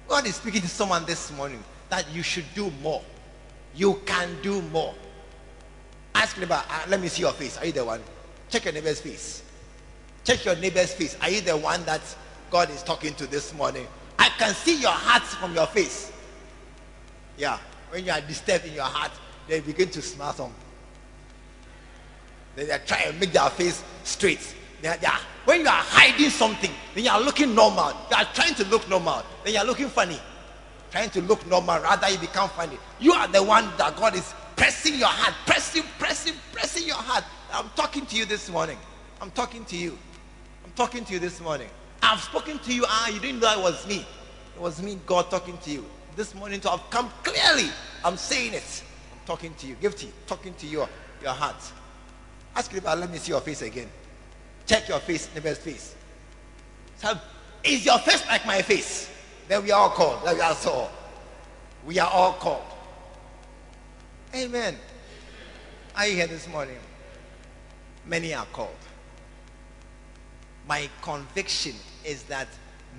God 0.07 0.25
is 0.27 0.35
speaking 0.35 0.61
to 0.61 0.67
someone 0.67 1.05
this 1.05 1.31
morning 1.33 1.63
that 1.89 2.05
you 2.13 2.23
should 2.23 2.45
do 2.53 2.71
more. 2.81 3.01
You 3.75 4.01
can 4.05 4.29
do 4.41 4.61
more. 4.63 4.93
Ask 6.15 6.37
neighbor, 6.37 6.61
uh, 6.69 6.83
let 6.87 7.01
me 7.01 7.07
see 7.07 7.21
your 7.21 7.31
face. 7.31 7.57
Are 7.57 7.65
you 7.65 7.71
the 7.71 7.85
one? 7.85 8.01
Check 8.49 8.65
your 8.65 8.73
neighbor's 8.73 9.01
face. 9.01 9.43
Check 10.23 10.45
your 10.45 10.55
neighbor's 10.55 10.93
face. 10.93 11.17
Are 11.21 11.29
you 11.29 11.41
the 11.41 11.57
one 11.57 11.83
that 11.85 12.01
God 12.51 12.69
is 12.69 12.83
talking 12.83 13.13
to 13.15 13.27
this 13.27 13.53
morning? 13.53 13.87
I 14.19 14.29
can 14.29 14.53
see 14.53 14.79
your 14.79 14.91
heart 14.91 15.23
from 15.23 15.55
your 15.55 15.67
face. 15.67 16.11
Yeah. 17.37 17.57
When 17.89 18.05
you 18.05 18.11
are 18.11 18.21
disturbed 18.21 18.65
in 18.65 18.73
your 18.73 18.83
heart, 18.83 19.11
they 19.47 19.59
begin 19.59 19.89
to 19.89 20.01
smile 20.01 20.33
some. 20.33 20.53
Then 22.55 22.67
they 22.67 22.77
try 22.85 23.03
and 23.07 23.19
make 23.19 23.31
their 23.31 23.49
face 23.49 23.83
straight. 24.03 24.55
They 24.83 24.89
are, 24.89 25.19
when 25.45 25.61
you 25.61 25.67
are 25.67 25.71
hiding 25.81 26.29
something, 26.29 26.69
then 26.93 27.05
you 27.05 27.09
are 27.09 27.21
looking 27.21 27.55
normal. 27.55 27.93
You 28.11 28.17
are 28.17 28.27
trying 28.33 28.53
to 28.55 28.65
look 28.65 28.89
normal. 28.89 29.23
Then 29.45 29.53
you 29.53 29.59
are 29.59 29.65
looking 29.65 29.87
funny. 29.87 30.19
Trying 30.91 31.09
to 31.11 31.21
look 31.21 31.47
normal, 31.47 31.79
rather 31.79 32.09
you 32.09 32.17
become 32.17 32.49
funny. 32.49 32.77
You 32.99 33.13
are 33.13 33.29
the 33.29 33.41
one 33.41 33.65
that 33.77 33.95
God 33.95 34.13
is 34.13 34.33
pressing 34.57 34.95
your 34.95 35.07
heart, 35.07 35.33
pressing, 35.45 35.83
pressing, 35.97 36.33
pressing 36.51 36.85
your 36.85 36.97
heart. 36.97 37.23
I'm 37.53 37.69
talking 37.77 38.05
to 38.07 38.15
you 38.17 38.25
this 38.25 38.49
morning. 38.49 38.77
I'm 39.21 39.31
talking 39.31 39.63
to 39.65 39.77
you. 39.77 39.97
I'm 40.65 40.71
talking 40.73 41.05
to 41.05 41.13
you 41.13 41.19
this 41.19 41.39
morning. 41.39 41.69
I've 42.01 42.19
spoken 42.19 42.59
to 42.59 42.73
you. 42.73 42.83
Ah, 42.85 43.07
you 43.07 43.21
didn't 43.21 43.39
know 43.39 43.57
it 43.57 43.63
was 43.63 43.87
me. 43.87 44.05
It 44.55 44.61
was 44.61 44.81
me, 44.81 44.99
God, 45.05 45.31
talking 45.31 45.57
to 45.59 45.71
you 45.71 45.85
this 46.17 46.35
morning. 46.35 46.59
To 46.59 46.69
have 46.69 46.83
come 46.89 47.09
clearly. 47.23 47.69
I'm 48.03 48.17
saying 48.17 48.53
it. 48.53 48.83
I'm 49.13 49.25
talking 49.25 49.53
to 49.59 49.65
you. 49.65 49.75
Gifty, 49.75 50.09
talking 50.27 50.53
to 50.55 50.67
your 50.67 50.89
your 51.21 51.31
heart. 51.31 51.71
Ask 52.53 52.73
you 52.73 52.79
about. 52.79 52.97
Let 52.97 53.09
me 53.09 53.17
see 53.17 53.31
your 53.31 53.39
face 53.39 53.61
again. 53.61 53.87
Check 54.65 54.87
your 54.87 54.99
face, 54.99 55.29
neighbor's 55.33 55.57
face. 55.57 55.95
So, 56.97 57.13
is 57.63 57.85
your 57.85 57.99
face 57.99 58.25
like 58.27 58.45
my 58.45 58.61
face? 58.61 59.09
Then 59.47 59.63
we 59.63 59.71
are 59.71 59.81
all 59.81 59.89
called. 59.89 60.27
So. 60.57 60.89
We 61.85 61.99
are 61.99 62.09
all 62.09 62.33
called. 62.33 62.63
Amen. 64.33 64.77
Are 65.95 66.07
you 66.07 66.15
here 66.15 66.27
this 66.27 66.47
morning? 66.47 66.77
Many 68.05 68.33
are 68.33 68.45
called. 68.47 68.69
My 70.67 70.89
conviction 71.01 71.73
is 72.05 72.23
that 72.23 72.47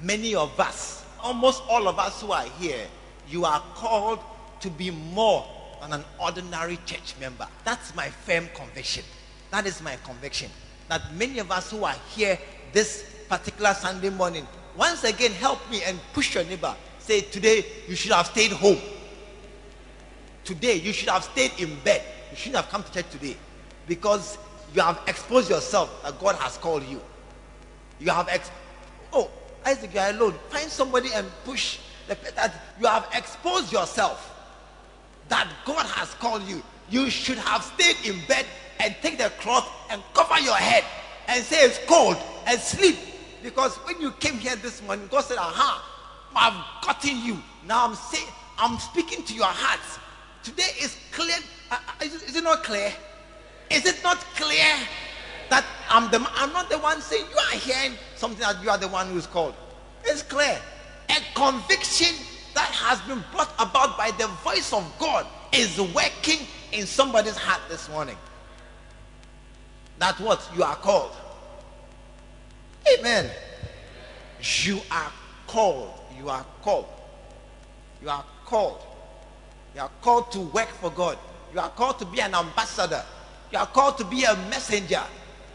many 0.02 0.34
of 0.34 0.58
us, 0.60 1.04
almost 1.22 1.62
all 1.68 1.88
of 1.88 1.98
us 1.98 2.20
who 2.20 2.32
are 2.32 2.44
here, 2.44 2.86
you 3.28 3.46
are 3.46 3.60
called 3.74 4.20
to 4.60 4.68
be 4.70 4.90
more 4.90 5.46
than 5.80 5.94
an 5.94 6.04
ordinary 6.20 6.78
church 6.84 7.14
member. 7.18 7.48
That's 7.64 7.94
my 7.96 8.08
firm 8.08 8.48
conviction. 8.54 9.04
That 9.50 9.66
is 9.66 9.82
my 9.82 9.96
conviction. 10.04 10.50
That 10.88 11.14
many 11.14 11.38
of 11.38 11.50
us 11.50 11.70
who 11.70 11.84
are 11.84 11.96
here 12.14 12.38
this 12.72 13.04
particular 13.28 13.74
Sunday 13.74 14.10
morning, 14.10 14.46
once 14.76 15.04
again, 15.04 15.32
help 15.32 15.58
me 15.70 15.82
and 15.84 15.98
push 16.12 16.34
your 16.34 16.44
neighbor. 16.44 16.74
Say, 16.98 17.20
today 17.22 17.64
you 17.88 17.94
should 17.94 18.12
have 18.12 18.26
stayed 18.26 18.52
home. 18.52 18.78
Today 20.44 20.76
you 20.76 20.92
should 20.92 21.08
have 21.08 21.24
stayed 21.24 21.52
in 21.58 21.74
bed. 21.80 22.02
You 22.30 22.36
shouldn't 22.36 22.56
have 22.56 22.70
come 22.70 22.82
to 22.82 22.92
church 22.92 23.10
today 23.10 23.36
because 23.86 24.38
you 24.74 24.82
have 24.82 25.00
exposed 25.06 25.48
yourself 25.50 26.02
that 26.02 26.18
God 26.18 26.36
has 26.36 26.58
called 26.58 26.84
you. 26.84 27.00
You 28.00 28.10
have 28.10 28.28
ex- 28.28 28.50
oh 29.12 29.30
Isaac, 29.64 29.94
you 29.94 30.00
are 30.00 30.10
alone. 30.10 30.34
Find 30.50 30.70
somebody 30.70 31.10
and 31.14 31.26
push 31.44 31.78
the 32.08 32.16
that 32.34 32.54
you 32.78 32.86
have 32.86 33.08
exposed 33.14 33.72
yourself 33.72 34.30
that 35.28 35.48
God 35.64 35.86
has 35.86 36.12
called 36.14 36.42
you. 36.42 36.62
You 36.90 37.08
should 37.08 37.38
have 37.38 37.62
stayed 37.62 37.96
in 38.04 38.20
bed 38.26 38.44
and 38.80 38.94
take 39.00 39.16
the 39.18 39.30
cloth 39.40 39.70
and 39.90 40.02
your 40.44 40.56
head 40.56 40.84
and 41.28 41.42
say 41.42 41.64
it's 41.64 41.78
cold 41.86 42.16
and 42.46 42.60
sleep. 42.60 42.96
Because 43.42 43.76
when 43.78 44.00
you 44.00 44.12
came 44.12 44.38
here 44.38 44.56
this 44.56 44.82
morning, 44.82 45.08
God 45.10 45.22
said, 45.22 45.38
Aha, 45.38 46.30
I've 46.34 46.84
gotten 46.86 47.24
you. 47.24 47.42
Now 47.66 47.86
I'm 47.86 47.94
saying, 47.94 48.28
I'm 48.58 48.78
speaking 48.78 49.24
to 49.24 49.34
your 49.34 49.46
hearts. 49.46 49.98
Today 50.42 50.70
is 50.80 50.96
clear. 51.12 51.36
Uh, 51.70 51.78
uh, 51.88 52.04
is, 52.04 52.36
it, 52.36 52.44
not 52.44 52.62
clear? 52.64 52.92
Is 53.70 53.86
it 53.86 54.02
not 54.02 54.18
clear 54.36 54.76
that 55.50 55.64
I'm 55.88 56.10
the 56.10 56.26
I'm 56.34 56.52
not 56.52 56.68
the 56.68 56.78
one 56.78 57.00
saying 57.00 57.24
you 57.30 57.38
are 57.38 57.58
hearing 57.58 57.98
something 58.14 58.40
that 58.40 58.62
you 58.62 58.70
are 58.70 58.78
the 58.78 58.88
one 58.88 59.08
who's 59.08 59.26
called? 59.26 59.54
It's 60.04 60.22
clear. 60.22 60.58
A 61.08 61.34
conviction 61.34 62.14
that 62.54 62.70
has 62.70 63.00
been 63.02 63.24
brought 63.32 63.52
about 63.58 63.96
by 63.96 64.10
the 64.12 64.26
voice 64.44 64.72
of 64.72 64.84
God 64.98 65.26
is 65.52 65.80
working 65.94 66.46
in 66.72 66.86
somebody's 66.86 67.36
heart 67.36 67.60
this 67.68 67.88
morning. 67.88 68.16
That 69.98 70.18
what 70.20 70.48
you 70.56 70.62
are 70.62 70.76
called. 70.76 71.12
Amen. 72.98 73.30
You 74.40 74.80
are 74.90 75.12
called. 75.46 75.92
You 76.18 76.28
are 76.28 76.44
called. 76.62 76.86
You 78.02 78.08
are 78.10 78.24
called. 78.44 78.80
You 79.74 79.80
are 79.80 79.90
called 80.02 80.30
to 80.32 80.40
work 80.40 80.68
for 80.68 80.90
God. 80.90 81.18
You 81.52 81.60
are 81.60 81.70
called 81.70 81.98
to 82.00 82.04
be 82.04 82.20
an 82.20 82.34
ambassador. 82.34 83.02
You 83.50 83.58
are 83.58 83.66
called 83.66 83.98
to 83.98 84.04
be 84.04 84.24
a 84.24 84.34
messenger. 84.50 85.02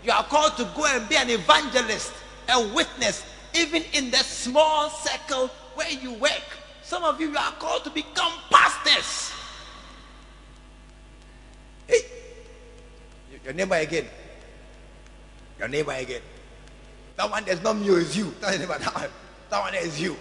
You 0.04 0.12
are 0.12 0.24
called 0.24 0.56
to 0.58 0.64
go 0.76 0.86
and 0.86 1.08
be 1.10 1.18
an 1.18 1.30
evangelist, 1.30 2.14
a 2.48 2.74
witness, 2.74 3.26
even 3.54 3.84
in 3.94 4.10
the 4.10 4.18
small 4.18 4.90
circle 4.90 5.48
where 5.76 5.92
you 5.92 6.14
work. 6.14 6.44
Some 6.84 7.04
of 7.04 7.20
you, 7.20 7.30
you 7.30 7.38
are 7.38 7.52
called 7.54 7.84
to 7.84 7.90
become 7.90 8.32
pastors. 8.50 9.32
Hey, 11.88 12.00
your 13.44 13.54
neighbor 13.54 13.76
again. 13.76 14.06
Your 15.60 15.68
neighbor 15.68 15.92
again. 15.92 16.22
That 17.18 17.30
one 17.30 17.44
there's 17.44 17.62
not 17.62 17.78
me, 17.78 17.88
it's 17.90 18.16
you. 18.16 18.34
That 18.40 18.58
one, 18.68 18.82
that 19.50 19.60
one 19.60 19.76
is 19.76 20.02
you. 20.02 20.16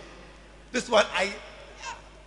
This 0.73 0.91
one, 0.91 1.07
I, 1.15 1.33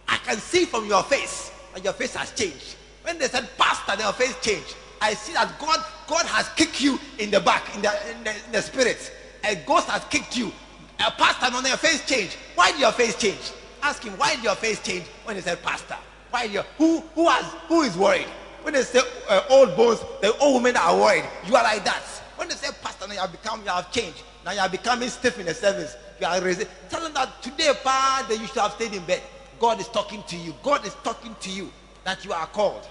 I 0.07 0.17
can 0.17 0.37
see 0.37 0.65
from 0.65 0.85
your 0.87 1.03
face 1.03 1.51
that 1.73 1.83
your 1.83 1.93
face 1.93 2.15
has 2.15 2.31
changed. 2.31 2.75
When 3.03 3.17
they 3.17 3.27
said 3.27 3.49
pastor, 3.57 3.95
their 3.95 4.11
face 4.13 4.39
changed. 4.41 4.75
I 5.01 5.13
see 5.13 5.33
that 5.33 5.59
God, 5.59 5.83
God 6.07 6.25
has 6.27 6.49
kicked 6.49 6.81
you 6.81 6.99
in 7.17 7.31
the 7.31 7.39
back, 7.39 7.75
in 7.75 7.81
the, 7.81 7.91
in 8.11 8.23
the, 8.23 8.29
in 8.29 8.51
the 8.51 8.61
spirit. 8.61 9.11
A 9.43 9.55
ghost 9.55 9.89
has 9.89 10.05
kicked 10.05 10.37
you. 10.37 10.51
A 10.99 11.11
pastor 11.11 11.55
on 11.55 11.63
their 11.63 11.77
face 11.77 12.05
changed. 12.05 12.37
Why 12.55 12.71
did 12.71 12.79
your 12.79 12.91
face 12.91 13.15
change? 13.17 13.51
Ask 13.81 14.03
him, 14.03 14.13
why 14.13 14.35
did 14.35 14.43
your 14.43 14.55
face 14.55 14.81
change 14.81 15.05
when 15.23 15.35
he 15.35 15.41
said 15.41 15.61
pastor? 15.63 15.97
Why 16.29 16.43
your 16.43 16.63
who 16.77 16.99
who 17.15 17.27
has 17.27 17.43
who 17.67 17.81
is 17.81 17.97
worried? 17.97 18.27
When 18.61 18.73
they 18.73 18.83
say 18.83 19.01
uh, 19.27 19.41
old 19.49 19.75
bones, 19.75 19.99
the 20.21 20.37
old 20.37 20.63
women 20.63 20.77
are 20.77 20.95
worried. 20.95 21.25
You 21.47 21.55
are 21.55 21.63
like 21.63 21.83
that. 21.83 22.03
When 22.41 22.49
they 22.49 22.55
say 22.55 22.69
pastor, 22.81 23.07
now 23.07 23.13
you 23.13 23.19
have 23.19 23.31
become, 23.31 23.61
you 23.61 23.69
have 23.69 23.91
changed. 23.91 24.23
Now 24.43 24.53
you 24.53 24.61
are 24.61 24.67
becoming 24.67 25.09
stiff 25.09 25.37
in 25.37 25.45
the 25.45 25.53
service. 25.53 25.95
You 26.19 26.25
are 26.25 26.41
raising. 26.41 26.65
Tell 26.89 27.03
them 27.03 27.13
that 27.13 27.39
today, 27.39 27.71
Father, 27.83 28.33
you 28.33 28.47
should 28.47 28.57
have 28.57 28.71
stayed 28.71 28.95
in 28.95 29.05
bed. 29.05 29.21
God 29.59 29.79
is 29.79 29.87
talking 29.89 30.23
to 30.23 30.35
you. 30.35 30.55
God 30.63 30.83
is 30.83 30.95
talking 31.03 31.35
to 31.39 31.51
you 31.51 31.71
that 32.03 32.25
you 32.25 32.33
are 32.33 32.47
called. 32.47 32.87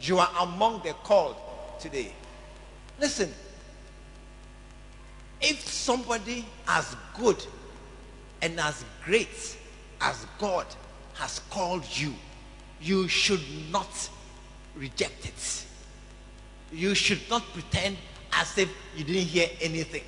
You 0.00 0.18
are 0.18 0.28
among 0.40 0.82
the 0.82 0.92
called 1.04 1.36
today. 1.78 2.12
Listen, 2.98 3.32
if 5.40 5.60
somebody 5.60 6.44
as 6.66 6.96
good 7.16 7.40
and 8.42 8.58
as 8.58 8.84
great 9.04 9.56
as 10.00 10.26
God 10.36 10.66
has 11.14 11.42
called 11.50 11.84
you, 11.96 12.12
you 12.80 13.06
should 13.06 13.44
not 13.70 14.10
reject 14.74 15.26
it. 15.26 15.64
You 16.72 16.96
should 16.96 17.20
not 17.30 17.44
pretend 17.52 17.98
as 18.32 18.56
if 18.58 18.68
you 18.96 19.04
didn't 19.04 19.22
hear 19.22 19.48
anything. 19.60 20.02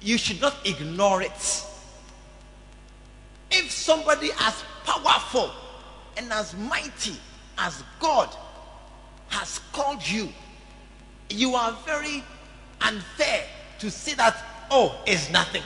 You 0.00 0.18
should 0.18 0.40
not 0.40 0.56
ignore 0.66 1.22
it. 1.22 1.64
If 3.50 3.70
somebody 3.70 4.30
as 4.40 4.64
powerful 4.84 5.50
and 6.16 6.32
as 6.32 6.56
mighty 6.56 7.16
as 7.58 7.82
God 8.00 8.28
has 9.28 9.60
called 9.72 10.06
you, 10.08 10.28
you 11.30 11.54
are 11.54 11.72
very 11.86 12.22
unfair 12.80 13.44
to 13.78 13.90
say 13.90 14.14
that, 14.14 14.36
oh, 14.70 15.00
it's 15.06 15.30
nothing. 15.30 15.62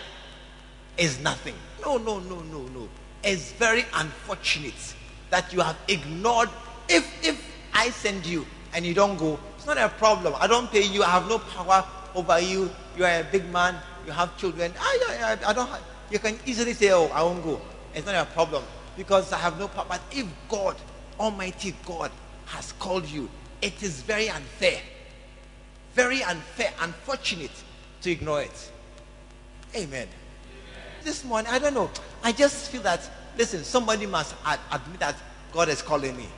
It's 0.99 1.20
nothing. 1.20 1.55
No, 1.83 1.99
no, 1.99 2.18
no, 2.20 2.41
no, 2.41 2.62
no. 2.62 2.89
It's 3.22 3.53
very 3.53 3.85
unfortunate 3.95 4.95
that 5.31 5.53
you 5.53 5.61
have 5.61 5.77
ignored. 5.89 6.49
If 6.89 7.07
if 7.24 7.43
I 7.74 7.91
send 7.91 8.24
you 8.24 8.47
and 8.72 8.87
you 8.87 8.95
don't 8.95 9.16
go, 9.16 9.39
it's 9.67 9.75
not 9.75 9.85
a 9.85 9.93
problem. 9.97 10.33
I 10.39 10.47
don't 10.47 10.71
pay 10.71 10.85
you. 10.85 11.03
I 11.03 11.09
have 11.09 11.29
no 11.29 11.41
power 11.41 11.85
over 12.14 12.39
you. 12.39 12.71
You 12.97 13.05
are 13.05 13.21
a 13.21 13.25
big 13.25 13.51
man. 13.51 13.75
You 14.07 14.12
have 14.12 14.37
children. 14.37 14.73
I, 14.79 15.37
I, 15.45 15.51
I 15.51 15.53
don't. 15.53 15.67
Have, 15.69 15.83
you 16.09 16.21
can 16.21 16.39
easily 16.47 16.73
say, 16.73 16.93
oh, 16.93 17.07
I 17.07 17.21
won't 17.25 17.43
go. 17.43 17.61
It's 17.93 18.07
not 18.07 18.14
a 18.14 18.31
problem 18.31 18.62
because 18.97 19.33
I 19.33 19.39
have 19.39 19.59
no 19.59 19.67
power. 19.67 19.85
But 19.89 20.01
if 20.12 20.25
God, 20.49 20.77
Almighty 21.19 21.75
God, 21.85 22.12
has 22.45 22.71
called 22.79 23.07
you, 23.07 23.29
it 23.61 23.83
is 23.83 24.03
very 24.03 24.29
unfair. 24.29 24.81
Very 25.95 26.23
unfair, 26.23 26.73
unfortunate 26.83 27.51
to 28.03 28.11
ignore 28.12 28.43
it. 28.43 28.71
Amen. 29.75 30.07
This 31.03 31.25
morning, 31.25 31.51
I 31.51 31.59
don't 31.59 31.75
know. 31.75 31.91
I 32.23 32.31
just 32.31 32.71
feel 32.71 32.83
that, 32.83 33.01
listen, 33.37 33.64
somebody 33.64 34.07
must 34.07 34.37
ad- 34.45 34.61
admit 34.71 35.01
that 35.01 35.17
God 35.53 35.69
is 35.69 35.83
calling 35.83 36.17
me. 36.17 36.29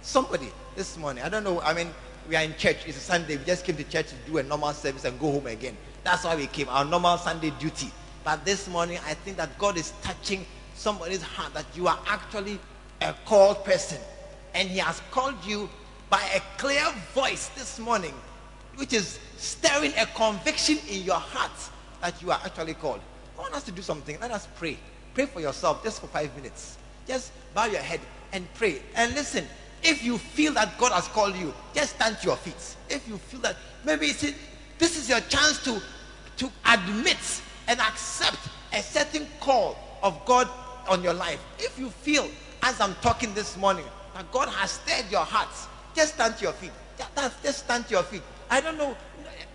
Somebody 0.00 0.48
this 0.74 0.96
morning. 0.96 1.22
I 1.22 1.28
don't 1.28 1.44
know. 1.44 1.60
I 1.60 1.74
mean, 1.74 1.90
we 2.28 2.36
are 2.36 2.42
in 2.42 2.54
church. 2.56 2.78
It's 2.86 2.96
a 2.96 3.00
Sunday. 3.00 3.36
We 3.36 3.44
just 3.44 3.64
came 3.64 3.76
to 3.76 3.84
church 3.84 4.08
to 4.08 4.14
do 4.30 4.38
a 4.38 4.42
normal 4.42 4.72
service 4.72 5.04
and 5.04 5.18
go 5.18 5.32
home 5.32 5.46
again. 5.46 5.76
That's 6.04 6.24
why 6.24 6.36
we 6.36 6.46
came. 6.46 6.68
Our 6.68 6.84
normal 6.84 7.18
Sunday 7.18 7.50
duty. 7.58 7.90
But 8.24 8.44
this 8.44 8.68
morning, 8.68 8.98
I 9.06 9.14
think 9.14 9.36
that 9.36 9.58
God 9.58 9.76
is 9.76 9.92
touching 10.02 10.46
somebody's 10.74 11.22
heart 11.22 11.54
that 11.54 11.66
you 11.74 11.88
are 11.88 11.98
actually 12.06 12.58
a 13.00 13.14
called 13.24 13.64
person. 13.64 13.98
And 14.54 14.68
He 14.68 14.78
has 14.78 15.00
called 15.10 15.36
you 15.44 15.68
by 16.10 16.22
a 16.34 16.40
clear 16.58 16.84
voice 17.14 17.48
this 17.48 17.78
morning, 17.78 18.14
which 18.76 18.92
is 18.92 19.18
stirring 19.36 19.92
a 19.98 20.06
conviction 20.06 20.78
in 20.88 21.02
your 21.02 21.16
heart 21.16 21.52
that 22.00 22.20
you 22.22 22.30
are 22.30 22.40
actually 22.44 22.74
called. 22.74 23.00
I 23.38 23.40
want 23.40 23.54
us 23.54 23.62
to 23.64 23.72
do 23.72 23.82
something. 23.82 24.18
Let 24.20 24.30
us 24.30 24.46
pray. 24.56 24.76
Pray 25.14 25.26
for 25.26 25.40
yourself 25.40 25.82
just 25.82 26.00
for 26.00 26.06
five 26.06 26.34
minutes. 26.36 26.78
Just 27.06 27.32
bow 27.54 27.66
your 27.66 27.80
head 27.80 28.00
and 28.32 28.46
pray. 28.54 28.82
And 28.94 29.14
listen, 29.14 29.46
if 29.82 30.04
you 30.04 30.18
feel 30.18 30.52
that 30.54 30.78
God 30.78 30.92
has 30.92 31.08
called 31.08 31.36
you, 31.36 31.52
just 31.74 31.96
stand 31.96 32.18
to 32.18 32.26
your 32.28 32.36
feet. 32.36 32.76
If 32.88 33.06
you 33.08 33.18
feel 33.18 33.40
that 33.40 33.56
maybe 33.84 34.06
it's, 34.06 34.22
this 34.78 34.96
is 34.96 35.08
your 35.08 35.20
chance 35.20 35.62
to, 35.64 35.80
to 36.38 36.50
admit 36.66 37.42
and 37.68 37.80
accept 37.80 38.38
a 38.72 38.82
certain 38.82 39.26
call 39.40 39.76
of 40.02 40.24
God 40.24 40.48
on 40.88 41.02
your 41.02 41.14
life. 41.14 41.40
If 41.58 41.78
you 41.78 41.90
feel, 41.90 42.28
as 42.62 42.80
I'm 42.80 42.94
talking 42.96 43.34
this 43.34 43.56
morning, 43.56 43.84
that 44.14 44.30
God 44.30 44.48
has 44.48 44.72
stirred 44.72 45.10
your 45.10 45.24
hearts, 45.24 45.66
just 45.94 46.14
stand 46.14 46.36
to 46.36 46.44
your 46.44 46.52
feet. 46.52 46.72
Just, 47.42 47.64
stand 47.64 47.86
to 47.86 47.90
your 47.92 48.02
feet. 48.02 48.22
I 48.50 48.60
don't 48.60 48.76
know. 48.76 48.96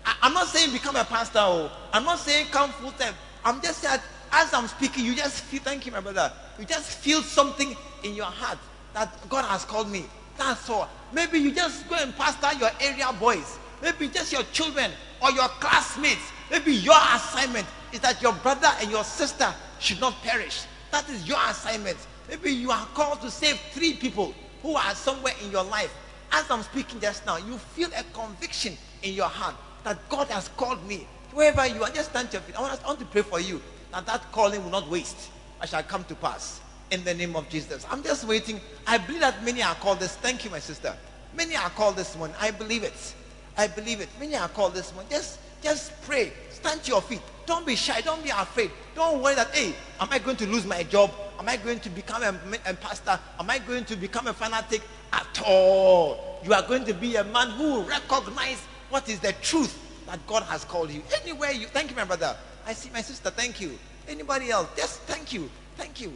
I, 0.04 0.26
am 0.26 0.34
not 0.34 0.48
saying 0.48 0.72
become 0.72 0.96
a 0.96 1.04
pastor. 1.04 1.38
Or 1.38 1.70
I'm 1.92 2.04
not 2.04 2.18
saying 2.18 2.46
come 2.50 2.70
full 2.70 2.92
time. 2.92 3.14
I'm 3.44 3.62
just 3.62 3.78
saying, 3.80 4.00
as 4.32 4.52
I'm 4.52 4.66
speaking, 4.66 5.04
you 5.04 5.14
just 5.14 5.42
feel, 5.44 5.60
thank 5.60 5.86
you, 5.86 5.92
my 5.92 6.00
brother. 6.00 6.32
You 6.58 6.64
just 6.64 6.98
feel 6.98 7.22
something 7.22 7.76
in 8.02 8.14
your 8.14 8.26
heart 8.26 8.58
that 8.94 9.28
God 9.28 9.44
has 9.44 9.64
called 9.64 9.90
me. 9.90 10.04
That's 10.38 10.70
all. 10.70 10.88
Maybe 11.12 11.38
you 11.38 11.52
just 11.52 11.88
go 11.88 11.96
and 11.96 12.14
pastor 12.16 12.56
your 12.58 12.70
area 12.80 13.12
boys. 13.18 13.58
Maybe 13.82 14.08
just 14.08 14.32
your 14.32 14.44
children 14.44 14.90
or 15.22 15.30
your 15.32 15.48
classmates. 15.60 16.32
Maybe 16.50 16.72
your 16.72 16.96
assignment 17.14 17.66
is 17.92 18.00
that 18.00 18.22
your 18.22 18.32
brother 18.34 18.68
and 18.80 18.90
your 18.90 19.04
sister 19.04 19.52
should 19.80 20.00
not 20.00 20.14
perish. 20.22 20.62
That 20.92 21.08
is 21.10 21.26
your 21.28 21.38
assignment. 21.48 21.98
Maybe 22.28 22.52
you 22.52 22.70
are 22.70 22.86
called 22.94 23.20
to 23.22 23.30
save 23.30 23.58
three 23.72 23.94
people 23.94 24.34
who 24.62 24.76
are 24.76 24.94
somewhere 24.94 25.34
in 25.44 25.50
your 25.50 25.64
life. 25.64 25.94
As 26.30 26.50
I'm 26.50 26.62
speaking 26.62 27.00
just 27.00 27.26
now, 27.26 27.36
you 27.38 27.58
feel 27.58 27.90
a 27.96 28.04
conviction 28.16 28.76
in 29.02 29.14
your 29.14 29.28
heart 29.28 29.54
that 29.84 30.08
God 30.08 30.28
has 30.28 30.48
called 30.56 30.86
me. 30.86 31.06
Wherever 31.32 31.66
you 31.66 31.82
are, 31.82 31.90
just 31.90 32.10
stand 32.10 32.32
your 32.32 32.42
feet. 32.42 32.56
I 32.56 32.60
want, 32.60 32.84
I 32.84 32.86
want 32.86 32.98
to 33.00 33.06
pray 33.06 33.22
for 33.22 33.40
you 33.40 33.60
that 33.92 34.06
that 34.06 34.30
calling 34.32 34.62
will 34.62 34.70
not 34.70 34.88
waste. 34.88 35.30
I 35.60 35.66
shall 35.66 35.82
come 35.82 36.04
to 36.04 36.14
pass 36.14 36.60
in 36.90 37.04
the 37.04 37.14
name 37.14 37.36
of 37.36 37.48
Jesus. 37.48 37.86
I'm 37.90 38.02
just 38.02 38.26
waiting. 38.26 38.60
I 38.86 38.98
believe 38.98 39.20
that 39.20 39.44
many 39.44 39.62
are 39.62 39.74
called 39.76 40.00
this. 40.00 40.16
Thank 40.16 40.44
you, 40.44 40.50
my 40.50 40.58
sister. 40.58 40.94
Many 41.36 41.56
are 41.56 41.70
called 41.70 41.96
this 41.96 42.16
one. 42.16 42.32
I 42.40 42.50
believe 42.50 42.82
it. 42.82 43.14
I 43.56 43.66
believe 43.66 44.00
it. 44.00 44.08
Many 44.18 44.36
are 44.36 44.48
called 44.48 44.74
this 44.74 44.90
one. 44.92 45.04
Just, 45.10 45.38
just 45.62 46.00
pray. 46.02 46.32
Stand 46.50 46.82
to 46.84 46.90
your 46.90 47.02
feet. 47.02 47.20
Don't 47.46 47.66
be 47.66 47.76
shy. 47.76 48.00
Don't 48.00 48.22
be 48.22 48.30
afraid. 48.30 48.70
Don't 48.94 49.22
worry 49.22 49.34
that, 49.34 49.54
hey, 49.54 49.74
am 50.00 50.08
I 50.10 50.18
going 50.18 50.36
to 50.36 50.46
lose 50.46 50.66
my 50.66 50.82
job? 50.82 51.10
Am 51.38 51.48
I 51.48 51.56
going 51.56 51.80
to 51.80 51.90
become 51.90 52.22
a, 52.22 52.34
a 52.66 52.74
pastor? 52.74 53.18
Am 53.38 53.48
I 53.48 53.58
going 53.58 53.84
to 53.86 53.96
become 53.96 54.26
a 54.26 54.32
fanatic? 54.32 54.82
At 55.12 55.42
all. 55.46 56.40
You 56.44 56.52
are 56.52 56.62
going 56.62 56.84
to 56.84 56.94
be 56.94 57.16
a 57.16 57.24
man 57.24 57.50
who 57.50 57.74
will 57.74 57.84
recognize 57.84 58.62
what 58.90 59.08
is 59.08 59.20
the 59.20 59.32
truth 59.40 59.78
that 60.06 60.24
God 60.26 60.42
has 60.44 60.64
called 60.64 60.90
you. 60.90 61.02
Anywhere 61.22 61.52
you, 61.52 61.66
thank 61.66 61.90
you, 61.90 61.96
my 61.96 62.04
brother. 62.04 62.36
I 62.66 62.74
see 62.74 62.90
my 62.90 63.00
sister. 63.00 63.30
Thank 63.30 63.60
you. 63.60 63.78
Anybody 64.06 64.50
else? 64.50 64.68
Just 64.76 65.00
thank 65.02 65.32
you. 65.32 65.48
Thank 65.76 66.00
you. 66.00 66.12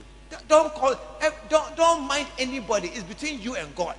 Don't 0.49 0.73
call. 0.75 0.95
Eh, 1.21 1.31
don't 1.49 1.77
don't 1.77 2.07
mind 2.07 2.27
anybody. 2.39 2.89
It's 2.89 3.03
between 3.03 3.41
you 3.41 3.57
and 3.57 3.75
God. 3.75 3.97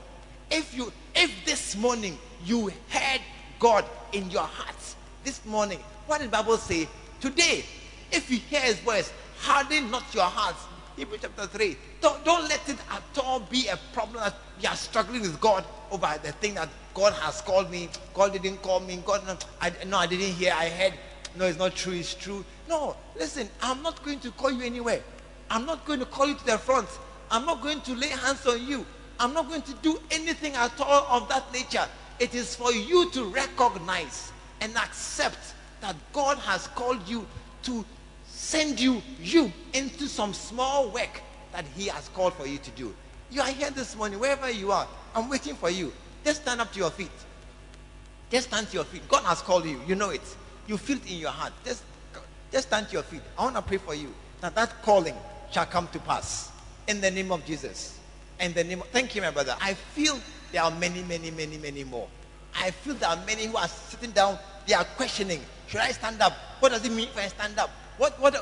If 0.49 0.73
you 0.75 0.91
If 1.15 1.45
this 1.45 1.75
morning 1.75 2.17
you 2.45 2.71
heard 2.89 3.21
God 3.59 3.85
in 4.11 4.29
your 4.31 4.43
heart, 4.43 4.75
this 5.23 5.45
morning, 5.45 5.79
what 6.07 6.19
did 6.19 6.27
the 6.27 6.31
Bible 6.31 6.57
say? 6.57 6.87
Today, 7.21 7.63
if 8.11 8.29
you 8.29 8.37
hear 8.37 8.59
his 8.61 8.79
voice, 8.79 9.13
harden 9.39 9.91
not 9.91 10.03
your 10.13 10.25
hearts. 10.25 10.59
Hebrews 10.95 11.21
chapter 11.23 11.47
3. 11.47 11.75
Don't, 12.01 12.23
don't 12.23 12.43
let 12.43 12.67
it 12.69 12.77
at 12.91 13.23
all 13.23 13.39
be 13.39 13.67
a 13.67 13.77
problem 13.93 14.23
that 14.23 14.35
you 14.59 14.69
are 14.69 14.75
struggling 14.75 15.21
with 15.21 15.39
God 15.39 15.65
over 15.89 16.19
the 16.21 16.31
thing 16.33 16.53
that 16.55 16.69
God 16.93 17.13
has 17.13 17.41
called 17.41 17.71
me. 17.71 17.89
God 18.13 18.33
didn't 18.33 18.61
call 18.61 18.79
me. 18.79 19.01
God, 19.03 19.25
no, 19.25 19.35
I, 19.59 19.71
no, 19.87 19.97
I 19.97 20.07
didn't 20.07 20.33
hear. 20.35 20.53
I 20.55 20.69
heard. 20.69 20.93
No, 21.35 21.45
it's 21.45 21.57
not 21.57 21.73
true. 21.73 21.93
It's 21.93 22.13
true. 22.13 22.45
No, 22.69 22.95
listen, 23.17 23.49
I'm 23.61 23.81
not 23.81 24.03
going 24.03 24.19
to 24.19 24.31
call 24.31 24.51
you 24.51 24.63
anywhere. 24.63 25.01
I'm 25.53 25.67
not 25.67 25.85
going 25.85 25.99
to 25.99 26.05
call 26.07 26.27
you 26.27 26.33
to 26.33 26.45
the 26.47 26.57
front. 26.57 26.87
I'm 27.29 27.45
not 27.45 27.61
going 27.61 27.79
to 27.81 27.93
lay 27.93 28.07
hands 28.07 28.43
on 28.47 28.65
you. 28.65 28.83
I'm 29.19 29.35
not 29.35 29.47
going 29.47 29.61
to 29.61 29.73
do 29.83 30.01
anything 30.09 30.55
at 30.55 30.81
all 30.81 31.05
of 31.21 31.29
that 31.29 31.53
nature. 31.53 31.85
It 32.19 32.33
is 32.33 32.55
for 32.55 32.71
you 32.71 33.11
to 33.11 33.25
recognize 33.25 34.31
and 34.61 34.75
accept 34.75 35.53
that 35.81 35.95
God 36.11 36.39
has 36.39 36.65
called 36.69 37.07
you 37.07 37.27
to 37.63 37.85
send 38.25 38.79
you 38.79 39.03
you 39.21 39.53
into 39.73 40.07
some 40.07 40.33
small 40.33 40.89
work 40.89 41.21
that 41.51 41.65
he 41.75 41.87
has 41.87 42.09
called 42.09 42.33
for 42.33 42.47
you 42.47 42.57
to 42.57 42.71
do. 42.71 42.91
You 43.29 43.41
are 43.41 43.47
here 43.47 43.69
this 43.69 43.95
morning, 43.95 44.19
wherever 44.19 44.49
you 44.49 44.71
are. 44.71 44.87
I'm 45.13 45.29
waiting 45.29 45.53
for 45.53 45.69
you. 45.69 45.93
Just 46.25 46.41
stand 46.41 46.61
up 46.61 46.71
to 46.73 46.79
your 46.79 46.89
feet. 46.89 47.11
Just 48.31 48.47
stand 48.47 48.69
to 48.69 48.73
your 48.73 48.85
feet. 48.85 49.07
God 49.07 49.23
has 49.25 49.43
called 49.43 49.65
you. 49.65 49.79
You 49.85 49.93
know 49.93 50.09
it. 50.09 50.35
You 50.65 50.77
feel 50.77 50.97
it 50.97 51.11
in 51.11 51.19
your 51.19 51.29
heart. 51.29 51.53
Just, 51.63 51.83
just 52.51 52.69
stand 52.69 52.87
to 52.87 52.93
your 52.93 53.03
feet. 53.03 53.21
I 53.37 53.43
want 53.43 53.55
to 53.55 53.61
pray 53.61 53.77
for 53.77 53.93
you 53.93 54.11
that 54.41 54.55
that 54.55 54.81
calling 54.81 55.15
shall 55.53 55.65
come 55.65 55.87
to 55.89 55.99
pass 55.99 56.51
in 56.87 56.99
the 56.99 57.11
name 57.11 57.31
of 57.31 57.45
Jesus. 57.45 57.99
In 58.39 58.53
the 58.53 58.63
name 58.63 58.81
of, 58.81 58.87
thank 58.87 59.15
you, 59.15 59.21
my 59.21 59.31
brother. 59.31 59.55
I 59.61 59.73
feel 59.73 60.19
there 60.51 60.63
are 60.63 60.71
many, 60.71 61.03
many, 61.03 61.31
many, 61.31 61.57
many 61.57 61.83
more. 61.83 62.07
I 62.55 62.71
feel 62.71 62.95
there 62.95 63.09
are 63.09 63.25
many 63.25 63.45
who 63.45 63.57
are 63.57 63.67
sitting 63.67 64.11
down. 64.11 64.37
They 64.67 64.73
are 64.73 64.83
questioning: 64.83 65.41
Should 65.67 65.81
I 65.81 65.91
stand 65.91 66.21
up? 66.21 66.33
What 66.59 66.69
does 66.69 66.85
it 66.85 66.91
mean 66.91 67.07
if 67.07 67.17
I 67.17 67.27
stand 67.27 67.59
up? 67.59 67.69
What, 67.97 68.19
what, 68.19 68.35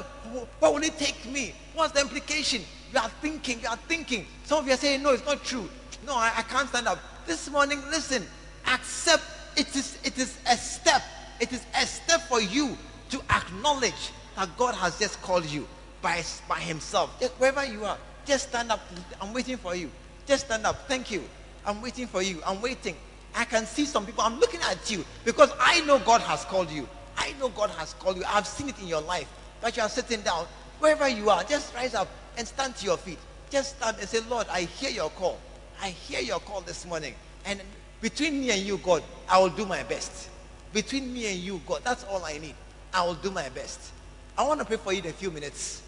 what 0.59 0.73
will 0.73 0.83
it 0.83 0.97
take 0.97 1.25
me? 1.25 1.53
What's 1.75 1.91
the 1.93 2.01
implication? 2.01 2.61
You 2.93 2.99
are 2.99 3.09
thinking, 3.21 3.59
you 3.61 3.67
are 3.67 3.77
thinking. 3.77 4.25
Some 4.45 4.59
of 4.59 4.67
you 4.67 4.73
are 4.73 4.77
saying, 4.77 5.03
no, 5.03 5.11
it's 5.11 5.25
not 5.25 5.43
true. 5.43 5.69
No, 6.05 6.15
I, 6.15 6.31
I 6.37 6.41
can't 6.43 6.69
stand 6.69 6.87
up. 6.87 6.99
This 7.25 7.49
morning, 7.49 7.81
listen, 7.89 8.25
accept 8.67 9.23
it 9.57 9.75
is, 9.75 9.97
it 10.03 10.17
is 10.17 10.37
a 10.49 10.55
step. 10.55 11.01
It 11.39 11.51
is 11.51 11.65
a 11.75 11.85
step 11.85 12.21
for 12.21 12.41
you 12.41 12.77
to 13.09 13.21
acknowledge 13.29 14.11
that 14.37 14.55
God 14.57 14.73
has 14.75 14.97
just 14.97 15.21
called 15.21 15.45
you 15.45 15.67
by, 16.01 16.23
by 16.47 16.59
himself. 16.59 17.19
Just 17.19 17.33
wherever 17.33 17.65
you 17.65 17.85
are, 17.85 17.97
just 18.25 18.49
stand 18.49 18.71
up. 18.71 18.81
I'm 19.19 19.33
waiting 19.33 19.57
for 19.57 19.75
you. 19.75 19.89
Just 20.25 20.45
stand 20.45 20.65
up. 20.65 20.87
Thank 20.87 21.11
you. 21.11 21.23
I'm 21.65 21.81
waiting 21.81 22.07
for 22.07 22.21
you. 22.21 22.41
I'm 22.45 22.61
waiting. 22.61 22.95
I 23.35 23.45
can 23.45 23.65
see 23.65 23.85
some 23.85 24.05
people. 24.05 24.23
I'm 24.23 24.39
looking 24.39 24.59
at 24.61 24.91
you 24.91 25.05
because 25.25 25.51
I 25.59 25.81
know 25.85 25.99
God 25.99 26.21
has 26.21 26.43
called 26.45 26.69
you. 26.69 26.87
I 27.17 27.33
know 27.39 27.49
God 27.49 27.69
has 27.71 27.93
called 27.93 28.17
you. 28.17 28.23
I've 28.27 28.47
seen 28.47 28.69
it 28.69 28.79
in 28.79 28.87
your 28.87 29.01
life 29.01 29.27
that 29.61 29.77
you 29.77 29.83
are 29.83 29.89
sitting 29.89 30.21
down, 30.21 30.45
wherever 30.79 31.07
you 31.07 31.29
are, 31.29 31.43
just 31.43 31.73
rise 31.75 31.93
up 31.93 32.07
and 32.37 32.47
stand 32.47 32.75
to 32.77 32.85
your 32.85 32.97
feet. 32.97 33.19
Just 33.49 33.77
stand 33.77 33.97
and 33.99 34.09
say, 34.09 34.19
Lord, 34.29 34.47
I 34.49 34.61
hear 34.61 34.89
your 34.89 35.09
call. 35.11 35.39
I 35.81 35.89
hear 35.89 36.19
your 36.19 36.39
call 36.39 36.61
this 36.61 36.85
morning. 36.85 37.13
And 37.45 37.61
between 38.01 38.41
me 38.41 38.51
and 38.51 38.61
you, 38.61 38.77
God, 38.77 39.03
I 39.29 39.37
will 39.39 39.49
do 39.49 39.65
my 39.65 39.83
best. 39.83 40.29
Between 40.73 41.13
me 41.13 41.31
and 41.31 41.39
you, 41.39 41.61
God, 41.67 41.81
that's 41.83 42.03
all 42.05 42.23
I 42.23 42.37
need. 42.37 42.55
I 42.93 43.05
will 43.05 43.15
do 43.15 43.29
my 43.29 43.49
best. 43.49 43.91
I 44.37 44.47
want 44.47 44.59
to 44.59 44.65
pray 44.65 44.77
for 44.77 44.93
you 44.93 45.01
in 45.01 45.07
a 45.07 45.13
few 45.13 45.31
minutes. 45.31 45.83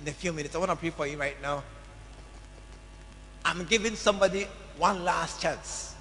In 0.00 0.08
a 0.08 0.12
few 0.12 0.32
minutes, 0.32 0.54
I 0.54 0.58
want 0.58 0.70
to 0.70 0.76
pray 0.76 0.90
for 0.90 1.06
you 1.06 1.18
right 1.18 1.40
now. 1.42 1.62
I'm 3.44 3.64
giving 3.64 3.94
somebody 3.94 4.46
one 4.76 5.04
last 5.04 5.40
chance. 5.40 5.94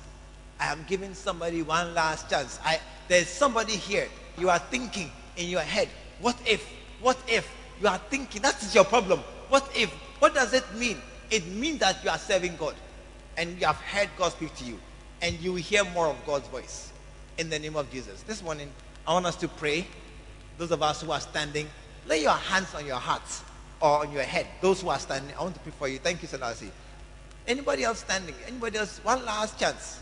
I 0.60 0.72
am 0.72 0.86
giving 0.88 1.14
somebody 1.14 1.62
one 1.62 1.94
last 1.94 2.30
chance. 2.30 2.60
I, 2.64 2.80
there's 3.08 3.28
somebody 3.28 3.74
here. 3.74 4.08
You 4.38 4.50
are 4.50 4.60
thinking, 4.60 5.12
in 5.38 5.50
your 5.50 5.62
head. 5.62 5.88
What 6.20 6.36
if? 6.46 6.68
What 7.02 7.18
if? 7.28 7.50
You 7.80 7.88
are 7.88 8.00
thinking, 8.10 8.42
that 8.42 8.62
is 8.62 8.74
your 8.74 8.86
problem. 8.86 9.20
What 9.50 9.70
if? 9.76 9.92
What 10.20 10.34
does 10.34 10.54
it 10.54 10.64
mean? 10.76 10.98
It 11.30 11.46
means 11.48 11.80
that 11.80 12.04
you 12.04 12.10
are 12.10 12.18
serving 12.18 12.56
God 12.58 12.76
and 13.38 13.60
you 13.60 13.68
have 13.68 13.78
heard 13.78 14.10
God 14.18 14.32
speak 14.32 14.56
to 14.56 14.64
you 14.64 14.80
and 15.22 15.40
you 15.40 15.54
will 15.54 15.62
hear 15.62 15.84
more 15.86 16.08
of 16.08 16.16
God's 16.26 16.48
voice 16.48 16.92
in 17.38 17.50
the 17.50 17.60
name 17.60 17.76
of 17.76 17.92
Jesus. 17.92 18.24
This 18.24 18.42
morning, 18.42 18.70
I 19.06 19.14
want 19.14 19.26
us 19.26 19.36
to 19.38 19.48
pray. 19.48 19.86
Those 20.58 20.72
of 20.72 20.82
us 20.82 21.02
who 21.02 21.12
are 21.12 21.20
standing, 21.20 21.68
lay 22.08 22.24
your 22.24 22.32
hands 22.32 22.74
on 22.74 22.86
your 22.86 22.96
hearts 22.96 23.44
or 23.80 24.00
on 24.06 24.12
your 24.12 24.24
head. 24.24 24.48
Those 24.62 24.82
who 24.82 24.90
are 24.90 25.00
standing, 25.00 25.36
I 25.38 25.44
want 25.44 25.56
to 25.56 25.62
pray 25.62 25.74
for 25.78 25.88
you. 25.88 26.00
Thank 26.00 26.22
you, 26.22 26.28
Selassie. 26.28 26.72
Anybody 27.48 27.84
else 27.84 28.00
standing? 28.00 28.36
Anybody 28.48 28.78
else? 28.78 29.00
One 29.04 29.24
last 29.26 29.60
chance. 29.60 30.00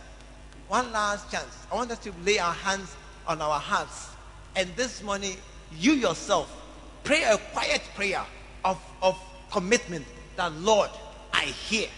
One 0.68 0.92
last 0.92 1.32
chance. 1.32 1.66
I 1.72 1.76
want 1.76 1.92
us 1.92 2.00
to 2.00 2.14
lay 2.24 2.40
our 2.40 2.54
hands 2.54 2.96
on 3.28 3.42
our 3.42 3.60
hearts 3.60 4.10
and 4.56 4.74
this 4.78 5.04
morning, 5.04 5.36
you 5.78 5.94
yourself 5.94 6.50
pray 7.04 7.24
a 7.24 7.38
quiet 7.38 7.82
prayer 7.94 8.24
of, 8.64 8.82
of 9.02 9.20
commitment 9.52 10.06
that, 10.38 10.54
Lord, 10.54 10.90
I 11.34 11.44
hear. 11.44 11.90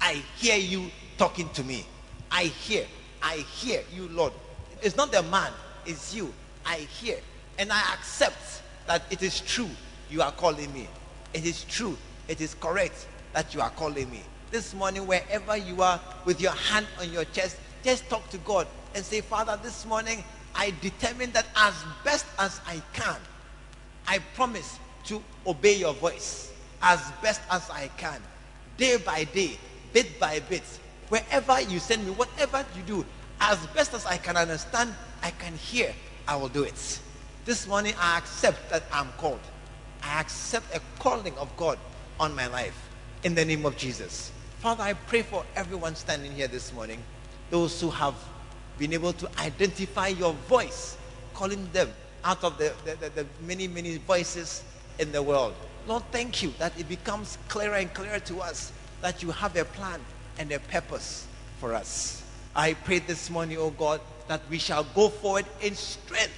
I 0.00 0.22
hear 0.36 0.56
you 0.56 0.90
talking 1.18 1.50
to 1.50 1.62
me. 1.62 1.84
I 2.30 2.44
hear. 2.44 2.86
I 3.22 3.36
hear 3.36 3.82
you, 3.94 4.08
Lord. 4.08 4.32
It's 4.80 4.96
not 4.96 5.12
the 5.12 5.22
man, 5.24 5.52
it's 5.84 6.14
you. 6.14 6.32
I 6.64 6.76
hear. 6.76 7.18
And 7.58 7.70
I 7.70 7.80
accept 7.92 8.62
that 8.86 9.02
it 9.10 9.22
is 9.22 9.40
true 9.40 9.68
you 10.08 10.22
are 10.22 10.32
calling 10.32 10.72
me. 10.72 10.88
It 11.32 11.44
is 11.44 11.64
true. 11.64 11.96
It 12.28 12.40
is 12.40 12.54
correct 12.54 13.06
that 13.32 13.54
you 13.54 13.60
are 13.60 13.70
calling 13.70 14.10
me. 14.10 14.22
This 14.50 14.74
morning, 14.74 15.06
wherever 15.06 15.56
you 15.56 15.82
are, 15.82 16.00
with 16.24 16.40
your 16.40 16.52
hand 16.52 16.86
on 17.00 17.12
your 17.12 17.24
chest, 17.26 17.56
just 17.84 18.08
talk 18.08 18.28
to 18.30 18.38
God 18.38 18.66
and 18.94 19.04
say, 19.04 19.20
Father, 19.20 19.58
this 19.62 19.84
morning 19.86 20.24
I 20.54 20.72
determine 20.80 21.32
that 21.32 21.46
as 21.56 21.74
best 22.04 22.26
as 22.38 22.60
I 22.66 22.82
can, 22.92 23.16
I 24.06 24.18
promise 24.34 24.78
to 25.04 25.22
obey 25.46 25.76
your 25.76 25.94
voice 25.94 26.52
as 26.82 27.00
best 27.22 27.40
as 27.50 27.68
I 27.70 27.88
can, 27.96 28.20
day 28.76 28.96
by 28.96 29.24
day, 29.24 29.58
bit 29.92 30.18
by 30.18 30.40
bit. 30.40 30.62
Wherever 31.08 31.60
you 31.60 31.78
send 31.78 32.04
me, 32.04 32.12
whatever 32.12 32.64
you 32.76 32.82
do, 32.82 33.06
as 33.40 33.64
best 33.68 33.94
as 33.94 34.04
I 34.06 34.16
can 34.16 34.36
understand, 34.36 34.94
I 35.22 35.30
can 35.30 35.54
hear, 35.56 35.94
I 36.26 36.36
will 36.36 36.48
do 36.48 36.64
it. 36.64 37.00
This 37.44 37.66
morning, 37.66 37.94
I 37.98 38.18
accept 38.18 38.70
that 38.70 38.84
I'm 38.92 39.08
called. 39.18 39.40
I 40.02 40.20
accept 40.20 40.74
a 40.74 40.80
calling 40.98 41.36
of 41.38 41.54
God 41.56 41.78
on 42.18 42.34
my 42.34 42.46
life 42.46 42.88
in 43.24 43.34
the 43.34 43.44
name 43.44 43.66
of 43.66 43.76
Jesus. 43.76 44.32
Father, 44.58 44.82
I 44.82 44.94
pray 44.94 45.22
for 45.22 45.44
everyone 45.54 45.94
standing 45.94 46.32
here 46.32 46.48
this 46.48 46.72
morning, 46.72 47.02
those 47.50 47.80
who 47.80 47.90
have 47.90 48.14
been 48.78 48.92
able 48.92 49.12
to 49.14 49.28
identify 49.38 50.08
your 50.08 50.32
voice, 50.48 50.96
calling 51.34 51.68
them 51.72 51.90
out 52.24 52.42
of 52.42 52.58
the, 52.58 52.72
the, 52.84 52.94
the, 52.96 53.10
the 53.10 53.26
many, 53.42 53.68
many 53.68 53.98
voices 53.98 54.62
in 54.98 55.12
the 55.12 55.22
world. 55.22 55.54
Lord, 55.86 56.02
thank 56.10 56.42
you 56.42 56.52
that 56.58 56.78
it 56.78 56.88
becomes 56.88 57.38
clearer 57.48 57.74
and 57.74 57.92
clearer 57.94 58.18
to 58.20 58.40
us 58.40 58.72
that 59.00 59.22
you 59.22 59.30
have 59.30 59.56
a 59.56 59.64
plan 59.64 60.00
and 60.38 60.50
a 60.52 60.58
purpose 60.58 61.26
for 61.60 61.74
us. 61.74 62.22
I 62.54 62.74
pray 62.74 62.98
this 62.98 63.30
morning, 63.30 63.58
oh 63.58 63.70
God, 63.70 64.00
that 64.26 64.42
we 64.50 64.58
shall 64.58 64.84
go 64.84 65.08
forward 65.08 65.46
in 65.60 65.74
strength, 65.74 66.34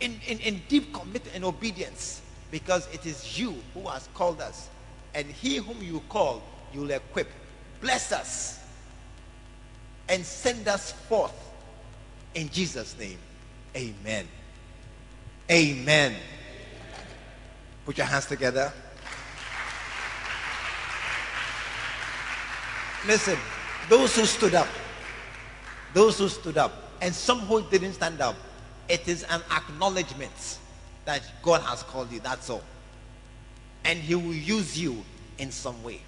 in, 0.00 0.20
in, 0.26 0.38
in 0.38 0.62
deep 0.68 0.92
commitment 0.92 1.34
and 1.34 1.44
obedience, 1.44 2.22
because 2.56 2.88
it 2.90 3.04
is 3.04 3.38
you 3.38 3.54
who 3.74 3.82
has 3.82 4.08
called 4.14 4.40
us. 4.40 4.70
And 5.12 5.26
he 5.26 5.56
whom 5.56 5.82
you 5.82 6.00
call, 6.08 6.42
you 6.72 6.80
will 6.80 6.90
equip. 6.90 7.28
Bless 7.82 8.12
us 8.12 8.60
and 10.08 10.24
send 10.24 10.66
us 10.66 10.92
forth 10.92 11.34
in 12.34 12.48
Jesus' 12.48 12.96
name. 12.98 13.18
Amen. 13.76 14.26
Amen. 15.50 16.14
Put 17.84 17.98
your 17.98 18.06
hands 18.06 18.24
together. 18.24 18.72
Listen, 23.06 23.36
those 23.90 24.16
who 24.16 24.24
stood 24.24 24.54
up, 24.54 24.68
those 25.92 26.16
who 26.18 26.30
stood 26.30 26.56
up, 26.56 26.72
and 27.02 27.14
some 27.14 27.40
who 27.40 27.60
didn't 27.68 27.92
stand 27.92 28.22
up, 28.22 28.36
it 28.88 29.06
is 29.06 29.24
an 29.24 29.42
acknowledgement 29.50 30.58
that 31.06 31.22
God 31.42 31.62
has 31.62 31.82
called 31.82 32.12
you. 32.12 32.20
That's 32.20 32.50
all. 32.50 32.62
And 33.84 33.98
He 33.98 34.14
will 34.14 34.34
use 34.34 34.78
you 34.78 35.02
in 35.38 35.50
some 35.50 35.82
way. 35.82 36.00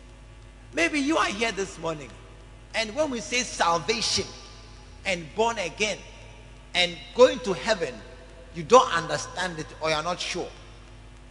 Maybe 0.75 1.01
you 1.01 1.17
are 1.17 1.27
here 1.27 1.53
this 1.53 1.79
morning 1.79 2.11
and 2.75 2.95
when 2.95 3.11
we 3.11 3.21
say 3.21 3.39
salvation 3.39 4.27
and 5.07 5.27
born 5.35 5.59
again 5.59 5.99
and 6.75 6.97
going 7.15 7.39
to 7.41 7.53
heaven, 7.53 7.95
you 8.55 8.63
don't 8.63 8.93
understand 8.95 9.59
it 9.59 9.67
or 9.81 9.91
you're 9.91 10.03
not 10.03 10.21
sure. 10.21 10.49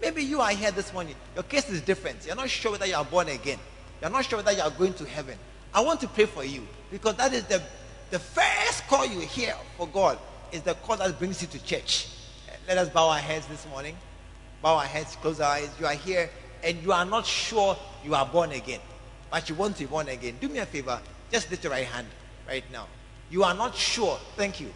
Maybe 0.01 0.23
you 0.23 0.41
are 0.41 0.51
here 0.51 0.71
this 0.71 0.93
morning. 0.93 1.15
Your 1.35 1.43
case 1.43 1.69
is 1.69 1.81
different. 1.81 2.25
You're 2.25 2.35
not 2.35 2.49
sure 2.49 2.71
whether 2.71 2.85
you 2.85 2.95
are 2.95 3.05
born 3.05 3.29
again. 3.29 3.59
You're 4.01 4.09
not 4.11 4.25
sure 4.25 4.39
whether 4.39 4.51
you 4.51 4.61
are 4.61 4.69
going 4.71 4.93
to 4.95 5.05
heaven. 5.05 5.37
I 5.73 5.81
want 5.81 6.01
to 6.01 6.07
pray 6.07 6.25
for 6.25 6.43
you 6.43 6.67
because 6.91 7.15
that 7.15 7.33
is 7.33 7.43
the, 7.43 7.61
the 8.11 8.19
first 8.19 8.87
call 8.87 9.05
you 9.05 9.21
hear 9.21 9.55
for 9.77 9.87
God 9.87 10.19
is 10.51 10.61
the 10.61 10.73
call 10.75 10.97
that 10.97 11.17
brings 11.17 11.41
you 11.41 11.47
to 11.47 11.63
church. 11.63 12.09
Let 12.67 12.77
us 12.77 12.89
bow 12.89 13.07
our 13.07 13.19
heads 13.19 13.47
this 13.47 13.65
morning. 13.69 13.95
Bow 14.61 14.75
our 14.75 14.83
heads, 14.83 15.15
close 15.15 15.39
our 15.39 15.53
eyes. 15.53 15.69
You 15.79 15.85
are 15.85 15.93
here 15.93 16.29
and 16.63 16.83
you 16.83 16.91
are 16.91 17.05
not 17.05 17.25
sure 17.25 17.77
you 18.03 18.13
are 18.13 18.25
born 18.25 18.51
again, 18.51 18.81
but 19.31 19.47
you 19.47 19.55
want 19.55 19.77
to 19.77 19.83
be 19.83 19.85
born 19.85 20.09
again. 20.09 20.35
Do 20.41 20.49
me 20.49 20.59
a 20.59 20.65
favor 20.65 20.99
Just 21.31 21.49
lift 21.49 21.63
your 21.63 21.71
right 21.71 21.85
hand 21.85 22.07
right 22.45 22.63
now. 22.71 22.87
You 23.29 23.43
are 23.45 23.53
not 23.53 23.73
sure. 23.73 24.19
Thank 24.35 24.59
you. 24.59 24.73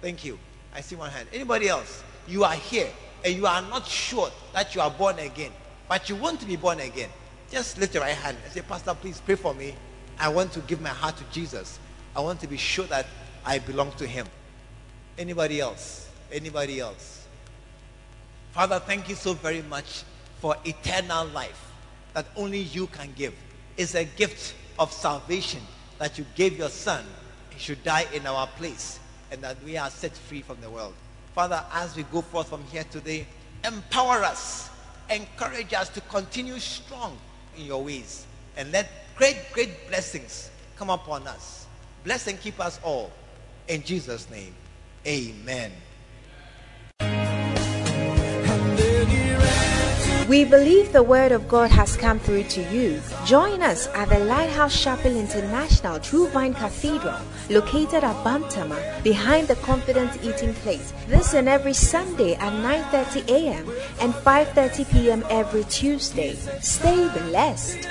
Thank 0.00 0.24
you. 0.24 0.38
I 0.72 0.80
see 0.80 0.94
one 0.94 1.10
hand. 1.10 1.28
Anybody 1.32 1.68
else? 1.68 2.04
You 2.28 2.44
are 2.44 2.54
here 2.54 2.88
and 3.24 3.34
you 3.34 3.46
are 3.46 3.62
not 3.62 3.86
sure 3.86 4.30
that 4.52 4.76
you 4.76 4.80
are 4.80 4.90
born 4.90 5.18
again, 5.18 5.50
but 5.88 6.08
you 6.08 6.14
want 6.14 6.38
to 6.40 6.46
be 6.46 6.54
born 6.54 6.78
again. 6.78 7.10
Just 7.50 7.78
lift 7.78 7.94
your 7.94 8.04
right 8.04 8.14
hand 8.14 8.36
and 8.44 8.52
say, 8.52 8.60
Pastor, 8.60 8.94
please 8.94 9.20
pray 9.20 9.34
for 9.34 9.54
me. 9.54 9.74
I 10.20 10.28
want 10.28 10.52
to 10.52 10.60
give 10.60 10.80
my 10.80 10.90
heart 10.90 11.16
to 11.16 11.24
Jesus. 11.32 11.80
I 12.14 12.20
want 12.20 12.38
to 12.40 12.46
be 12.46 12.56
sure 12.56 12.86
that 12.86 13.06
I 13.44 13.58
belong 13.58 13.90
to 13.92 14.06
Him. 14.06 14.26
Anybody 15.16 15.60
else? 15.60 16.07
Anybody 16.32 16.80
else? 16.80 17.26
Father, 18.52 18.78
thank 18.80 19.08
you 19.08 19.14
so 19.14 19.34
very 19.34 19.62
much 19.62 20.02
for 20.40 20.56
eternal 20.64 21.26
life 21.28 21.72
that 22.14 22.26
only 22.36 22.60
you 22.60 22.86
can 22.88 23.12
give. 23.16 23.34
It's 23.76 23.94
a 23.94 24.04
gift 24.04 24.54
of 24.78 24.92
salvation 24.92 25.60
that 25.98 26.18
you 26.18 26.26
gave 26.34 26.58
your 26.58 26.68
Son. 26.68 27.04
He 27.50 27.58
should 27.58 27.82
die 27.84 28.06
in 28.12 28.26
our 28.26 28.46
place 28.46 28.98
and 29.30 29.40
that 29.42 29.62
we 29.64 29.76
are 29.76 29.90
set 29.90 30.16
free 30.16 30.42
from 30.42 30.60
the 30.60 30.70
world. 30.70 30.94
Father, 31.34 31.62
as 31.72 31.94
we 31.96 32.02
go 32.04 32.20
forth 32.20 32.48
from 32.48 32.64
here 32.64 32.84
today, 32.90 33.26
empower 33.64 34.24
us, 34.24 34.70
encourage 35.10 35.72
us 35.74 35.88
to 35.90 36.00
continue 36.02 36.58
strong 36.58 37.16
in 37.56 37.64
your 37.66 37.82
ways, 37.82 38.26
and 38.56 38.72
let 38.72 38.88
great, 39.16 39.36
great 39.52 39.88
blessings 39.88 40.50
come 40.76 40.90
upon 40.90 41.26
us. 41.26 41.66
Bless 42.04 42.26
and 42.26 42.40
keep 42.40 42.58
us 42.60 42.80
all. 42.82 43.10
In 43.68 43.82
Jesus' 43.82 44.30
name, 44.30 44.54
amen. 45.06 45.72
We 50.28 50.44
believe 50.44 50.92
the 50.92 51.02
Word 51.02 51.32
of 51.32 51.48
God 51.48 51.70
has 51.70 51.96
come 51.96 52.18
through 52.18 52.44
to 52.52 52.60
you. 52.70 53.00
Join 53.24 53.62
us 53.62 53.88
at 53.94 54.10
the 54.10 54.18
Lighthouse 54.18 54.78
Chapel 54.78 55.16
International 55.16 55.98
True 55.98 56.28
Vine 56.28 56.52
Cathedral, 56.52 57.16
located 57.48 58.04
at 58.04 58.24
Bantama, 58.24 59.02
behind 59.02 59.48
the 59.48 59.56
Confident 59.56 60.22
Eating 60.22 60.52
Place. 60.60 60.92
This 61.06 61.32
and 61.32 61.48
every 61.48 61.72
Sunday 61.72 62.34
at 62.34 62.52
9:30 62.52 63.24
a.m. 63.30 63.72
and 64.02 64.12
5:30 64.12 64.90
p.m. 64.92 65.24
every 65.30 65.64
Tuesday. 65.64 66.36
Stay 66.60 67.08
blessed. 67.08 67.88